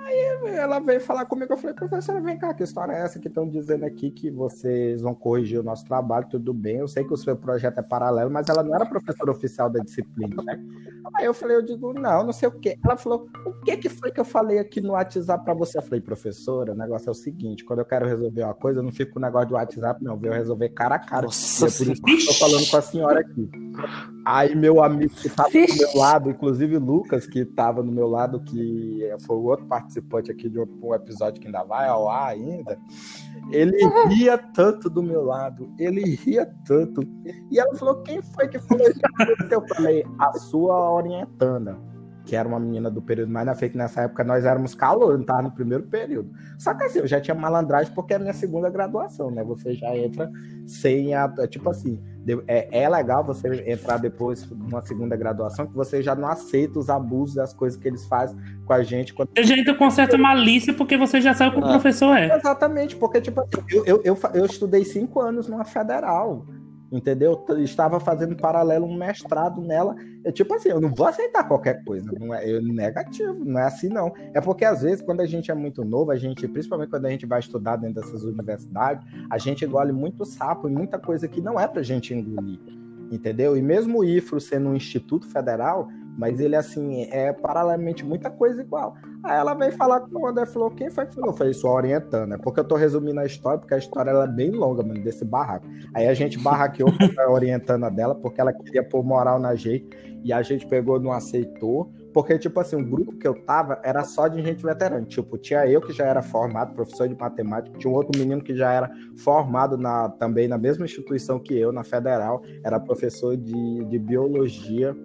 Aí 0.05 0.57
ela 0.57 0.79
veio 0.79 0.99
falar 0.99 1.25
comigo, 1.25 1.53
eu 1.53 1.57
falei, 1.57 1.73
professora, 1.73 2.19
vem 2.19 2.37
cá, 2.37 2.53
que 2.53 2.61
história 2.61 2.91
é 2.91 2.99
essa 2.99 3.17
que 3.17 3.29
estão 3.29 3.47
dizendo 3.47 3.85
aqui 3.85 4.11
que 4.11 4.29
vocês 4.29 5.01
vão 5.01 5.15
corrigir 5.15 5.59
o 5.59 5.63
nosso 5.63 5.85
trabalho, 5.85 6.27
tudo 6.29 6.53
bem, 6.53 6.79
eu 6.79 6.87
sei 6.89 7.05
que 7.05 7.13
o 7.13 7.17
seu 7.17 7.37
projeto 7.37 7.79
é 7.79 7.81
paralelo, 7.81 8.29
mas 8.29 8.49
ela 8.49 8.61
não 8.61 8.75
era 8.75 8.85
professora 8.85 9.31
oficial 9.31 9.69
da 9.69 9.79
disciplina, 9.79 10.35
né? 10.43 10.59
Aí 11.15 11.25
eu 11.25 11.33
falei, 11.33 11.57
eu 11.57 11.61
digo, 11.61 11.93
não, 11.93 12.23
não 12.23 12.33
sei 12.33 12.47
o 12.47 12.51
quê. 12.51 12.77
Ela 12.83 12.97
falou, 12.97 13.27
o 13.45 13.53
que 13.63 13.77
que 13.77 13.89
foi 13.89 14.11
que 14.11 14.19
eu 14.19 14.25
falei 14.25 14.59
aqui 14.59 14.81
no 14.81 14.93
WhatsApp 14.93 15.43
para 15.43 15.53
você? 15.53 15.77
Eu 15.77 15.81
falei, 15.81 16.01
professora, 16.01 16.73
o 16.73 16.75
negócio 16.75 17.09
é 17.09 17.11
o 17.11 17.15
seguinte, 17.15 17.63
quando 17.65 17.79
eu 17.79 17.85
quero 17.85 18.07
resolver 18.07 18.43
uma 18.43 18.53
coisa, 18.53 18.79
eu 18.79 18.83
não 18.83 18.91
fico 18.91 19.13
com 19.13 19.19
o 19.19 19.21
negócio 19.21 19.47
de 19.47 19.53
WhatsApp, 19.53 20.03
não, 20.03 20.13
eu 20.13 20.19
venho 20.19 20.33
resolver 20.33 20.69
cara 20.69 20.95
a 20.95 20.99
cara. 20.99 21.25
Nossa, 21.25 21.65
e 21.65 21.91
é 21.91 21.95
por 21.95 22.09
isso 22.09 22.25
que 22.25 22.29
eu 22.29 22.33
tô 22.33 22.33
falando 22.33 22.69
com 22.69 22.77
a 22.77 22.81
senhora 22.81 23.19
aqui. 23.19 23.49
Aí 24.25 24.55
meu 24.55 24.81
amigo 24.81 25.13
que 25.15 25.29
tava 25.29 25.49
do 25.49 25.75
meu 25.77 25.97
lado, 25.97 26.29
inclusive 26.29 26.77
Lucas, 26.77 27.27
que 27.27 27.43
tava 27.43 27.83
no 27.83 27.91
meu 27.91 28.07
lado, 28.07 28.39
que 28.41 29.01
foi 29.25 29.35
o 29.35 29.43
outro 29.43 29.65
participante 29.65 30.31
aqui 30.31 30.47
de 30.49 30.59
um 30.59 30.93
episódio 30.93 31.41
que 31.41 31.47
ainda 31.47 31.63
vai 31.63 31.87
ao 31.87 32.09
ar 32.09 32.29
ainda, 32.29 32.77
ele 33.51 33.77
ria 34.07 34.37
tanto 34.37 34.89
do 34.89 35.03
meu 35.03 35.23
lado, 35.23 35.73
ele 35.77 36.15
ria 36.15 36.45
tanto. 36.65 37.01
E 37.51 37.59
ela 37.59 37.75
falou: 37.75 38.01
quem 38.03 38.21
foi 38.21 38.47
que 38.47 38.59
falou 38.59 38.87
isso? 38.87 39.01
Eu 39.51 39.67
falei, 39.67 40.05
a 40.19 40.33
sua 40.33 40.91
orientanda, 40.93 41.77
que 42.25 42.35
era 42.35 42.47
uma 42.47 42.59
menina 42.59 42.89
do 42.89 43.01
período 43.01 43.31
mais 43.31 43.45
na 43.45 43.55
frente, 43.55 43.77
nessa 43.77 44.03
época 44.03 44.23
nós 44.23 44.45
éramos 44.45 44.73
calor, 44.73 45.17
não 45.17 45.25
tava 45.25 45.41
no 45.41 45.51
primeiro 45.51 45.83
período. 45.83 46.31
Só 46.57 46.73
que 46.73 46.83
assim, 46.83 46.99
eu 46.99 47.07
já 47.07 47.19
tinha 47.19 47.35
malandragem 47.35 47.93
porque 47.93 48.13
é 48.13 48.19
minha 48.19 48.33
segunda 48.33 48.69
graduação, 48.69 49.29
né? 49.29 49.43
Você 49.43 49.73
já 49.73 49.95
entra 49.95 50.31
sem 50.65 51.13
a. 51.13 51.27
Tipo 51.47 51.69
assim 51.69 51.99
é, 52.47 52.83
é 52.83 52.89
legal 52.89 53.23
você 53.23 53.69
entrar 53.69 53.97
depois 53.97 54.49
numa 54.49 54.81
segunda 54.81 55.15
graduação, 55.15 55.67
que 55.67 55.73
você 55.73 56.01
já 56.01 56.15
não 56.15 56.27
aceita 56.27 56.79
os 56.79 56.89
abusos 56.89 57.35
das 57.35 57.53
coisas 57.53 57.79
que 57.79 57.87
eles 57.87 58.05
fazem 58.05 58.37
com 58.65 58.73
a 58.73 58.81
gente. 58.81 59.13
Quando... 59.13 59.29
Você 59.35 59.43
já 59.43 59.57
entra 59.57 59.75
com 59.75 59.89
certa 59.89 60.17
malícia 60.17 60.73
porque 60.73 60.95
você 60.97 61.19
já 61.19 61.33
sabe 61.33 61.51
o 61.51 61.59
que 61.59 61.65
ah. 61.65 61.67
o 61.67 61.71
professor 61.71 62.15
é. 62.15 62.35
Exatamente, 62.35 62.95
porque, 62.95 63.19
tipo, 63.19 63.43
eu, 63.69 63.85
eu, 63.85 64.01
eu, 64.03 64.17
eu 64.33 64.45
estudei 64.45 64.85
cinco 64.85 65.19
anos 65.19 65.47
numa 65.47 65.65
federal 65.65 66.45
entendeu? 66.97 67.43
Eu 67.49 67.63
estava 67.63 67.99
fazendo 67.99 68.35
paralelo 68.35 68.85
um 68.85 68.95
mestrado 68.95 69.59
nela. 69.61 69.95
Eu, 70.23 70.31
tipo 70.31 70.53
assim, 70.53 70.69
eu 70.69 70.79
não 70.79 70.93
vou 70.93 71.07
aceitar 71.07 71.43
qualquer 71.43 71.83
coisa, 71.83 72.11
não 72.19 72.33
é 72.33 72.47
eu, 72.47 72.61
negativo, 72.61 73.43
não 73.43 73.59
é 73.59 73.65
assim 73.65 73.89
não. 73.89 74.13
É 74.33 74.39
porque 74.39 74.63
às 74.63 74.83
vezes 74.83 75.03
quando 75.03 75.21
a 75.21 75.25
gente 75.25 75.49
é 75.49 75.55
muito 75.55 75.83
novo, 75.83 76.11
a 76.11 76.15
gente, 76.15 76.47
principalmente 76.47 76.91
quando 76.91 77.07
a 77.07 77.09
gente 77.09 77.25
vai 77.25 77.39
estudar 77.39 77.77
dentro 77.77 78.01
dessas 78.01 78.23
universidades, 78.23 79.05
a 79.29 79.37
gente 79.39 79.65
engole 79.65 79.91
muito 79.91 80.23
sapo 80.23 80.69
e 80.69 80.71
muita 80.71 80.99
coisa 80.99 81.27
que 81.27 81.41
não 81.41 81.59
é 81.59 81.67
pra 81.67 81.81
gente 81.81 82.13
engolir. 82.13 82.59
Entendeu? 83.11 83.57
E 83.57 83.61
mesmo 83.61 83.99
o 83.99 84.03
IFRO 84.03 84.39
sendo 84.39 84.69
um 84.69 84.75
instituto 84.75 85.27
federal, 85.27 85.89
mas 86.17 86.39
ele, 86.39 86.55
assim, 86.55 87.07
é 87.11 87.33
paralelamente 87.33 88.05
muita 88.05 88.29
coisa 88.29 88.61
igual. 88.61 88.95
Aí 89.23 89.37
ela 89.37 89.53
veio 89.53 89.71
falar 89.73 90.01
com 90.01 90.23
o 90.23 90.27
André 90.27 90.45
falou: 90.45 90.69
quem 90.71 90.89
foi 90.89 91.05
que 91.05 91.15
falou? 91.15 91.31
Eu 91.31 91.37
falei, 91.37 91.53
só 91.53 91.73
orientando, 91.73 92.29
né? 92.29 92.37
Porque 92.37 92.59
eu 92.59 92.63
tô 92.63 92.75
resumindo 92.75 93.19
a 93.19 93.25
história, 93.25 93.59
porque 93.59 93.73
a 93.73 93.77
história 93.77 94.11
ela 94.11 94.25
é 94.25 94.27
bem 94.27 94.51
longa, 94.51 94.83
mano, 94.83 95.01
desse 95.03 95.25
barraco. 95.25 95.65
Aí 95.93 96.07
a 96.07 96.13
gente 96.13 96.37
barraqueou 96.39 96.89
a 97.17 97.31
orientando 97.31 97.89
dela, 97.89 98.15
porque 98.15 98.39
ela 98.39 98.53
queria 98.53 98.83
pôr 98.83 99.03
moral 99.03 99.39
na 99.39 99.55
gente, 99.55 99.87
e 100.23 100.31
a 100.31 100.41
gente 100.41 100.65
pegou, 100.65 100.99
não 100.99 101.11
aceitou. 101.11 101.91
Porque, 102.13 102.37
tipo 102.37 102.59
assim, 102.59 102.75
o 102.75 102.85
grupo 102.85 103.17
que 103.17 103.27
eu 103.27 103.33
tava 103.33 103.81
era 103.83 104.03
só 104.03 104.27
de 104.27 104.41
gente 104.43 104.63
veterana. 104.63 105.03
Tipo, 105.03 105.35
tinha 105.37 105.65
eu 105.67 105.81
que 105.81 105.91
já 105.91 106.05
era 106.05 106.21
formado, 106.21 106.75
professor 106.75 107.09
de 107.09 107.15
matemática, 107.15 107.77
tinha 107.77 107.91
um 107.91 107.95
outro 107.95 108.17
menino 108.17 108.41
que 108.41 108.55
já 108.55 108.71
era 108.71 108.91
formado 109.17 109.77
na, 109.77 110.09
também 110.09 110.47
na 110.47 110.57
mesma 110.57 110.85
instituição 110.85 111.39
que 111.39 111.57
eu, 111.57 111.71
na 111.71 111.83
federal, 111.83 112.43
era 112.63 112.79
professor 112.79 113.35
de, 113.35 113.83
de 113.85 113.97
biologia. 113.97 114.95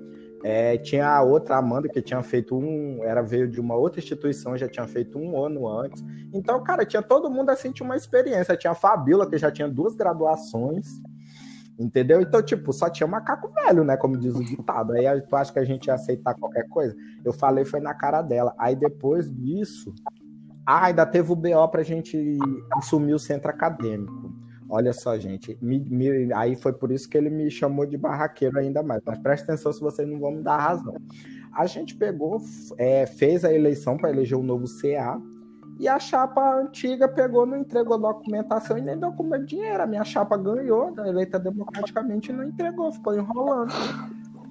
É, 0.44 0.78
tinha 0.78 1.08
a 1.08 1.22
outra 1.22 1.56
Amanda 1.56 1.88
que 1.88 2.00
tinha 2.00 2.22
feito 2.22 2.56
um, 2.56 3.02
era 3.02 3.22
veio 3.22 3.48
de 3.48 3.60
uma 3.60 3.74
outra 3.74 4.00
instituição, 4.00 4.56
já 4.56 4.68
tinha 4.68 4.86
feito 4.86 5.18
um 5.18 5.42
ano 5.42 5.66
antes. 5.66 6.04
Então, 6.32 6.62
cara, 6.62 6.84
tinha 6.84 7.02
todo 7.02 7.30
mundo 7.30 7.50
assim, 7.50 7.72
tinha 7.72 7.84
uma 7.84 7.96
experiência. 7.96 8.56
Tinha 8.56 8.70
a 8.72 8.76
Fabíola, 8.76 9.28
que 9.28 9.36
já 9.36 9.50
tinha 9.50 9.68
duas 9.68 9.94
graduações, 9.94 11.00
entendeu? 11.78 12.20
Então, 12.20 12.40
tipo, 12.42 12.72
só 12.72 12.88
tinha 12.88 13.06
macaco 13.06 13.52
velho, 13.52 13.82
né? 13.82 13.96
Como 13.96 14.16
diz 14.16 14.34
o 14.34 14.44
ditado. 14.44 14.92
Aí 14.92 15.20
tu 15.22 15.34
acha 15.34 15.52
que 15.52 15.58
a 15.58 15.64
gente 15.64 15.86
ia 15.86 15.94
aceitar 15.94 16.34
qualquer 16.34 16.68
coisa? 16.68 16.94
Eu 17.24 17.32
falei, 17.32 17.64
foi 17.64 17.80
na 17.80 17.94
cara 17.94 18.22
dela. 18.22 18.54
Aí 18.58 18.76
depois 18.76 19.28
disso, 19.30 19.92
ah, 20.64 20.86
ainda 20.86 21.04
teve 21.04 21.32
o 21.32 21.36
BO 21.36 21.68
pra 21.68 21.82
gente 21.82 22.38
assumir 22.72 23.14
o 23.14 23.18
centro 23.18 23.50
acadêmico. 23.50 24.32
Olha 24.68 24.92
só, 24.92 25.18
gente. 25.18 25.56
Me, 25.62 25.78
me, 25.78 26.32
aí 26.32 26.54
foi 26.54 26.72
por 26.72 26.92
isso 26.92 27.08
que 27.08 27.16
ele 27.16 27.30
me 27.30 27.50
chamou 27.50 27.86
de 27.86 27.96
barraqueiro 27.96 28.58
ainda 28.58 28.82
mais. 28.82 29.02
Mas 29.04 29.18
presta 29.18 29.52
atenção 29.52 29.72
se 29.72 29.80
vocês 29.80 30.06
não 30.06 30.18
vão 30.18 30.32
me 30.32 30.42
dar 30.42 30.58
razão. 30.58 30.94
A 31.52 31.66
gente 31.66 31.96
pegou, 31.96 32.40
é, 32.76 33.06
fez 33.06 33.44
a 33.44 33.52
eleição 33.52 33.96
para 33.96 34.10
eleger 34.10 34.36
o 34.36 34.40
um 34.40 34.44
novo 34.44 34.66
CA. 34.80 35.20
E 35.80 35.86
a 35.88 35.98
chapa 35.98 36.60
antiga 36.60 37.08
pegou, 37.08 37.46
não 37.46 37.56
entregou 37.56 37.98
documentação 37.98 38.76
e 38.76 38.82
nem 38.82 38.98
documento 38.98 39.46
dinheiro. 39.46 39.82
A 39.82 39.86
minha 39.86 40.04
chapa 40.04 40.36
ganhou, 40.36 40.92
eleita 41.06 41.38
democraticamente, 41.38 42.30
e 42.30 42.34
não 42.34 42.44
entregou, 42.44 42.92
ficou 42.92 43.14
enrolando. 43.14 43.72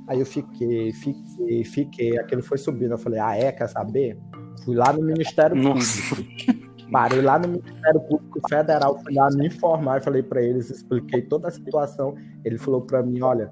Aí 0.08 0.20
eu 0.22 0.26
fiquei, 0.26 0.94
fiquei, 0.94 1.64
fiquei. 1.66 2.18
Aquilo 2.18 2.42
foi 2.42 2.58
subindo. 2.58 2.94
Eu 2.94 2.98
falei, 2.98 3.20
ah, 3.20 3.36
é? 3.36 3.52
Quer 3.52 3.68
saber? 3.68 4.18
Fui 4.64 4.74
lá 4.74 4.94
no 4.94 5.04
Ministério 5.04 5.62
Público. 5.62 6.57
Parei 6.92 7.22
lá 7.22 7.38
no 7.38 7.48
Ministério 7.50 8.00
Público 8.02 8.40
Federal, 8.50 8.98
fui 9.04 9.14
lá 9.14 9.30
me 9.32 9.48
informar, 9.48 10.02
falei 10.02 10.24
para 10.24 10.42
eles, 10.42 10.70
expliquei 10.70 11.22
toda 11.22 11.48
a 11.48 11.52
situação. 11.52 12.16
Ele 12.46 12.58
falou 12.58 12.82
para 12.82 13.04
mim, 13.04 13.22
olha, 13.22 13.52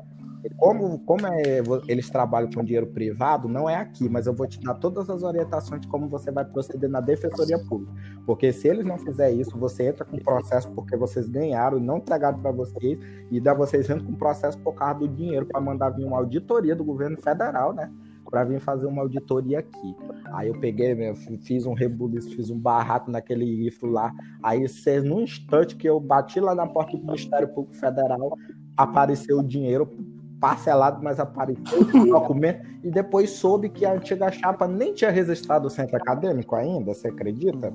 como, 0.58 1.00
como 1.00 1.26
é, 1.26 1.62
eles 1.88 2.10
trabalham 2.10 2.50
com 2.52 2.64
dinheiro 2.64 2.88
privado, 2.88 3.48
não 3.48 3.70
é 3.70 3.76
aqui, 3.76 4.08
mas 4.08 4.28
eu 4.28 4.34
vou 4.34 4.48
te 4.48 4.60
dar 4.60 4.76
todas 4.76 5.10
as 5.10 5.24
orientações 5.24 5.82
de 5.82 5.88
como 5.88 6.08
você 6.08 6.32
vai 6.32 6.46
proceder 6.46 6.90
na 6.90 7.02
defensoria 7.02 7.58
pública. 7.68 7.92
Porque 8.26 8.54
se 8.54 8.68
eles 8.68 8.86
não 8.86 8.98
fizerem 8.98 9.42
isso, 9.42 9.58
você 9.58 9.88
entra 9.88 10.06
com 10.06 10.18
processo 10.18 10.70
porque 10.72 10.96
vocês 10.96 11.28
ganharam 11.28 11.80
não 11.80 11.98
entregaram 11.98 12.40
para 12.40 12.52
vocês, 12.52 13.00
e 13.32 13.40
dá 13.40 13.54
vocês 13.54 13.90
entram 13.90 14.06
com 14.06 14.14
processo 14.14 14.58
por 14.60 14.76
causa 14.76 15.00
do 15.00 15.08
dinheiro 15.08 15.46
para 15.46 15.60
mandar 15.60 15.90
vir 15.90 16.06
uma 16.06 16.18
auditoria 16.18 16.76
do 16.76 16.84
governo 16.84 17.18
federal, 17.22 17.74
né? 17.74 17.92
Para 18.36 18.44
vir 18.44 18.60
fazer 18.60 18.86
uma 18.86 19.02
auditoria 19.02 19.60
aqui. 19.60 19.96
Aí 20.34 20.50
eu 20.50 20.60
peguei, 20.60 20.94
meu, 20.94 21.16
fiz 21.16 21.66
um 21.66 21.72
rebuliço, 21.72 22.36
fiz 22.36 22.50
um 22.50 22.60
barraco 22.60 23.10
naquele 23.10 23.46
IFRO 23.66 23.90
lá. 23.90 24.12
Aí, 24.44 24.68
cês, 24.68 25.06
num 25.06 25.22
instante 25.22 25.74
que 25.74 25.88
eu 25.88 26.02
bati 26.02 26.42
lá 26.42 26.54
na 26.54 26.68
porta 26.68 26.98
do 26.98 27.06
Ministério 27.06 27.48
Público 27.48 27.78
Federal, 27.78 28.38
apareceu 28.76 29.40
o 29.40 29.44
dinheiro 29.44 29.90
parcelado, 30.38 31.02
mas 31.02 31.18
apareceu 31.18 31.80
o 31.80 31.86
documento. 32.12 32.60
E 32.84 32.92
depois 32.92 33.30
soube 33.30 33.70
que 33.70 33.86
a 33.86 33.94
antiga 33.94 34.30
chapa 34.30 34.68
nem 34.68 34.94
tinha 34.94 35.12
registrado 35.12 35.68
o 35.68 35.70
centro 35.70 35.96
acadêmico 35.96 36.58
ainda, 36.58 36.94
você 36.94 37.08
acredita? 37.08 37.72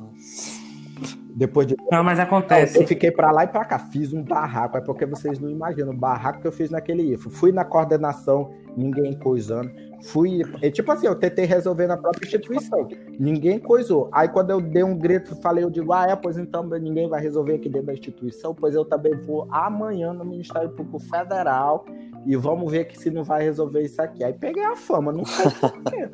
Depois 1.34 1.66
de. 1.66 1.74
Não, 1.90 2.04
mas 2.04 2.18
acontece. 2.18 2.78
Eu 2.78 2.86
fiquei 2.86 3.10
para 3.10 3.30
lá 3.30 3.44
e 3.44 3.48
para 3.48 3.64
cá, 3.64 3.78
fiz 3.78 4.12
um 4.12 4.22
barraco. 4.22 4.76
É 4.76 4.80
porque 4.82 5.06
vocês 5.06 5.38
não 5.38 5.48
imaginam 5.48 5.92
o 5.92 5.96
barraco 5.96 6.42
que 6.42 6.46
eu 6.46 6.52
fiz 6.52 6.70
naquele 6.70 7.14
IFO. 7.14 7.30
Fui 7.30 7.50
na 7.50 7.64
coordenação, 7.64 8.50
ninguém 8.76 9.18
coisando. 9.18 9.70
Fui. 10.02 10.42
É, 10.62 10.70
tipo 10.70 10.90
assim, 10.90 11.06
eu 11.06 11.14
tentei 11.14 11.44
resolver 11.44 11.86
na 11.86 11.96
própria 11.96 12.24
instituição. 12.26 12.88
Ninguém 13.18 13.58
coisou. 13.58 14.08
Aí 14.12 14.28
quando 14.28 14.50
eu 14.50 14.60
dei 14.60 14.82
um 14.82 14.96
grito, 14.96 15.36
falei, 15.36 15.64
eu 15.64 15.70
digo, 15.70 15.92
ah, 15.92 16.06
é, 16.08 16.16
pois 16.16 16.38
então 16.38 16.62
ninguém 16.64 17.08
vai 17.08 17.20
resolver 17.20 17.54
aqui 17.54 17.68
dentro 17.68 17.88
da 17.88 17.92
instituição, 17.92 18.54
pois 18.54 18.74
eu 18.74 18.84
também 18.84 19.14
vou 19.14 19.46
amanhã 19.50 20.12
no 20.12 20.24
Ministério 20.24 20.70
Público 20.70 20.98
Federal 20.98 21.84
e 22.26 22.36
vamos 22.36 22.70
ver 22.70 22.86
que 22.86 22.98
se 22.98 23.10
não 23.10 23.24
vai 23.24 23.42
resolver 23.42 23.82
isso 23.82 24.00
aqui. 24.00 24.24
Aí 24.24 24.32
peguei 24.32 24.64
a 24.64 24.76
fama, 24.76 25.12
não 25.12 25.24
sei 25.24 25.50
por 25.50 25.82
quê. 25.84 26.08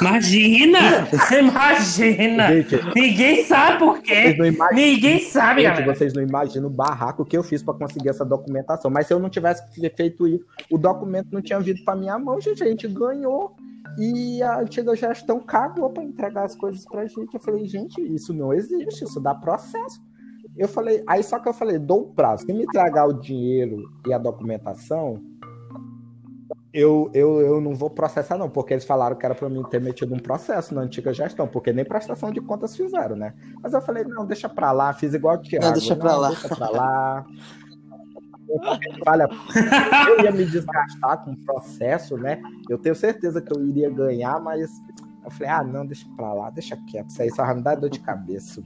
Imagina! 0.00 1.08
Imagina! 1.38 2.48
Gente, 2.48 2.76
Ninguém 2.94 3.44
sabe 3.44 3.78
por 3.78 4.00
quê. 4.00 4.36
Ninguém 4.72 5.20
sabe, 5.20 5.62
gente, 5.62 5.82
Vocês 5.82 6.12
não 6.12 6.22
imaginam 6.22 6.68
o 6.68 6.72
barraco 6.72 7.24
que 7.24 7.36
eu 7.36 7.42
fiz 7.42 7.62
para 7.62 7.74
conseguir 7.74 8.08
essa 8.08 8.24
documentação. 8.24 8.90
Mas 8.90 9.06
se 9.06 9.14
eu 9.14 9.18
não 9.18 9.28
tivesse 9.28 9.62
feito 9.96 10.26
isso, 10.26 10.44
o 10.70 10.78
documento 10.78 11.28
não 11.32 11.42
tinha 11.42 11.60
vindo 11.60 11.84
para 11.84 11.96
minha 11.96 12.18
mão, 12.18 12.40
gente. 12.40 12.62
A 12.62 12.66
gente 12.66 12.88
ganhou 12.88 13.54
e 13.98 14.42
a 14.42 14.60
antiga 14.60 14.94
gestão 14.94 15.40
cagou 15.40 15.90
para 15.90 16.02
entregar 16.02 16.44
as 16.44 16.54
coisas 16.54 16.84
pra 16.84 17.06
gente. 17.06 17.34
Eu 17.34 17.40
falei, 17.40 17.66
gente, 17.66 18.00
isso 18.00 18.32
não 18.32 18.52
existe, 18.52 19.04
isso 19.04 19.20
dá 19.20 19.34
processo. 19.34 20.00
Eu 20.56 20.68
falei, 20.68 21.02
aí 21.06 21.22
só 21.22 21.38
que 21.38 21.48
eu 21.48 21.54
falei, 21.54 21.78
dou 21.78 22.02
o 22.02 22.14
prazo. 22.14 22.44
Se 22.44 22.52
me 22.52 22.64
entregar 22.64 23.06
o 23.06 23.12
dinheiro 23.12 23.90
e 24.06 24.12
a 24.12 24.18
documentação, 24.18 25.20
eu, 26.72 27.10
eu, 27.12 27.40
eu 27.40 27.60
não 27.60 27.74
vou 27.74 27.90
processar, 27.90 28.38
não, 28.38 28.48
porque 28.48 28.74
eles 28.74 28.84
falaram 28.84 29.16
que 29.16 29.26
era 29.26 29.34
para 29.34 29.48
mim 29.48 29.62
ter 29.64 29.80
metido 29.80 30.14
um 30.14 30.18
processo 30.18 30.74
na 30.74 30.82
antiga 30.82 31.12
gestão, 31.12 31.48
porque 31.48 31.72
nem 31.72 31.84
prestação 31.84 32.30
de 32.30 32.40
contas 32.40 32.76
fizeram, 32.76 33.16
né? 33.16 33.34
Mas 33.60 33.72
eu 33.72 33.80
falei, 33.82 34.04
não, 34.04 34.24
deixa 34.24 34.48
para 34.48 34.70
lá, 34.70 34.92
fiz 34.92 35.12
igual 35.12 35.34
o 35.34 35.38
Thiago. 35.38 35.66
Não, 35.66 35.72
deixa 35.72 35.96
para 35.96 36.16
lá. 36.16 36.28
Deixa 36.28 36.48
pra 36.54 36.70
lá. 36.70 37.26
Olha, 39.06 39.28
eu 40.08 40.24
ia 40.24 40.32
me 40.32 40.44
desgastar 40.44 41.24
com 41.24 41.32
o 41.32 41.44
processo, 41.44 42.16
né? 42.16 42.40
Eu 42.68 42.78
tenho 42.78 42.94
certeza 42.94 43.40
que 43.40 43.56
eu 43.56 43.64
iria 43.64 43.90
ganhar, 43.90 44.40
mas 44.40 44.70
eu 45.24 45.30
falei, 45.30 45.48
ah, 45.48 45.64
não, 45.64 45.86
deixa 45.86 46.06
pra 46.16 46.32
lá, 46.32 46.50
deixa 46.50 46.76
quieto. 46.88 47.10
Isso 47.10 47.22
aí 47.22 47.30
só 47.30 47.44
vai 47.44 47.54
me 47.54 47.62
dar 47.62 47.76
dor 47.76 47.90
de 47.90 48.00
cabeça. 48.00 48.62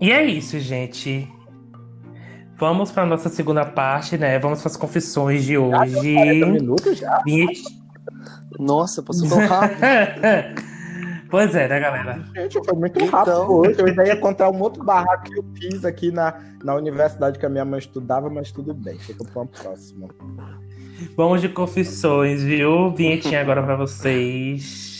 E 0.00 0.10
é 0.10 0.24
isso, 0.24 0.58
gente. 0.58 1.30
Vamos 2.58 2.90
para 2.90 3.04
nossa 3.04 3.28
segunda 3.28 3.64
parte, 3.64 4.16
né? 4.16 4.38
Vamos 4.38 4.60
para 4.60 4.68
as 4.70 4.76
confissões 4.76 5.44
de 5.44 5.58
hoje. 5.58 6.14
Já 6.14 6.46
minutos 6.46 6.98
já. 6.98 7.22
Nossa, 8.58 9.02
passou 9.02 9.28
tão 9.28 9.46
rápido. 9.46 9.80
Pois 11.28 11.54
é, 11.56 11.66
né, 11.66 11.80
galera? 11.80 12.24
Gente, 12.34 12.64
foi 12.64 12.74
muito 12.74 13.00
então... 13.00 13.18
rápido 13.18 13.52
hoje. 13.52 13.80
Eu 13.80 13.86
ainda 13.86 14.06
ia 14.06 14.16
contar 14.16 14.48
um 14.48 14.60
outro 14.62 14.84
barraco 14.84 15.24
que 15.24 15.36
eu 15.36 15.44
fiz 15.56 15.84
aqui 15.84 16.12
na, 16.12 16.34
na 16.62 16.74
universidade 16.76 17.38
que 17.38 17.44
a 17.44 17.48
minha 17.48 17.64
mãe 17.64 17.80
estudava, 17.80 18.30
mas 18.30 18.52
tudo 18.52 18.72
bem. 18.72 18.96
Fica 18.98 19.24
para 19.24 19.42
uma 19.42 19.46
próxima. 19.46 20.08
Vamos 21.16 21.40
de 21.40 21.48
confissões, 21.48 22.42
viu? 22.42 22.92
Vinhetinha 22.94 23.40
agora 23.40 23.62
para 23.62 23.74
vocês. 23.74 24.95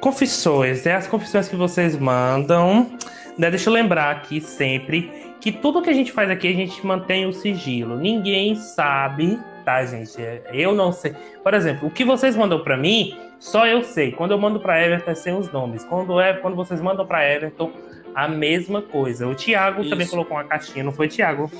Confissões, 0.00 0.86
é 0.86 0.94
as 0.94 1.06
confissões 1.06 1.48
que 1.48 1.56
vocês 1.56 1.96
mandam. 1.96 2.90
Né? 3.36 3.50
Deixa 3.50 3.68
eu 3.68 3.74
lembrar 3.74 4.10
aqui 4.10 4.40
sempre 4.40 5.10
que 5.40 5.52
tudo 5.52 5.82
que 5.82 5.90
a 5.90 5.92
gente 5.92 6.12
faz 6.12 6.30
aqui 6.30 6.48
a 6.48 6.52
gente 6.52 6.84
mantém 6.84 7.26
o 7.26 7.32
sigilo. 7.32 7.96
Ninguém 7.96 8.54
sabe, 8.56 9.38
tá, 9.64 9.84
gente? 9.84 10.16
Eu 10.52 10.74
não 10.74 10.92
sei. 10.92 11.14
Por 11.42 11.54
exemplo, 11.54 11.88
o 11.88 11.90
que 11.90 12.04
vocês 12.04 12.36
mandam 12.36 12.60
para 12.60 12.76
mim, 12.76 13.16
só 13.38 13.66
eu 13.66 13.82
sei. 13.84 14.12
Quando 14.12 14.32
eu 14.32 14.38
mando 14.38 14.58
para 14.60 14.84
Everton, 14.84 15.10
é 15.10 15.14
sem 15.14 15.34
os 15.34 15.50
nomes. 15.52 15.84
Quando 15.84 16.20
é, 16.20 16.34
quando 16.34 16.56
vocês 16.56 16.80
mandam 16.80 17.06
para 17.06 17.24
Everton, 17.28 17.72
a 18.14 18.26
mesma 18.26 18.82
coisa. 18.82 19.28
O 19.28 19.34
Thiago 19.34 19.82
Isso. 19.82 19.90
também 19.90 20.06
colocou 20.06 20.36
uma 20.36 20.44
caixinha, 20.44 20.84
não 20.84 20.92
foi 20.92 21.08
Thiago? 21.08 21.50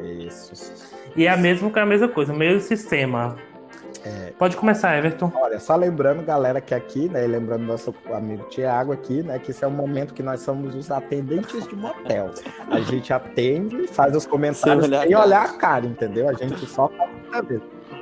Isso. 0.00 0.72
E 1.16 1.26
é 1.26 1.30
a 1.30 1.36
mesma, 1.36 1.72
é 1.74 1.80
a 1.80 1.86
mesma 1.86 2.08
coisa, 2.08 2.32
o 2.32 2.36
mesmo 2.36 2.60
sistema. 2.60 3.36
É, 4.04 4.32
Pode 4.38 4.56
começar, 4.56 4.96
Everton. 4.96 5.30
Olha, 5.34 5.58
só 5.58 5.74
lembrando, 5.76 6.22
galera, 6.22 6.60
que 6.60 6.74
aqui, 6.74 7.08
né, 7.08 7.26
lembrando 7.26 7.64
nosso 7.64 7.94
amigo 8.12 8.44
Tiago 8.48 8.92
aqui, 8.92 9.22
né, 9.22 9.38
que 9.38 9.50
esse 9.50 9.64
é 9.64 9.66
o 9.66 9.70
momento 9.70 10.14
que 10.14 10.22
nós 10.22 10.40
somos 10.40 10.74
os 10.74 10.90
atendentes 10.90 11.66
de 11.66 11.76
motel. 11.76 12.30
A 12.70 12.80
gente 12.80 13.12
atende, 13.12 13.86
faz 13.88 14.14
os 14.14 14.26
comentários 14.26 14.84
sem 14.84 14.94
olhar, 14.94 15.06
sem 15.06 15.16
olhar 15.16 15.44
a 15.44 15.52
cara, 15.54 15.86
entendeu? 15.86 16.28
A 16.28 16.32
gente 16.32 16.64
só 16.66 16.88
faz 17.30 17.46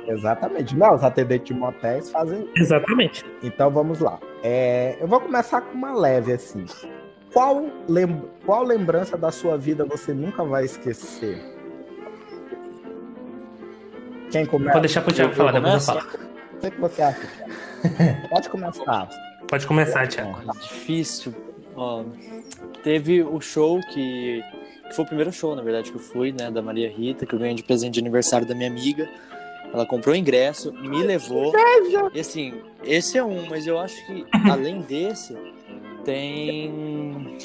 Exatamente. 0.07 0.75
Não, 0.75 0.95
os 0.95 1.03
atendentes 1.03 1.47
de 1.47 1.53
motéis 1.53 2.09
fazem. 2.09 2.49
Exatamente. 2.55 3.25
Então 3.43 3.69
vamos 3.69 3.99
lá. 3.99 4.19
É, 4.41 4.97
eu 4.99 5.07
vou 5.07 5.19
começar 5.19 5.61
com 5.61 5.73
uma 5.73 5.93
leve 5.93 6.31
assim. 6.31 6.65
Qual, 7.33 7.65
lem... 7.87 8.23
Qual 8.45 8.63
lembrança 8.63 9.17
da 9.17 9.31
sua 9.31 9.57
vida 9.57 9.83
você 9.83 10.13
nunca 10.13 10.43
vai 10.43 10.63
esquecer? 10.63 11.56
Quem 14.31 14.45
começa? 14.45 14.73
Vou 14.73 14.81
deixar 14.81 15.01
pro 15.01 15.13
Thiago 15.13 15.33
falar, 15.33 15.51
depois 15.51 15.73
eu 15.73 15.79
falo. 15.81 16.01
O 16.53 16.71
que, 16.71 16.81
você 16.81 17.01
acha, 17.01 17.19
Pode 18.29 18.49
começar. 18.49 19.09
Pode 19.47 19.67
começar, 19.67 20.07
Thiago. 20.07 20.37
É 20.41 20.59
difícil. 20.59 21.33
Ó, 21.75 22.03
teve 22.83 23.21
o 23.21 23.39
show 23.39 23.79
que, 23.93 24.43
que, 24.87 24.95
foi 24.95 25.05
o 25.05 25.07
primeiro 25.07 25.31
show, 25.31 25.55
na 25.55 25.61
verdade, 25.61 25.91
que 25.91 25.97
eu 25.97 26.01
fui, 26.01 26.31
né, 26.31 26.49
da 26.49 26.61
Maria 26.61 26.89
Rita, 26.89 27.25
que 27.25 27.33
eu 27.33 27.39
ganhei 27.39 27.55
de 27.55 27.63
presente 27.63 27.93
de 27.93 27.99
aniversário 27.99 28.47
da 28.47 28.55
minha 28.55 28.69
amiga. 28.69 29.07
Ela 29.71 29.85
comprou 29.85 30.15
o 30.15 30.17
ingresso, 30.17 30.73
me 30.73 31.03
levou. 31.03 31.53
E 32.13 32.19
assim, 32.19 32.61
esse 32.83 33.17
é 33.17 33.23
um, 33.23 33.47
mas 33.47 33.67
eu 33.67 33.77
acho 33.79 33.95
que 34.07 34.25
além 34.49 34.81
desse, 34.81 35.37
tem 36.03 37.37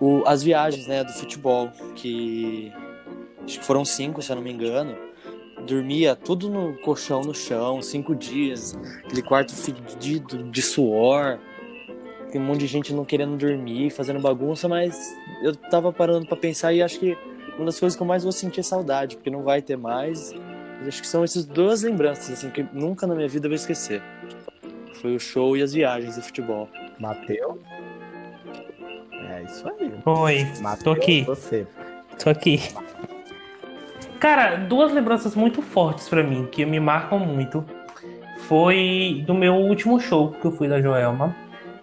o, 0.00 0.22
as 0.26 0.42
viagens, 0.42 0.86
né, 0.86 1.04
do 1.04 1.12
futebol, 1.12 1.70
que 1.94 2.72
acho 3.44 3.58
que 3.60 3.64
foram 3.64 3.84
cinco, 3.84 4.22
se 4.22 4.30
eu 4.30 4.36
não 4.36 4.42
me 4.42 4.52
engano 4.52 5.11
dormia 5.66 6.14
tudo 6.16 6.48
no 6.48 6.74
colchão 6.78 7.22
no 7.22 7.34
chão, 7.34 7.80
cinco 7.82 8.14
dias, 8.14 8.78
aquele 9.04 9.22
quarto 9.22 9.54
fedido 9.54 10.44
de 10.44 10.62
suor, 10.62 11.38
tem 12.32 12.40
um 12.40 12.44
monte 12.44 12.60
de 12.60 12.66
gente 12.66 12.94
não 12.94 13.04
querendo 13.04 13.36
dormir, 13.36 13.90
fazendo 13.90 14.18
bagunça, 14.18 14.66
mas 14.66 15.14
eu 15.42 15.54
tava 15.54 15.92
parando 15.92 16.26
para 16.26 16.36
pensar 16.36 16.72
e 16.72 16.82
acho 16.82 16.98
que 16.98 17.16
uma 17.56 17.66
das 17.66 17.78
coisas 17.78 17.94
que 17.94 18.02
eu 18.02 18.06
mais 18.06 18.22
vou 18.22 18.32
sentir 18.32 18.60
é 18.60 18.62
saudade, 18.62 19.16
porque 19.16 19.28
não 19.28 19.42
vai 19.42 19.60
ter 19.60 19.76
mais. 19.76 20.32
Mas 20.78 20.88
acho 20.88 21.02
que 21.02 21.06
são 21.06 21.22
essas 21.22 21.44
duas 21.44 21.82
lembranças 21.82 22.30
assim 22.30 22.48
que 22.48 22.66
nunca 22.72 23.06
na 23.06 23.14
minha 23.14 23.28
vida 23.28 23.46
eu 23.46 23.50
vou 23.50 23.56
esquecer. 23.56 24.02
Foi 24.94 25.14
o 25.14 25.20
show 25.20 25.56
e 25.58 25.62
as 25.62 25.74
viagens 25.74 26.14
de 26.14 26.22
futebol. 26.22 26.68
Mateu? 26.98 27.60
É 29.28 29.42
isso 29.42 29.68
aí. 29.68 29.92
Oi, 30.06 30.44
Mateus, 30.60 30.84
tô 30.84 30.90
aqui. 30.90 31.22
Você. 31.24 31.66
Tô 32.22 32.30
aqui. 32.30 32.60
Cara, 34.22 34.54
duas 34.54 34.92
lembranças 34.92 35.34
muito 35.34 35.60
fortes 35.60 36.08
para 36.08 36.22
mim, 36.22 36.46
que 36.48 36.64
me 36.64 36.78
marcam 36.78 37.18
muito, 37.18 37.64
foi 38.46 39.24
do 39.26 39.34
meu 39.34 39.54
último 39.54 39.98
show 39.98 40.30
que 40.30 40.44
eu 40.44 40.52
fui 40.52 40.68
da 40.68 40.80
Joelma, 40.80 41.34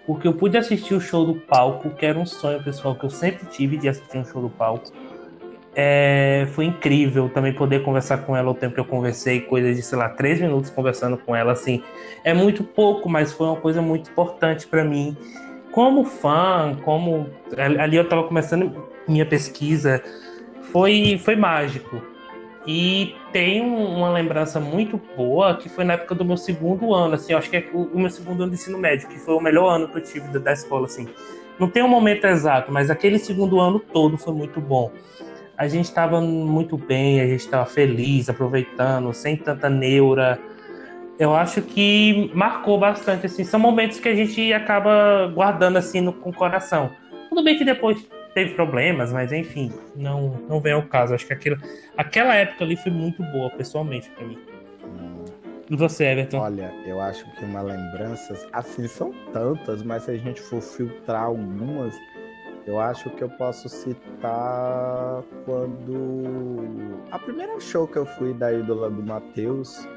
porque 0.08 0.26
eu 0.26 0.34
pude 0.34 0.58
assistir 0.58 0.94
o 0.94 1.02
show 1.02 1.26
do 1.26 1.36
palco, 1.36 1.90
que 1.90 2.06
era 2.06 2.18
um 2.18 2.26
sonho 2.26 2.64
pessoal 2.64 2.96
que 2.96 3.04
eu 3.04 3.10
sempre 3.10 3.46
tive 3.48 3.76
de 3.76 3.90
assistir 3.90 4.18
um 4.18 4.24
show 4.24 4.42
do 4.42 4.50
palco. 4.50 4.90
É, 5.76 6.48
foi 6.54 6.64
incrível 6.64 7.28
também 7.28 7.54
poder 7.54 7.84
conversar 7.84 8.20
com 8.20 8.38
ela 8.38 8.50
o 8.52 8.56
tempo 8.56 8.74
que 8.74 8.80
eu 8.80 8.86
conversei, 8.86 9.42
coisa 9.42 9.74
de, 9.74 9.82
sei 9.82 9.98
lá, 9.98 10.08
três 10.08 10.40
minutos 10.40 10.70
conversando 10.70 11.18
com 11.18 11.36
ela, 11.36 11.52
assim. 11.52 11.84
É 12.24 12.34
muito 12.34 12.64
pouco, 12.64 13.10
mas 13.10 13.34
foi 13.34 13.48
uma 13.48 13.58
coisa 13.58 13.82
muito 13.82 14.10
importante 14.10 14.66
para 14.66 14.86
mim. 14.86 15.18
Como 15.74 16.06
fã, 16.06 16.74
como. 16.86 17.30
Ali 17.78 17.98
eu 17.98 18.08
tava 18.08 18.24
começando 18.24 18.88
minha 19.10 19.26
pesquisa, 19.26 20.02
foi, 20.72 21.20
foi 21.22 21.36
mágico. 21.36 22.02
E 22.72 23.16
tem 23.34 23.62
uma 23.62 24.12
lembrança 24.12 24.60
muito 24.60 25.02
boa 25.18 25.58
que 25.58 25.68
foi 25.68 25.84
na 25.84 25.94
época 25.94 26.14
do 26.14 26.24
meu 26.24 26.38
segundo 26.38 26.94
ano, 26.94 27.16
assim, 27.16 27.34
acho 27.34 27.50
que 27.50 27.58
é 27.58 27.68
o, 27.74 27.98
meu 27.98 28.12
segundo 28.12 28.44
ano 28.44 28.52
de 28.52 28.60
ensino 28.60 28.78
médio, 28.78 29.10
que 29.10 29.18
foi 29.18 29.34
o 29.34 29.40
melhor 29.40 29.70
ano 29.70 29.88
que 29.88 29.98
eu 29.98 30.04
tive 30.04 30.38
da 30.38 30.54
escola, 30.54 30.86
assim. 30.86 31.08
Não 31.58 31.68
tem 31.68 31.82
um 31.82 31.88
momento 31.88 32.28
exato, 32.28 32.72
mas 32.72 32.92
aquele 32.92 33.18
segundo 33.18 33.60
ano 33.60 33.80
todo 33.80 34.20
foi 34.20 34.36
muito 34.36 34.62
bom. 34.62 34.92
A 35.58 35.68
gente 35.68 35.86
estava 35.86 36.22
muito 36.22 36.78
bem, 36.78 37.20
a 37.20 37.26
gente 37.26 37.40
estava 37.40 37.66
feliz, 37.66 38.30
aproveitando, 38.30 39.12
sem 39.16 39.36
tanta 39.36 39.68
neura. 39.68 40.40
Eu 41.18 41.36
acho 41.36 41.64
que 41.64 42.30
marcou 42.36 42.78
bastante, 42.78 43.26
assim, 43.26 43.44
são 43.44 43.60
momentos 43.60 44.00
que 44.00 44.08
a 44.08 44.14
gente 44.14 44.54
acaba 44.54 45.26
guardando 45.34 45.78
assim 45.78 46.02
no, 46.02 46.14
com 46.14 46.30
o 46.30 46.34
coração. 46.34 46.92
Tudo 47.30 47.44
bem 47.44 47.58
que 47.58 47.66
depois 47.66 48.08
teve 48.40 48.54
problemas, 48.56 49.12
mas 49.12 49.34
enfim, 49.34 49.72
não, 49.96 50.40
não 50.48 50.62
vem 50.62 50.74
ao 50.74 50.84
caso. 50.84 51.14
Acho 51.14 51.28
que 51.28 51.34
aquilo, 51.34 51.58
aquela 51.98 52.34
época 52.36 52.64
ali 52.64 52.78
foi 52.78 52.92
muito 52.92 53.22
boa, 53.32 53.50
pessoalmente, 53.52 54.10
para 54.12 54.26
mim. 54.26 54.38
E 55.70 55.76
você, 55.76 56.06
Everton? 56.06 56.40
Olha, 56.40 56.74
eu 56.86 57.00
acho 57.00 57.30
que 57.36 57.46
uma 57.46 57.62
lembrança, 57.62 58.34
assim, 58.52 58.88
são 58.88 59.14
tantas, 59.32 59.84
mas 59.84 60.04
se 60.04 60.12
a 60.12 60.18
gente 60.18 60.42
for 60.42 60.62
filtrar 60.62 61.24
algumas, 61.24 61.94
eu 62.66 62.80
acho 62.80 63.10
que 63.12 63.24
eu 63.24 63.30
posso 63.30 63.70
citar 63.70 65.22
quando. 65.46 66.98
A 67.12 67.20
primeira 67.20 67.60
show 67.60 67.88
que 67.88 67.98
eu 67.98 68.06
fui 68.06 68.34
da 68.34 68.52
ídola 68.52 68.90
do 68.90 69.04
Matheus 69.04 69.88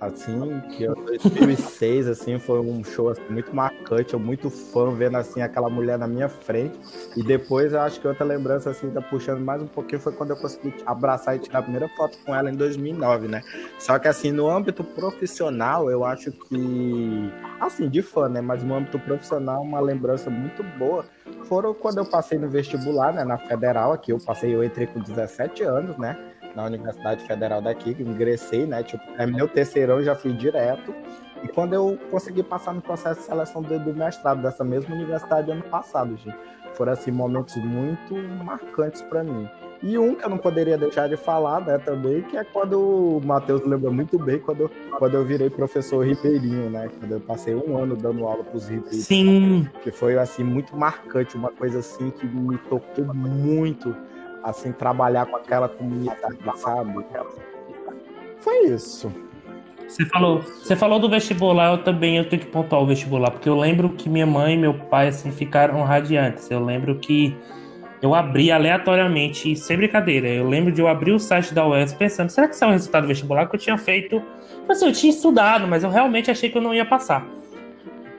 assim, 0.00 0.60
que 0.70 0.84
em 0.84 0.94
2006, 0.94 2.08
assim, 2.08 2.38
foi 2.38 2.58
um 2.58 2.82
show 2.82 3.10
assim, 3.10 3.22
muito 3.28 3.54
marcante, 3.54 4.14
eu 4.14 4.20
muito 4.20 4.48
fã 4.48 4.90
vendo, 4.90 5.16
assim, 5.16 5.42
aquela 5.42 5.68
mulher 5.68 5.98
na 5.98 6.06
minha 6.06 6.28
frente, 6.28 6.78
e 7.16 7.22
depois 7.22 7.72
eu 7.72 7.80
acho 7.80 8.00
que 8.00 8.08
outra 8.08 8.24
lembrança, 8.24 8.70
assim, 8.70 8.90
tá 8.90 9.02
puxando 9.02 9.40
mais 9.40 9.60
um 9.60 9.66
pouquinho, 9.66 10.00
foi 10.00 10.12
quando 10.12 10.30
eu 10.30 10.36
consegui 10.36 10.74
abraçar 10.86 11.36
e 11.36 11.38
tirar 11.38 11.58
a 11.58 11.62
primeira 11.62 11.88
foto 11.90 12.16
com 12.24 12.34
ela 12.34 12.50
em 12.50 12.54
2009, 12.54 13.28
né, 13.28 13.42
só 13.78 13.98
que, 13.98 14.08
assim, 14.08 14.32
no 14.32 14.48
âmbito 14.48 14.82
profissional, 14.82 15.90
eu 15.90 16.02
acho 16.04 16.32
que, 16.32 17.30
assim, 17.60 17.88
de 17.88 18.00
fã, 18.00 18.28
né, 18.28 18.40
mas 18.40 18.62
no 18.62 18.74
âmbito 18.74 18.98
profissional, 18.98 19.60
uma 19.62 19.80
lembrança 19.80 20.30
muito 20.30 20.62
boa, 20.78 21.04
foram 21.44 21.74
quando 21.74 21.98
eu 21.98 22.06
passei 22.06 22.38
no 22.38 22.48
vestibular, 22.48 23.12
né, 23.12 23.22
na 23.22 23.36
Federal 23.36 23.92
aqui, 23.92 24.12
eu 24.12 24.18
passei, 24.18 24.54
eu 24.54 24.64
entrei 24.64 24.86
com 24.86 25.00
17 25.00 25.62
anos, 25.62 25.98
né, 25.98 26.16
na 26.54 26.64
Universidade 26.64 27.24
Federal 27.24 27.60
daqui, 27.60 27.94
que 27.94 28.02
ingressei, 28.02 28.66
né? 28.66 28.82
Tipo, 28.82 29.02
é 29.18 29.26
meu 29.26 29.48
terceirão, 29.48 30.02
já 30.02 30.14
fui 30.14 30.32
direto. 30.32 30.94
E 31.42 31.48
quando 31.48 31.72
eu 31.72 31.98
consegui 32.10 32.42
passar 32.42 32.74
no 32.74 32.82
processo 32.82 33.20
de 33.20 33.26
seleção 33.26 33.62
do, 33.62 33.78
do 33.78 33.94
mestrado 33.94 34.42
dessa 34.42 34.62
mesma 34.62 34.94
universidade 34.94 35.50
ano 35.50 35.62
passado, 35.62 36.16
gente, 36.16 36.36
foram 36.74 36.92
assim 36.92 37.10
momentos 37.10 37.56
muito 37.56 38.14
marcantes 38.44 39.02
para 39.02 39.22
mim. 39.24 39.48
E 39.82 39.96
um 39.96 40.14
que 40.14 40.24
eu 40.24 40.28
não 40.28 40.36
poderia 40.36 40.76
deixar 40.76 41.08
de 41.08 41.16
falar, 41.16 41.62
né, 41.62 41.78
também, 41.78 42.20
que 42.22 42.36
é 42.36 42.44
quando 42.44 42.78
o 42.78 43.20
Matheus 43.24 43.64
lembra 43.64 43.90
muito 43.90 44.18
bem, 44.18 44.38
quando, 44.38 44.62
eu, 44.62 44.70
quando 44.98 45.14
eu 45.14 45.24
virei 45.24 45.48
professor 45.48 46.04
ribeirinho, 46.04 46.68
né? 46.68 46.90
Quando 46.98 47.12
eu 47.12 47.20
passei 47.20 47.54
um 47.54 47.78
ano 47.78 47.96
dando 47.96 48.26
aula 48.26 48.44
para 48.44 48.56
os 48.56 48.68
ribeirinhos. 48.68 49.06
Sim. 49.06 49.66
Que 49.82 49.90
foi, 49.90 50.18
assim, 50.18 50.44
muito 50.44 50.76
marcante, 50.76 51.34
uma 51.34 51.50
coisa, 51.50 51.78
assim, 51.78 52.10
que 52.10 52.26
me 52.26 52.58
tocou 52.58 53.06
muito 53.14 53.96
assim, 54.42 54.72
trabalhar 54.72 55.26
com 55.26 55.36
aquela 55.36 55.68
comunidade, 55.68 56.38
sabe? 56.56 57.04
Foi 58.40 58.66
isso. 58.66 59.12
Você 59.86 60.06
falou, 60.06 60.40
você 60.40 60.76
falou 60.76 61.00
do 61.00 61.08
vestibular, 61.08 61.72
eu 61.72 61.78
também 61.82 62.16
eu 62.16 62.28
tenho 62.28 62.40
que 62.40 62.48
pontuar 62.48 62.80
o 62.80 62.86
vestibular, 62.86 63.30
porque 63.32 63.48
eu 63.48 63.58
lembro 63.58 63.88
que 63.90 64.08
minha 64.08 64.26
mãe 64.26 64.54
e 64.54 64.56
meu 64.56 64.72
pai 64.72 65.08
assim 65.08 65.32
ficaram 65.32 65.82
radiantes. 65.82 66.48
Eu 66.48 66.64
lembro 66.64 66.94
que 66.96 67.36
eu 68.00 68.14
abri 68.14 68.52
aleatoriamente, 68.52 69.54
sem 69.56 69.76
brincadeira. 69.76 70.28
Eu 70.28 70.48
lembro 70.48 70.72
de 70.72 70.80
eu 70.80 70.86
abrir 70.86 71.12
o 71.12 71.18
site 71.18 71.52
da 71.52 71.66
UES 71.66 71.92
pensando, 71.92 72.30
será 72.30 72.46
que 72.46 72.54
isso 72.54 72.64
é 72.64 72.68
o 72.68 72.70
resultado 72.70 73.02
do 73.02 73.08
vestibular 73.08 73.46
que 73.46 73.56
eu 73.56 73.60
tinha 73.60 73.76
feito? 73.76 74.22
Assim, 74.68 74.86
eu 74.86 74.92
tinha 74.92 75.10
estudado, 75.12 75.66
mas 75.66 75.82
eu 75.82 75.90
realmente 75.90 76.30
achei 76.30 76.48
que 76.48 76.56
eu 76.56 76.62
não 76.62 76.72
ia 76.72 76.84
passar. 76.84 77.26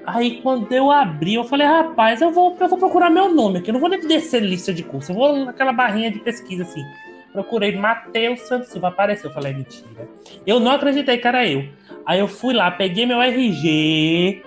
Aí 0.05 0.41
quando 0.41 0.71
eu 0.71 0.91
abri, 0.91 1.35
eu 1.35 1.43
falei, 1.43 1.67
rapaz, 1.67 2.21
eu 2.21 2.31
vou, 2.31 2.57
eu 2.59 2.67
vou 2.67 2.77
procurar 2.77 3.09
meu 3.09 3.33
nome 3.33 3.59
aqui. 3.59 3.69
Eu 3.69 3.73
não 3.73 3.79
vou 3.79 3.89
nem 3.89 3.99
descer 3.99 4.41
lista 4.41 4.73
de 4.73 4.83
curso. 4.83 5.11
Eu 5.11 5.15
vou 5.15 5.45
naquela 5.45 5.71
barrinha 5.71 6.11
de 6.11 6.19
pesquisa 6.19 6.63
assim. 6.63 6.83
Procurei 7.31 7.75
Matheus 7.77 8.41
Santos 8.41 8.69
Silva, 8.69 8.89
apareceu. 8.89 9.29
Eu 9.29 9.33
falei, 9.33 9.53
mentira. 9.53 10.07
Eu 10.45 10.59
não 10.59 10.71
acreditei 10.71 11.17
que 11.17 11.27
era 11.27 11.47
eu. 11.47 11.67
Aí 12.05 12.19
eu 12.19 12.27
fui 12.27 12.53
lá, 12.53 12.69
peguei 12.71 13.05
meu 13.05 13.21
RG 13.21 14.43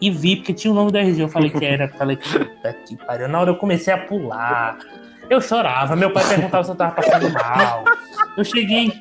e 0.00 0.10
vi, 0.10 0.36
porque 0.36 0.52
tinha 0.52 0.72
o 0.72 0.74
nome 0.74 0.90
do 0.90 0.98
RG. 0.98 1.22
Eu 1.22 1.28
falei 1.28 1.50
que 1.50 1.64
era. 1.64 1.88
Falei, 1.88 2.16
puta 2.16 2.72
que 2.86 2.96
pariu. 2.96 3.28
Na 3.28 3.40
hora 3.40 3.50
eu 3.50 3.56
comecei 3.56 3.92
a 3.92 3.98
pular. 3.98 4.78
Eu 5.30 5.40
chorava. 5.40 5.96
Meu 5.96 6.12
pai 6.12 6.28
perguntava 6.28 6.64
se 6.64 6.70
eu 6.70 6.76
tava 6.76 6.94
passando 6.94 7.32
mal. 7.32 7.84
Eu 8.36 8.44
cheguei. 8.44 8.92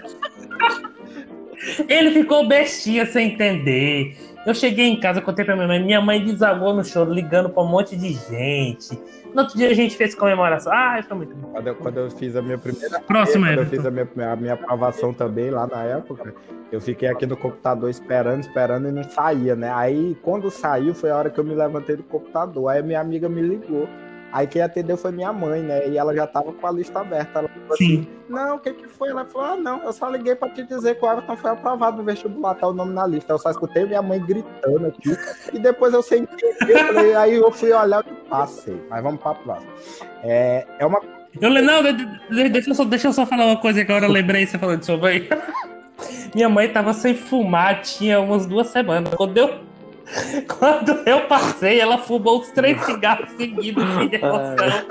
Ele 1.89 2.11
ficou 2.11 2.47
bestinha 2.47 3.05
sem 3.05 3.33
entender. 3.33 4.17
Eu 4.45 4.53
cheguei 4.53 4.85
em 4.85 4.99
casa, 4.99 5.21
contei 5.21 5.43
pra 5.43 5.55
minha 5.55 5.67
mãe. 5.67 5.83
Minha 5.83 6.01
mãe 6.01 6.23
desagou 6.23 6.73
no 6.73 6.83
choro, 6.83 7.11
ligando 7.11 7.49
pra 7.49 7.63
um 7.63 7.67
monte 7.67 7.95
de 7.95 8.13
gente. 8.13 8.99
No 9.33 9.41
outro 9.41 9.57
dia 9.57 9.69
a 9.69 9.73
gente 9.73 9.97
fez 9.97 10.13
comemoração. 10.13 10.71
Ah, 10.71 11.03
foi 11.05 11.17
muito 11.17 11.35
bom. 11.35 11.49
Quando 11.49 11.67
eu, 11.67 11.75
quando 11.75 11.97
eu 11.97 12.11
fiz 12.11 12.35
a 12.35 12.41
minha 12.41 12.57
primeira. 12.57 12.99
Próximo, 12.99 13.45
Quando 13.45 13.57
eu 13.57 13.65
fiz 13.65 13.85
a 13.85 13.91
minha, 13.91 14.07
a 14.31 14.35
minha 14.35 14.53
aprovação 14.53 15.13
também 15.13 15.49
lá 15.49 15.65
na 15.65 15.83
época, 15.83 16.33
eu 16.71 16.79
fiquei 16.79 17.09
aqui 17.09 17.25
no 17.25 17.35
computador 17.35 17.89
esperando, 17.89 18.41
esperando 18.41 18.87
e 18.87 18.91
não 18.91 19.03
saía, 19.03 19.55
né? 19.55 19.71
Aí 19.73 20.15
quando 20.21 20.49
saiu 20.51 20.93
foi 20.93 21.09
a 21.09 21.17
hora 21.17 21.29
que 21.29 21.39
eu 21.39 21.43
me 21.43 21.55
levantei 21.55 21.95
do 21.95 22.03
computador. 22.03 22.69
Aí 22.69 22.79
a 22.79 22.83
minha 22.83 23.01
amiga 23.01 23.27
me 23.27 23.41
ligou. 23.41 23.89
Aí 24.35 24.45
quem 24.45 24.61
atendeu 24.61 24.97
foi 24.97 25.13
minha 25.13 25.31
mãe, 25.31 25.61
né? 25.61 25.87
E 25.87 25.97
ela 25.97 26.13
já 26.13 26.27
tava 26.27 26.51
com 26.51 26.67
a 26.67 26.71
lista 26.71 26.99
aberta. 26.99 27.39
Ela 27.39 27.47
falou 27.47 27.77
Sim. 27.77 28.01
assim: 28.01 28.07
Não, 28.27 28.57
o 28.57 28.59
que 28.59 28.73
que 28.73 28.85
foi? 28.85 29.07
Ela 29.07 29.23
falou: 29.23 29.47
Ah, 29.47 29.55
não, 29.55 29.81
eu 29.81 29.93
só 29.93 30.09
liguei 30.09 30.35
pra 30.35 30.49
te 30.49 30.61
dizer 30.63 30.95
que 30.95 31.05
o 31.05 31.09
Everton 31.09 31.37
foi 31.37 31.51
aprovado 31.51 31.95
no 31.95 32.03
vestibular, 32.03 32.53
tá 32.55 32.67
o 32.67 32.73
nome 32.73 32.93
na 32.93 33.07
lista. 33.07 33.31
Eu 33.31 33.39
só 33.39 33.49
escutei 33.49 33.85
minha 33.85 34.01
mãe 34.01 34.19
gritando 34.19 34.87
aqui. 34.87 35.15
e 35.53 35.57
depois 35.57 35.93
eu 35.93 36.01
sei 36.01 36.27
falei, 36.85 37.15
aí 37.15 37.35
eu 37.35 37.49
fui 37.49 37.71
olhar 37.71 38.03
e 38.05 38.29
passei. 38.29 38.85
Mas 38.89 39.01
vamos 39.01 39.21
pra 39.21 39.35
próxima. 39.35 39.71
É, 40.21 40.67
é 40.79 40.85
uma. 40.85 40.99
Eu, 41.39 41.49
não, 41.49 41.81
deixa 42.51 42.69
eu, 42.69 42.75
só, 42.75 42.83
deixa 42.83 43.07
eu 43.07 43.13
só 43.13 43.25
falar 43.25 43.45
uma 43.45 43.61
coisa 43.61 43.85
que 43.85 43.89
agora 43.89 44.05
eu 44.05 44.11
lembrei 44.11 44.45
você 44.45 44.59
falando 44.59 44.79
de 44.79 44.85
sua 44.85 44.97
mãe. 44.97 45.29
Minha 46.35 46.49
mãe 46.49 46.67
tava 46.67 46.91
sem 46.91 47.15
fumar, 47.15 47.81
tinha 47.81 48.19
umas 48.19 48.45
duas 48.45 48.67
semanas. 48.67 49.13
Quando 49.13 49.37
eu 49.37 49.64
Quando 50.59 50.91
eu 51.07 51.27
passei, 51.27 51.79
ela 51.79 51.97
fumou 51.97 52.39
os 52.39 52.49
três 52.51 52.79
cigarros 52.85 53.29
seguidos 53.31 53.83
de 54.09 54.15
emoção. 54.15 54.85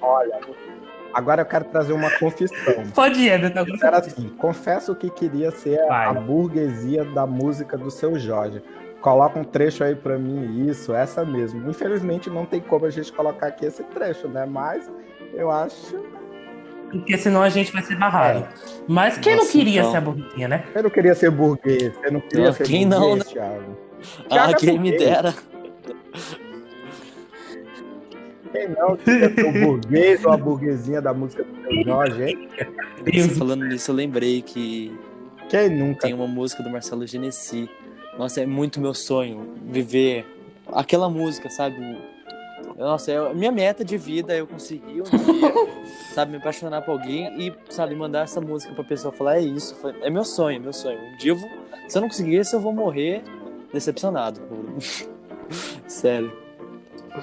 Olha, 0.00 0.40
agora 1.12 1.42
eu 1.42 1.46
quero 1.46 1.64
trazer 1.66 1.92
uma 1.92 2.10
confissão. 2.18 2.84
Pode 2.94 3.20
ir, 3.20 3.32
Everton. 3.32 3.64
Era 3.82 3.98
assim, 3.98 4.28
confesso 4.30 4.94
que 4.94 5.08
queria 5.10 5.50
ser 5.50 5.78
Vai. 5.86 6.06
a 6.06 6.12
burguesia 6.12 7.04
da 7.04 7.26
música 7.26 7.76
do 7.76 7.90
seu 7.90 8.18
Jorge. 8.18 8.62
Coloca 9.00 9.38
um 9.38 9.44
trecho 9.44 9.84
aí 9.84 9.94
pra 9.94 10.18
mim, 10.18 10.66
isso, 10.66 10.94
essa 10.94 11.24
mesmo. 11.24 11.68
Infelizmente 11.68 12.30
não 12.30 12.46
tem 12.46 12.60
como 12.60 12.86
a 12.86 12.90
gente 12.90 13.12
colocar 13.12 13.48
aqui 13.48 13.66
esse 13.66 13.82
trecho, 13.84 14.28
né? 14.28 14.46
Mas 14.46 14.90
eu 15.34 15.50
acho 15.50 16.02
porque 16.90 17.18
senão 17.18 17.42
a 17.42 17.48
gente 17.48 17.72
vai 17.72 17.82
ser 17.82 17.96
barrado. 17.96 18.38
É. 18.38 18.48
Mas 18.86 19.18
quem 19.18 19.34
Nossa, 19.34 19.46
não 19.46 19.52
queria 19.52 19.80
então... 19.80 19.90
ser 19.90 19.96
a 19.96 20.00
burguesinha, 20.00 20.48
né? 20.48 20.64
Eu 20.74 20.82
não 20.84 20.90
queria 20.90 21.14
ser 21.14 21.30
burguês, 21.30 21.92
eu 22.02 22.12
não 22.12 22.20
queria 22.20 22.46
não, 22.46 22.52
ser 22.52 22.64
quem 22.64 22.88
burguês, 22.88 23.00
não, 23.00 23.16
né? 23.16 23.24
Thiago. 23.24 23.83
Ah, 24.30 24.50
é 24.50 24.54
quem 24.54 24.78
me 24.78 24.96
dera. 24.96 25.34
Quem 28.52 28.68
não 28.68 28.92
o 28.92 29.66
burguês 29.66 30.24
ou 30.24 30.32
a 30.32 30.36
burguesinha 30.36 31.02
da 31.02 31.12
música 31.12 31.42
do 31.42 31.62
seu 31.62 31.84
Jorge, 31.84 32.22
hein? 32.22 32.48
Você 33.04 33.28
falando 33.30 33.64
nisso, 33.64 33.90
eu 33.90 33.94
lembrei 33.94 34.42
que 34.42 34.96
quem 35.48 35.70
nunca? 35.70 36.02
Tem 36.02 36.14
uma 36.14 36.26
música 36.26 36.62
do 36.62 36.70
Marcelo 36.70 37.06
Genesi. 37.06 37.68
Nossa, 38.18 38.40
é 38.40 38.46
muito 38.46 38.80
meu 38.80 38.94
sonho 38.94 39.54
viver 39.64 40.24
aquela 40.72 41.10
música, 41.10 41.50
sabe? 41.50 41.76
Nossa, 42.76 43.12
é 43.12 43.34
minha 43.34 43.52
meta 43.52 43.84
de 43.84 43.96
vida 43.96 44.32
é 44.32 44.40
eu 44.40 44.46
conseguir 44.46 45.02
um 45.02 45.04
dia, 45.04 45.52
sabe, 46.14 46.32
me 46.32 46.38
apaixonar 46.38 46.82
por 46.82 46.92
alguém 46.92 47.26
e, 47.40 47.52
sabe, 47.70 47.94
mandar 47.94 48.22
essa 48.22 48.40
música 48.40 48.72
pra 48.74 48.82
pessoa 48.82 49.12
falar, 49.12 49.36
é 49.36 49.42
isso, 49.42 49.76
é 50.02 50.10
meu 50.10 50.24
sonho, 50.24 50.60
meu 50.60 50.72
sonho. 50.72 50.98
Um 50.98 51.16
dia 51.18 51.32
eu 51.32 51.36
vou, 51.36 51.48
se 51.88 51.96
eu 51.98 52.02
não 52.02 52.08
conseguir 52.08 52.38
isso, 52.38 52.56
eu 52.56 52.60
vou 52.60 52.72
morrer 52.72 53.22
decepcionado. 53.74 54.40
Sério. 55.86 56.32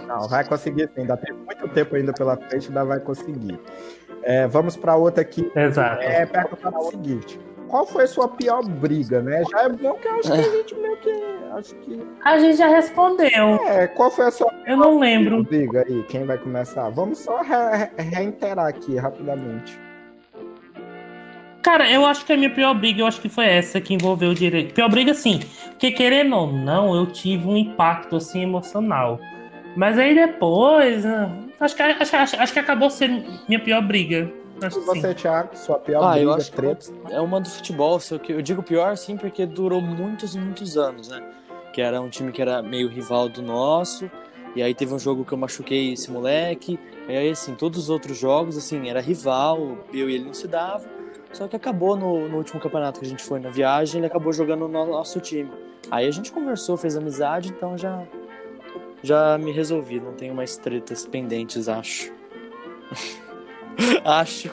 Não, 0.07 0.27
vai 0.27 0.43
conseguir 0.43 0.89
sim, 0.93 1.01
ainda 1.01 1.17
tem 1.17 1.33
muito 1.33 1.67
tempo 1.69 1.95
ainda 1.95 2.13
pela 2.13 2.37
frente, 2.37 2.67
ainda 2.67 2.85
vai 2.85 2.99
conseguir. 2.99 3.59
É, 4.23 4.47
vamos 4.47 4.77
para 4.77 4.95
outra 4.95 5.21
aqui. 5.21 5.51
Exato. 5.55 6.01
É, 6.01 6.25
perguntar 6.25 6.77
o 6.77 6.91
seguinte: 6.91 7.39
qual 7.67 7.85
foi 7.85 8.03
a 8.03 8.07
sua 8.07 8.27
pior 8.27 8.63
briga, 8.63 9.21
né? 9.21 9.43
Já 9.51 9.63
é 9.63 9.69
bom 9.69 9.93
que 9.95 10.07
eu 10.07 10.15
acho 10.15 10.31
que 10.31 10.39
a 10.39 10.43
gente 10.43 10.75
meio 10.75 10.97
que. 10.97 11.41
Acho 11.51 11.75
que... 11.75 12.07
A 12.23 12.39
gente 12.39 12.57
já 12.57 12.67
respondeu. 12.67 13.55
É, 13.65 13.87
qual 13.87 14.09
foi 14.09 14.25
a 14.25 14.31
sua 14.31 14.49
Eu 14.65 14.77
não 14.77 14.99
lembro. 14.99 15.43
briga 15.43 15.83
aí? 15.85 16.03
Quem 16.03 16.25
vai 16.25 16.37
começar? 16.37 16.89
Vamos 16.89 17.19
só 17.19 17.41
re 17.41 17.89
reiterar 17.97 18.67
aqui 18.67 18.95
rapidamente. 18.95 19.77
Cara, 21.61 21.89
eu 21.91 22.05
acho 22.05 22.25
que 22.25 22.33
a 22.33 22.37
minha 22.37 22.49
pior 22.49 22.73
briga, 22.73 23.01
eu 23.01 23.07
acho 23.07 23.21
que 23.21 23.29
foi 23.29 23.45
essa 23.45 23.79
que 23.79 23.93
envolveu 23.93 24.31
o 24.31 24.35
direito. 24.35 24.73
Pior 24.73 24.89
briga, 24.89 25.13
sim. 25.13 25.39
Porque 25.69 25.91
querendo 25.91 26.35
ou 26.35 26.51
não, 26.51 26.95
eu 26.95 27.05
tive 27.05 27.47
um 27.47 27.55
impacto 27.55 28.15
assim 28.15 28.41
emocional. 28.41 29.19
Mas 29.75 29.97
aí 29.97 30.15
depois, 30.15 31.05
né, 31.05 31.31
acho 31.59 31.75
que, 31.75 31.81
acho, 31.81 32.15
acho, 32.15 32.35
acho 32.35 32.53
que 32.53 32.59
acabou 32.59 32.89
sendo 32.89 33.23
minha 33.47 33.59
pior 33.59 33.81
briga. 33.81 34.31
Acho 34.61 34.79
e 34.79 34.83
você, 34.83 35.09
sim. 35.09 35.13
Thiago, 35.13 35.55
sua 35.55 35.77
pior 35.79 36.03
ah, 36.03 36.11
briga, 36.11 36.25
eu 36.25 36.33
acho 36.33 36.51
treta? 36.51 36.91
É 37.09 37.19
uma 37.19 37.39
do 37.39 37.49
futebol, 37.49 37.99
só 37.99 38.17
que 38.17 38.33
eu 38.33 38.41
digo 38.41 38.61
pior 38.61 38.95
sim 38.97 39.15
porque 39.15 39.45
durou 39.45 39.81
muitos 39.81 40.35
e 40.35 40.39
muitos 40.39 40.77
anos, 40.77 41.09
né? 41.09 41.23
Que 41.73 41.81
era 41.81 42.01
um 42.01 42.09
time 42.09 42.31
que 42.31 42.41
era 42.41 42.61
meio 42.61 42.87
rival 42.87 43.29
do 43.29 43.41
nosso, 43.41 44.11
e 44.55 44.61
aí 44.61 44.73
teve 44.75 44.93
um 44.93 44.99
jogo 44.99 45.23
que 45.23 45.31
eu 45.31 45.37
machuquei 45.37 45.93
esse 45.93 46.11
moleque, 46.11 46.79
e 47.07 47.15
aí 47.15 47.29
assim, 47.29 47.55
todos 47.55 47.79
os 47.79 47.89
outros 47.89 48.17
jogos, 48.17 48.57
assim, 48.57 48.89
era 48.89 48.99
rival, 48.99 49.77
eu 49.93 50.09
e 50.09 50.15
ele 50.15 50.25
não 50.25 50.33
se 50.33 50.47
davam, 50.47 51.00
só 51.33 51.47
que 51.47 51.55
acabou 51.55 51.95
no, 51.95 52.27
no 52.27 52.37
último 52.37 52.59
campeonato 52.59 52.99
que 52.99 53.05
a 53.05 53.09
gente 53.09 53.23
foi 53.23 53.39
na 53.39 53.49
viagem, 53.49 53.99
ele 53.99 54.07
acabou 54.07 54.33
jogando 54.33 54.67
no 54.67 54.85
nosso 54.85 55.19
time. 55.19 55.51
Aí 55.89 56.07
a 56.07 56.11
gente 56.11 56.31
conversou, 56.31 56.77
fez 56.77 56.95
amizade, 56.95 57.49
então 57.49 57.77
já 57.77 58.03
já 59.03 59.37
me 59.37 59.51
resolvi, 59.51 59.99
não 59.99 60.13
tenho 60.13 60.35
mais 60.35 60.57
tretas 60.57 61.05
pendentes, 61.07 61.67
acho. 61.67 62.13
acho. 64.05 64.51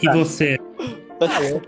E 0.00 0.08
você? 0.10 0.58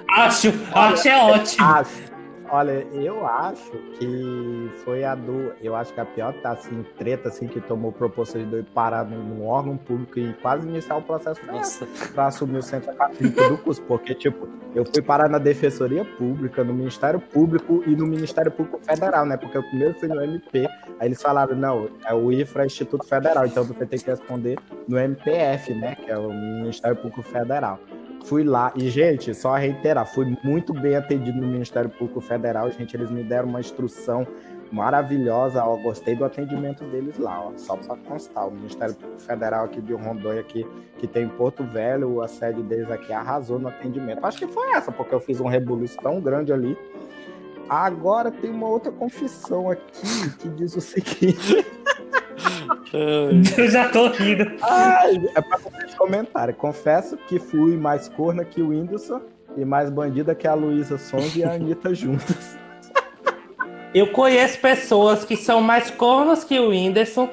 acho, 0.09 0.49
acho 0.73 1.09
é 1.09 1.23
ótimo. 1.23 1.67
Acho. 1.67 2.12
Olha, 2.55 2.87
eu 2.93 3.27
acho 3.27 3.73
que 3.99 4.71
foi 4.85 5.05
a 5.05 5.15
do. 5.15 5.55
Eu 5.63 5.75
acho 5.75 5.95
que 5.95 6.01
a 6.01 6.05
pior 6.05 6.35
tá 6.43 6.51
assim, 6.51 6.85
treta 6.99 7.31
assim, 7.31 7.47
que 7.47 7.59
tomou 7.63 7.91
proposição 7.91 8.45
de 8.45 8.59
eu 8.59 8.65
parar 8.75 9.07
num, 9.07 9.47
órgão 9.47 9.79
público 9.79 10.19
e 10.19 10.35
quase 10.35 10.69
iniciar 10.69 10.99
o 10.99 11.03
processo 11.03 11.41
para 12.13 12.27
assumir 12.27 12.59
o 12.59 12.63
centro 12.63 12.91
acadêmico 12.91 13.43
do 13.49 13.57
curso. 13.57 13.81
Porque, 13.85 14.15
tipo, 14.15 14.47
eu 14.75 14.85
fui 14.85 15.01
parar 15.01 15.31
na 15.31 15.39
Defensoria 15.39 16.05
Pública, 16.05 16.63
no 16.63 16.75
Ministério 16.75 17.19
Público 17.19 17.83
e 17.87 17.97
no 17.97 18.07
Ministério 18.07 18.53
Público 18.53 18.79
Federal, 18.85 19.25
né? 19.25 19.39
Porque 19.39 19.57
eu 19.57 19.63
primeiro 19.63 19.95
fui 19.95 20.09
no 20.09 20.23
MP, 20.23 20.69
aí 21.01 21.09
eles 21.09 21.23
falaram, 21.23 21.57
não, 21.57 21.89
é 22.05 22.13
o 22.13 22.31
IFRA 22.31 22.67
Instituto 22.67 23.07
Federal, 23.07 23.47
então 23.47 23.65
você 23.65 23.87
tem 23.87 23.99
que 23.99 24.11
responder 24.11 24.59
no 24.87 24.99
MPF, 24.99 25.73
né? 25.73 25.95
Que 25.95 26.11
é 26.11 26.19
o 26.19 26.29
Ministério 26.29 26.97
Público 26.99 27.23
Federal. 27.23 27.81
Fui 28.25 28.45
lá 28.45 28.73
e, 28.77 28.89
gente, 28.89 29.35
só 29.35 29.55
reiterar, 29.57 30.07
fui 30.07 30.37
muito 30.43 30.73
bem 30.73 30.97
atendido 30.97 31.41
no 31.41 31.47
Ministério 31.47 31.91
Público 31.91 32.21
Federal, 32.21 32.71
gente. 32.71 32.97
Eles 32.97 33.11
me 33.11 33.23
deram 33.23 33.49
uma 33.49 33.61
instrução 33.61 34.27
maravilhosa, 34.71 35.63
ó, 35.63 35.77
gostei 35.77 36.15
do 36.15 36.25
atendimento 36.25 36.83
deles 36.85 37.19
lá, 37.19 37.47
ó, 37.47 37.53
só 37.57 37.77
para 37.77 37.95
constar. 37.97 38.49
O 38.49 38.51
Ministério 38.51 38.95
Público 38.95 39.21
Federal 39.21 39.67
aqui 39.67 39.83
de 39.83 39.93
Rondônia, 39.93 40.41
aqui, 40.41 40.67
que 40.99 41.07
tem 41.07 41.25
em 41.25 41.29
Porto 41.29 41.63
Velho, 41.65 42.23
a 42.23 42.29
sede 42.29 42.63
deles 42.63 42.91
aqui 42.91 43.13
arrasou 43.13 43.59
no 43.59 43.69
atendimento. 43.69 44.25
Acho 44.25 44.39
que 44.39 44.47
foi 44.47 44.71
essa, 44.71 44.91
porque 44.91 45.15
eu 45.15 45.21
fiz 45.21 45.41
um 45.41 45.49
rebuliço 45.49 45.99
tão 45.99 46.21
grande 46.21 46.53
ali. 46.53 46.77
Agora 47.73 48.31
tem 48.31 48.51
uma 48.51 48.69
outra 48.69 48.93
confissão 48.93 49.71
aqui 49.71 50.31
que 50.39 50.49
diz 50.51 50.77
o 50.77 50.81
seguinte. 50.83 51.65
Eu 52.93 53.71
já 53.71 53.89
tô 53.89 54.09
rindo. 54.09 54.45
Ai, 54.61 55.17
é 55.35 55.41
pra 55.41 55.57
vocês 55.57 55.95
comentarem. 55.95 56.55
Confesso 56.55 57.17
que 57.17 57.39
fui 57.39 57.79
mais 57.79 58.09
corna 58.09 58.45
que 58.45 58.61
o 58.61 58.69
Whindersson 58.69 59.23
e 59.57 59.65
mais 59.65 59.89
bandida 59.89 60.35
que 60.35 60.47
a 60.47 60.53
Luísa 60.53 60.99
Song 60.99 61.27
e 61.35 61.43
a 61.43 61.55
Anitta 61.55 61.95
juntas. 61.97 62.59
Eu 63.95 64.09
conheço 64.13 64.59
pessoas 64.59 65.25
que 65.25 65.35
são 65.35 65.63
mais 65.63 65.91
cornas 65.91 66.45
que 66.45 66.61
o 66.61 66.69
Whindersson 66.69 67.31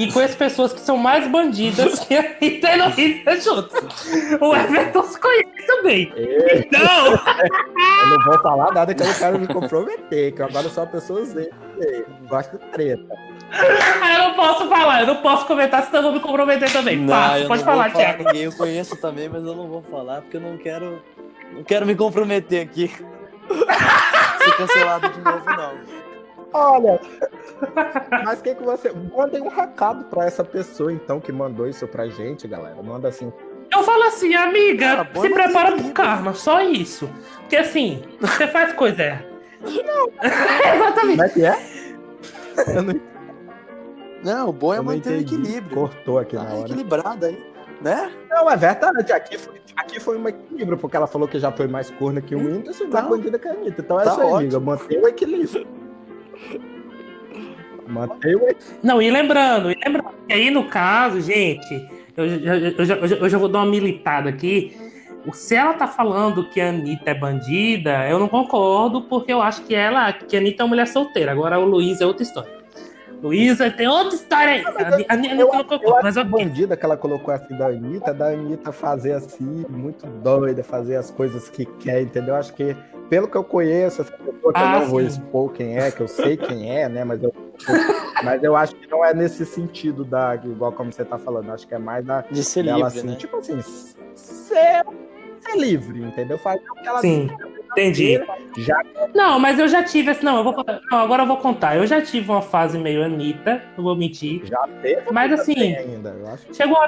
e 0.00 0.10
conheço 0.10 0.34
pessoas 0.34 0.72
que 0.72 0.80
são 0.80 0.96
mais 0.96 1.28
bandidas 1.28 1.98
que 2.00 2.14
e 2.14 2.66
a 2.66 2.86
Luísa 2.86 3.38
juntas. 3.38 4.06
O 4.40 4.56
Everton 4.56 5.02
se 5.02 5.20
conhece 5.20 5.66
também. 5.66 6.10
Ei. 6.16 6.66
Não! 6.72 7.12
eu 7.12 8.08
não 8.08 8.24
vou 8.24 8.40
falar 8.40 8.72
nada 8.72 8.94
que 8.94 9.02
eu 9.02 9.06
não 9.06 9.14
quero 9.14 9.38
me 9.38 9.46
comprometer, 9.46 10.32
que 10.32 10.40
eu 10.40 10.46
agora 10.46 10.70
sou 10.70 10.84
uma 10.84 10.90
pessoa 10.90 11.22
Z. 11.22 11.50
Gosto 12.30 12.58
de 12.58 12.64
treta. 12.70 13.14
eu 13.52 14.18
não 14.28 14.34
posso 14.34 14.68
falar, 14.70 15.02
eu 15.02 15.06
não 15.06 15.16
posso 15.16 15.46
comentar, 15.46 15.84
senão 15.84 15.98
eu 15.98 16.02
vou 16.04 16.12
me 16.12 16.20
comprometer 16.20 16.72
também. 16.72 16.96
Não, 16.96 17.08
Passa, 17.08 17.46
pode 17.46 17.64
falar, 17.64 17.90
falar 17.90 18.02
Thiago. 18.02 18.24
Ninguém, 18.24 18.42
eu 18.44 18.52
conheço 18.52 18.96
também, 18.96 19.28
mas 19.28 19.44
eu 19.44 19.54
não 19.54 19.68
vou 19.68 19.82
falar 19.82 20.22
porque 20.22 20.38
eu 20.38 20.40
não 20.40 20.56
quero. 20.56 21.02
Não 21.52 21.62
quero 21.62 21.84
me 21.84 21.94
comprometer 21.94 22.62
aqui. 22.62 22.88
Ser 24.44 24.56
cancelado 24.56 25.10
de 25.10 25.20
novo, 25.20 25.44
não. 25.44 25.99
Olha, 26.52 27.00
mas 28.24 28.40
o 28.40 28.42
que, 28.42 28.54
que 28.54 28.62
você. 28.62 28.92
Mandem 29.16 29.40
um 29.40 29.48
recado 29.48 30.04
pra 30.04 30.26
essa 30.26 30.42
pessoa, 30.42 30.92
então, 30.92 31.20
que 31.20 31.30
mandou 31.30 31.68
isso 31.68 31.86
pra 31.86 32.08
gente, 32.08 32.48
galera. 32.48 32.82
Manda 32.82 33.08
assim. 33.08 33.32
Eu 33.72 33.84
falo 33.84 34.02
assim, 34.04 34.34
amiga, 34.34 34.96
Cara, 34.96 35.10
se 35.20 35.30
prepara 35.30 35.76
pro 35.76 35.92
karma, 35.92 36.34
só 36.34 36.60
isso. 36.60 37.08
Porque 37.40 37.56
assim, 37.56 38.02
você 38.20 38.48
faz 38.48 38.72
coisa 38.72 39.02
errada. 39.02 39.30
Não. 39.60 40.08
Exatamente. 40.74 41.16
Como 41.16 41.22
é 41.22 41.28
que 41.28 41.44
é? 41.44 42.74
Eu 42.74 42.82
não... 42.82 43.00
não, 44.24 44.48
o 44.48 44.52
bom 44.52 44.74
é 44.74 44.80
manter 44.80 45.18
o 45.18 45.20
equilíbrio. 45.20 45.76
Cortou 45.76 46.18
aqui 46.18 46.36
tá 46.36 46.42
na 46.42 46.50
hora. 46.54 46.60
equilibrada 46.62 47.26
aí, 47.28 47.52
né? 47.80 48.12
Não, 48.28 48.50
é 48.50 48.56
verdade. 48.56 49.12
Aqui 49.12 49.38
foi, 49.38 49.60
aqui 49.76 50.00
foi 50.00 50.18
um 50.18 50.26
equilíbrio, 50.26 50.76
porque 50.76 50.96
ela 50.96 51.06
falou 51.06 51.28
que 51.28 51.38
já 51.38 51.52
foi 51.52 51.68
mais 51.68 51.90
corna 51.90 52.20
que 52.20 52.34
o 52.34 52.38
Whindersson 52.38 52.84
e 52.84 52.86
mais 52.88 53.06
bandida 53.06 53.38
que 53.38 53.46
a 53.46 53.52
Anitta. 53.52 53.82
Então 53.82 54.00
é 54.00 54.04
tá 54.04 54.10
isso 54.10 54.20
aí, 54.20 54.32
amiga. 54.32 54.58
Manter 54.58 55.00
o 55.00 55.06
equilíbrio. 55.06 55.79
Manter 57.86 58.36
o. 58.36 58.48
Não, 58.82 59.02
e 59.02 59.10
lembrando, 59.10 59.70
e 59.70 59.74
lembrando 59.84 60.14
que 60.26 60.32
aí 60.32 60.50
no 60.50 60.64
caso, 60.64 61.20
gente, 61.20 61.88
eu, 62.16 62.26
eu, 62.26 62.54
eu, 62.78 62.84
já, 62.84 62.94
eu 62.94 63.28
já 63.28 63.38
vou 63.38 63.48
dar 63.48 63.60
uma 63.60 63.70
militada 63.70 64.28
aqui 64.28 64.76
se 65.32 65.54
ela 65.54 65.74
tá 65.74 65.86
falando 65.86 66.48
que 66.48 66.60
a 66.60 66.70
Anitta 66.70 67.10
é 67.10 67.14
bandida, 67.14 68.08
eu 68.08 68.18
não 68.18 68.28
concordo, 68.28 69.02
porque 69.02 69.32
eu 69.32 69.42
acho 69.42 69.62
que 69.62 69.74
ela, 69.74 70.12
que 70.12 70.36
a 70.36 70.40
Anitta 70.40 70.62
é 70.62 70.64
uma 70.64 70.70
mulher 70.70 70.86
solteira. 70.86 71.32
Agora 71.32 71.58
o 71.58 71.64
Luiz 71.64 72.00
é 72.00 72.06
outra 72.06 72.22
história. 72.22 72.59
Luísa 73.22 73.70
tem 73.70 73.86
outra 73.86 74.14
história 74.14 74.52
aí. 74.52 74.64
a, 75.08 75.14
Anitta 75.14 75.34
não 75.34 75.48
colocou, 75.48 75.98
mas 76.02 76.16
a 76.16 76.24
bandida 76.24 76.76
que 76.76 76.84
ela 76.84 76.96
colocou 76.96 77.32
assim 77.32 77.56
da 77.56 77.66
Anitta, 77.66 78.14
da 78.14 78.28
Anitta 78.28 78.72
fazer 78.72 79.12
assim, 79.12 79.64
muito 79.68 80.06
doida, 80.06 80.62
fazer 80.62 80.96
as 80.96 81.10
coisas 81.10 81.48
que 81.48 81.64
quer, 81.64 82.02
entendeu? 82.02 82.34
Acho 82.34 82.52
que, 82.54 82.76
pelo 83.08 83.28
que 83.28 83.36
eu 83.36 83.44
conheço, 83.44 84.02
essa 84.02 84.12
pessoa 84.12 84.52
que 84.52 84.58
ah, 84.58 84.62
eu 84.62 84.70
não 84.70 84.84
sim. 84.84 84.90
vou 84.90 85.00
expor 85.00 85.52
quem 85.52 85.78
é, 85.78 85.90
que 85.90 86.00
eu 86.00 86.08
sei 86.08 86.36
quem 86.36 86.70
é, 86.70 86.88
né? 86.88 87.04
Mas 87.04 87.22
eu, 87.22 87.34
mas 88.24 88.42
eu 88.42 88.56
acho 88.56 88.74
que 88.74 88.86
não 88.88 89.04
é 89.04 89.12
nesse 89.12 89.44
sentido 89.44 90.04
da, 90.04 90.36
igual 90.36 90.72
como 90.72 90.92
você 90.92 91.04
tá 91.04 91.18
falando, 91.18 91.52
acho 91.52 91.66
que 91.66 91.74
é 91.74 91.78
mais 91.78 92.04
da. 92.04 92.22
De 92.22 92.42
ser 92.42 92.64
dela, 92.64 92.84
livre, 92.84 92.98
assim, 92.98 93.06
né? 93.08 93.16
Tipo 93.16 93.36
assim, 93.36 93.60
ser 94.14 94.84
ser 95.40 95.56
livre, 95.58 96.02
entendeu? 96.02 96.38
Fazer 96.38 96.62
o 96.70 96.74
que 96.74 96.88
ela 96.88 97.00
Sim. 97.00 97.28
Entendi. 97.72 98.20
Já... 98.58 98.82
Não, 99.14 99.38
mas 99.38 99.58
eu 99.58 99.68
já 99.68 99.82
tive 99.82 100.10
assim. 100.10 100.24
Não, 100.24 100.38
eu 100.38 100.44
vou 100.44 100.64
não, 100.90 100.98
agora 100.98 101.22
eu 101.22 101.26
vou 101.26 101.36
contar. 101.36 101.76
Eu 101.76 101.86
já 101.86 102.00
tive 102.02 102.30
uma 102.30 102.42
fase 102.42 102.78
meio 102.78 103.04
Anitta, 103.04 103.62
não 103.76 103.84
vou 103.84 103.96
mentir. 103.96 104.42
Já 104.44 104.66
teve? 104.82 105.10
Mas 105.12 105.32
assim. 105.32 105.76
Ainda, 105.76 106.10
eu 106.10 106.28
acho 106.28 106.52
chegou 106.52 106.76
a. 106.76 106.86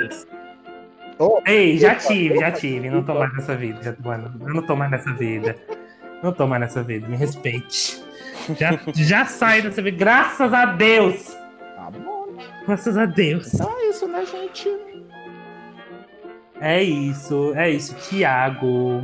Oh, 1.18 1.40
Ei, 1.46 1.78
já 1.78 1.94
tive, 1.94 2.38
já 2.38 2.50
tive. 2.50 2.90
Não 2.90 3.02
tô 3.04 3.14
mais 3.14 3.32
nessa 3.34 3.54
vida. 3.54 3.80
Já, 3.82 3.94
mano, 4.02 4.34
eu 4.40 4.54
não 4.54 4.62
tô 4.66 4.74
mais 4.74 4.90
nessa 4.90 5.12
vida. 5.12 5.56
Não 6.22 6.32
tô 6.32 6.46
mais 6.46 6.62
nessa 6.62 6.82
vida. 6.82 7.06
Me 7.06 7.16
respeite. 7.16 8.02
Já, 8.58 8.78
já 8.94 9.24
saí 9.24 9.62
dessa 9.62 9.80
vida. 9.80 9.96
Graças 9.96 10.52
a 10.52 10.66
Deus. 10.66 11.36
Tá 11.76 11.90
bom. 11.90 12.28
Graças 12.66 12.96
a 12.96 13.06
Deus. 13.06 13.54
Então 13.54 13.70
é 13.78 13.88
isso, 13.88 14.08
né, 14.08 14.24
gente? 14.26 14.68
É 16.60 16.82
isso, 16.82 17.52
é 17.56 17.70
isso, 17.70 17.94
Tiago. 18.08 19.02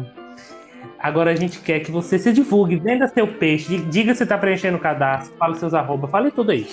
Agora 0.99 1.30
a 1.30 1.34
gente 1.36 1.61
quer 1.61 1.80
que 1.80 1.92
você 1.92 2.18
se 2.18 2.32
divulgue, 2.32 2.76
venda 2.76 3.07
seu 3.07 3.26
peixe, 3.26 3.78
diga 3.84 4.14
se 4.14 4.24
está 4.24 4.36
preenchendo 4.36 4.76
o 4.76 4.80
cadastro, 4.80 5.36
fala 5.36 5.55
seus 5.55 5.72
arroba, 5.72 6.09
fale 6.09 6.30
tudo 6.30 6.51
aí. 6.51 6.66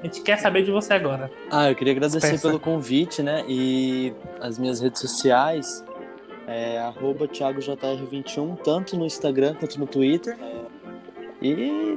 A 0.00 0.06
gente 0.06 0.20
quer 0.22 0.38
saber 0.38 0.62
de 0.62 0.72
você 0.72 0.94
agora. 0.94 1.30
Ah, 1.50 1.70
eu 1.70 1.76
queria 1.76 1.92
agradecer 1.92 2.20
Peça. 2.20 2.48
pelo 2.48 2.58
convite, 2.58 3.22
né? 3.22 3.44
E 3.46 4.12
as 4.40 4.58
minhas 4.58 4.80
redes 4.80 5.00
sociais 5.00 5.84
é 6.48 6.78
arroba 6.78 7.28
ThiagoJR21, 7.28 8.58
tanto 8.64 8.96
no 8.96 9.06
Instagram 9.06 9.54
quanto 9.54 9.78
no 9.78 9.86
Twitter. 9.86 10.36
E 11.40 11.96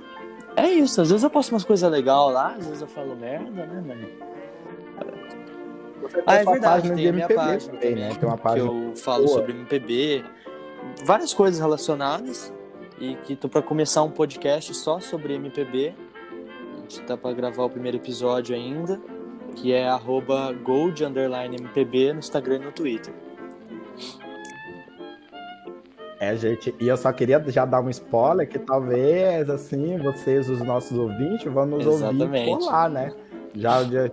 é 0.56 0.70
isso, 0.70 1.02
às 1.02 1.10
vezes 1.10 1.24
eu 1.24 1.30
posto 1.32 1.52
umas 1.52 1.64
coisas 1.64 1.90
legais 1.90 2.34
lá, 2.34 2.56
às 2.58 2.68
vezes 2.68 2.82
eu 2.82 2.88
falo 2.88 3.16
merda, 3.16 3.66
né, 3.66 3.84
mano? 3.88 4.08
ah, 6.28 6.36
é 6.36 6.44
verdade, 6.44 6.94
tem 6.94 7.08
a 7.08 7.14
minha 7.14 7.28
página 7.28 7.74
também, 7.74 7.96
né? 7.96 8.10
Tem 8.20 8.30
uma 8.30 8.38
página 8.38 8.70
que 8.70 8.76
eu 8.76 8.96
falo 8.96 9.26
boa. 9.26 9.40
sobre 9.40 9.54
MPB, 9.54 10.24
várias 11.06 11.34
coisas 11.34 11.60
relacionadas 11.60 12.54
e 13.00 13.16
que 13.16 13.36
tô 13.36 13.50
para 13.50 13.62
começar 13.62 14.04
um 14.04 14.12
podcast 14.12 14.74
só 14.76 15.00
sobre 15.00 15.34
MPB. 15.36 15.94
A 16.74 16.82
gente 16.82 17.02
tá 17.02 17.18
para 17.18 17.34
gravar 17.34 17.64
o 17.64 17.70
primeiro 17.70 17.98
episódio 17.98 18.56
ainda, 18.56 19.02
que 19.56 19.74
é 19.74 19.88
@gold_mpb 20.64 22.14
no 22.14 22.20
Instagram 22.20 22.56
e 22.56 22.60
no 22.60 22.72
Twitter. 22.72 23.14
É, 26.20 26.36
gente, 26.36 26.76
e 26.80 26.88
eu 26.88 26.96
só 26.96 27.12
queria 27.12 27.44
já 27.48 27.66
dar 27.66 27.82
um 27.82 27.90
spoiler 27.90 28.48
que 28.48 28.60
talvez, 28.60 29.50
assim, 29.50 29.98
vocês, 29.98 30.48
os 30.52 30.62
nossos 30.62 30.96
ouvintes, 30.96 31.52
vão 31.52 31.66
nos 31.66 31.84
Exatamente. 31.84 32.48
ouvir 32.48 32.60
por 32.60 32.72
lá, 32.72 32.88
né? 32.88 33.12
Já, 33.56 33.84
já, 33.86 34.06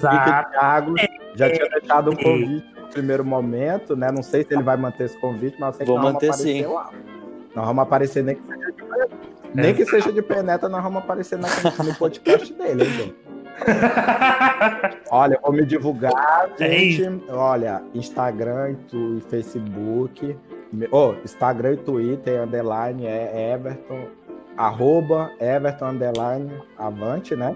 já, 0.00 0.44
Thiago 0.44 0.94
já 1.36 1.50
tinha 1.52 1.68
deixado 1.68 2.10
um 2.10 2.16
convite 2.16 2.66
no 2.74 2.79
primeiro 2.90 3.24
momento, 3.24 3.96
né? 3.96 4.10
Não 4.10 4.22
sei 4.22 4.44
se 4.44 4.52
ele 4.54 4.62
vai 4.62 4.76
manter 4.76 5.04
esse 5.04 5.18
convite, 5.18 5.56
mas 5.58 5.74
eu 5.74 5.78
sei 5.78 5.86
Vou 5.86 5.96
que 5.96 6.02
nós 6.02 6.12
manter 6.12 6.26
vamos 6.26 6.40
aparecer 6.40 6.64
sim. 6.64 6.72
lá. 6.72 6.90
Nós 7.54 7.66
vamos 7.66 7.82
aparecer 7.82 8.24
nem 8.24 8.36
que 8.36 8.42
seja 8.46 8.66
de 8.66 8.72
penetra. 8.72 9.18
Nem 9.54 9.74
que 9.74 9.84
seja 9.86 10.12
de 10.12 10.22
penetra, 10.22 10.68
nós 10.68 10.82
vamos 10.82 10.98
aparecer 10.98 11.38
no 11.38 11.94
podcast 11.96 12.52
dele, 12.54 12.84
hein, 12.84 13.14
Olha, 15.10 15.34
eu 15.34 15.40
vou 15.42 15.52
me 15.52 15.66
divulgar, 15.66 16.50
é 16.58 16.68
gente. 16.70 17.22
Olha, 17.30 17.82
Instagram 17.94 18.76
e 18.92 19.20
Facebook. 19.28 20.36
Oh, 20.90 21.14
Instagram 21.24 21.72
e 21.72 21.76
Twitter, 21.78 22.42
underline 22.42 23.06
é 23.06 23.52
Everton, 23.54 24.06
arroba 24.56 25.30
Everton, 25.40 25.88
underline, 25.88 26.50
avante, 26.78 27.34
né? 27.34 27.54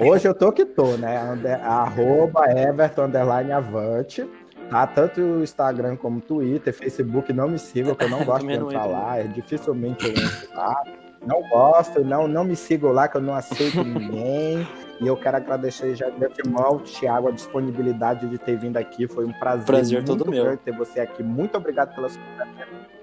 Hoje 0.00 0.28
eu 0.28 0.34
tô 0.34 0.52
que 0.52 0.64
tô, 0.64 0.96
né? 0.96 1.16
Arroba 1.62 2.50
Everton 2.50 3.04
Underline 3.04 3.52
Avante. 3.52 4.28
Tá? 4.70 4.86
Tanto 4.86 5.20
o 5.20 5.42
Instagram 5.42 5.96
como 5.96 6.18
o 6.18 6.20
Twitter, 6.20 6.74
Facebook, 6.74 7.32
não 7.32 7.48
me 7.48 7.58
sigam, 7.58 7.94
que 7.94 8.04
eu 8.04 8.10
não 8.10 8.22
gosto 8.24 8.46
de 8.46 8.52
entrar 8.52 8.84
lá. 8.84 9.18
É 9.18 9.24
dificilmente 9.24 10.04
eu 10.04 10.10
entro 10.10 10.54
lá. 10.54 10.82
Não 11.26 11.42
gosto, 11.48 12.04
não, 12.04 12.28
não 12.28 12.44
me 12.44 12.54
sigam 12.54 12.92
lá, 12.92 13.08
que 13.08 13.16
eu 13.16 13.20
não 13.20 13.34
aceito 13.34 13.82
ninguém. 13.82 14.66
E 15.00 15.06
eu 15.06 15.16
quero 15.16 15.36
agradecer 15.36 15.94
já 15.94 16.10
de 16.10 16.24
antemão, 16.24 16.78
Thiago, 16.78 17.28
a 17.28 17.30
disponibilidade 17.30 18.28
de 18.28 18.36
ter 18.36 18.58
vindo 18.58 18.76
aqui. 18.76 19.06
Foi 19.06 19.24
um 19.24 19.32
prazer, 19.32 19.66
prazer 19.66 20.04
todo 20.04 20.28
meu. 20.28 20.56
ter 20.56 20.76
você 20.76 21.00
aqui. 21.00 21.22
Muito 21.22 21.56
obrigado 21.56 21.94
pela 21.94 22.08
sua 22.08 22.20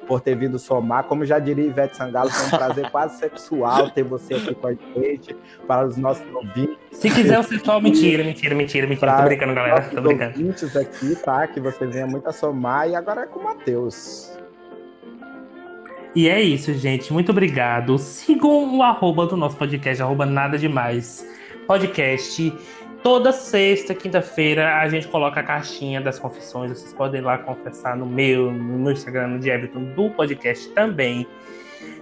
por 0.07 0.21
ter 0.21 0.35
vindo 0.35 0.57
somar. 0.57 1.03
Como 1.05 1.25
já 1.25 1.39
diria 1.39 1.65
Ivete 1.65 1.97
Sangalo, 1.97 2.29
foi 2.29 2.47
um 2.47 2.49
prazer 2.49 2.89
quase 2.91 3.17
sexual 3.17 3.89
ter 3.89 4.03
você 4.03 4.35
aqui 4.35 4.55
com 4.55 4.67
a 4.67 4.73
gente, 4.73 5.35
para 5.67 5.85
os 5.85 5.97
nossos 5.97 6.25
ouvintes. 6.33 6.77
Se 6.91 7.09
quiser, 7.09 7.37
você 7.37 7.59
só 7.59 7.79
mentira, 7.79 8.23
mentira, 8.23 8.55
mentira, 8.55 8.87
mentira. 8.87 9.11
Pra 9.11 9.21
tô 9.21 9.27
brincando, 9.27 9.53
galera. 9.53 9.81
Tô 9.81 10.01
brincando. 10.01 10.37
ouvintes 10.37 10.75
aqui, 10.75 11.15
tá? 11.15 11.47
Que 11.47 11.59
você 11.59 11.85
venha 11.85 12.07
muito 12.07 12.27
a 12.27 12.31
somar. 12.31 12.89
E 12.89 12.95
agora 12.95 13.21
é 13.21 13.25
com 13.25 13.39
o 13.39 13.43
Matheus. 13.43 14.31
E 16.15 16.29
é 16.29 16.41
isso, 16.41 16.73
gente. 16.73 17.11
Muito 17.11 17.31
obrigado. 17.31 17.97
Sigam 17.97 18.77
o 18.77 18.81
arroba 18.81 19.27
do 19.27 19.35
nosso 19.35 19.57
podcast, 19.57 20.01
arroba 20.01 20.25
nada 20.25 20.57
demais. 20.57 21.27
Podcast. 21.67 22.53
Toda 23.05 23.31
sexta, 23.31 23.93
quinta-feira, 23.93 24.79
a 24.79 24.89
gente 24.89 25.07
coloca 25.07 25.39
a 25.39 25.43
caixinha 25.43 26.01
das 26.01 26.17
confissões. 26.17 26.71
Vocês 26.71 26.91
podem 26.91 27.21
ir 27.21 27.23
lá 27.23 27.37
confessar 27.37 27.95
no 27.95 28.03
meu, 28.03 28.51
no 28.51 28.79
meu 28.79 28.93
Instagram, 28.93 29.27
no 29.27 29.39
de 29.39 29.47
Everton, 29.47 29.93
do 29.93 30.09
podcast 30.09 30.67
também. 30.69 31.27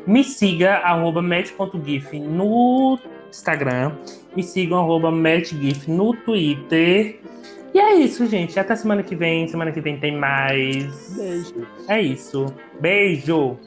Me 0.07 0.23
siga, 0.23 0.75
arroba 0.75 1.21
match.gif 1.21 2.17
no 2.17 2.97
Instagram. 3.29 3.97
Me 4.33 4.41
sigam, 4.41 4.79
arroba 4.79 5.11
matchgif 5.11 5.91
no 5.91 6.15
Twitter. 6.15 7.19
E 7.73 7.79
é 7.79 7.95
isso, 7.95 8.25
gente. 8.25 8.57
Até 8.57 8.73
semana 8.73 9.03
que 9.03 9.13
vem. 9.13 9.45
Semana 9.49 9.73
que 9.73 9.81
vem 9.81 9.99
tem 9.99 10.15
mais. 10.15 11.17
Beijo. 11.17 11.67
É 11.89 11.99
isso. 12.01 12.45
Beijo. 12.79 13.59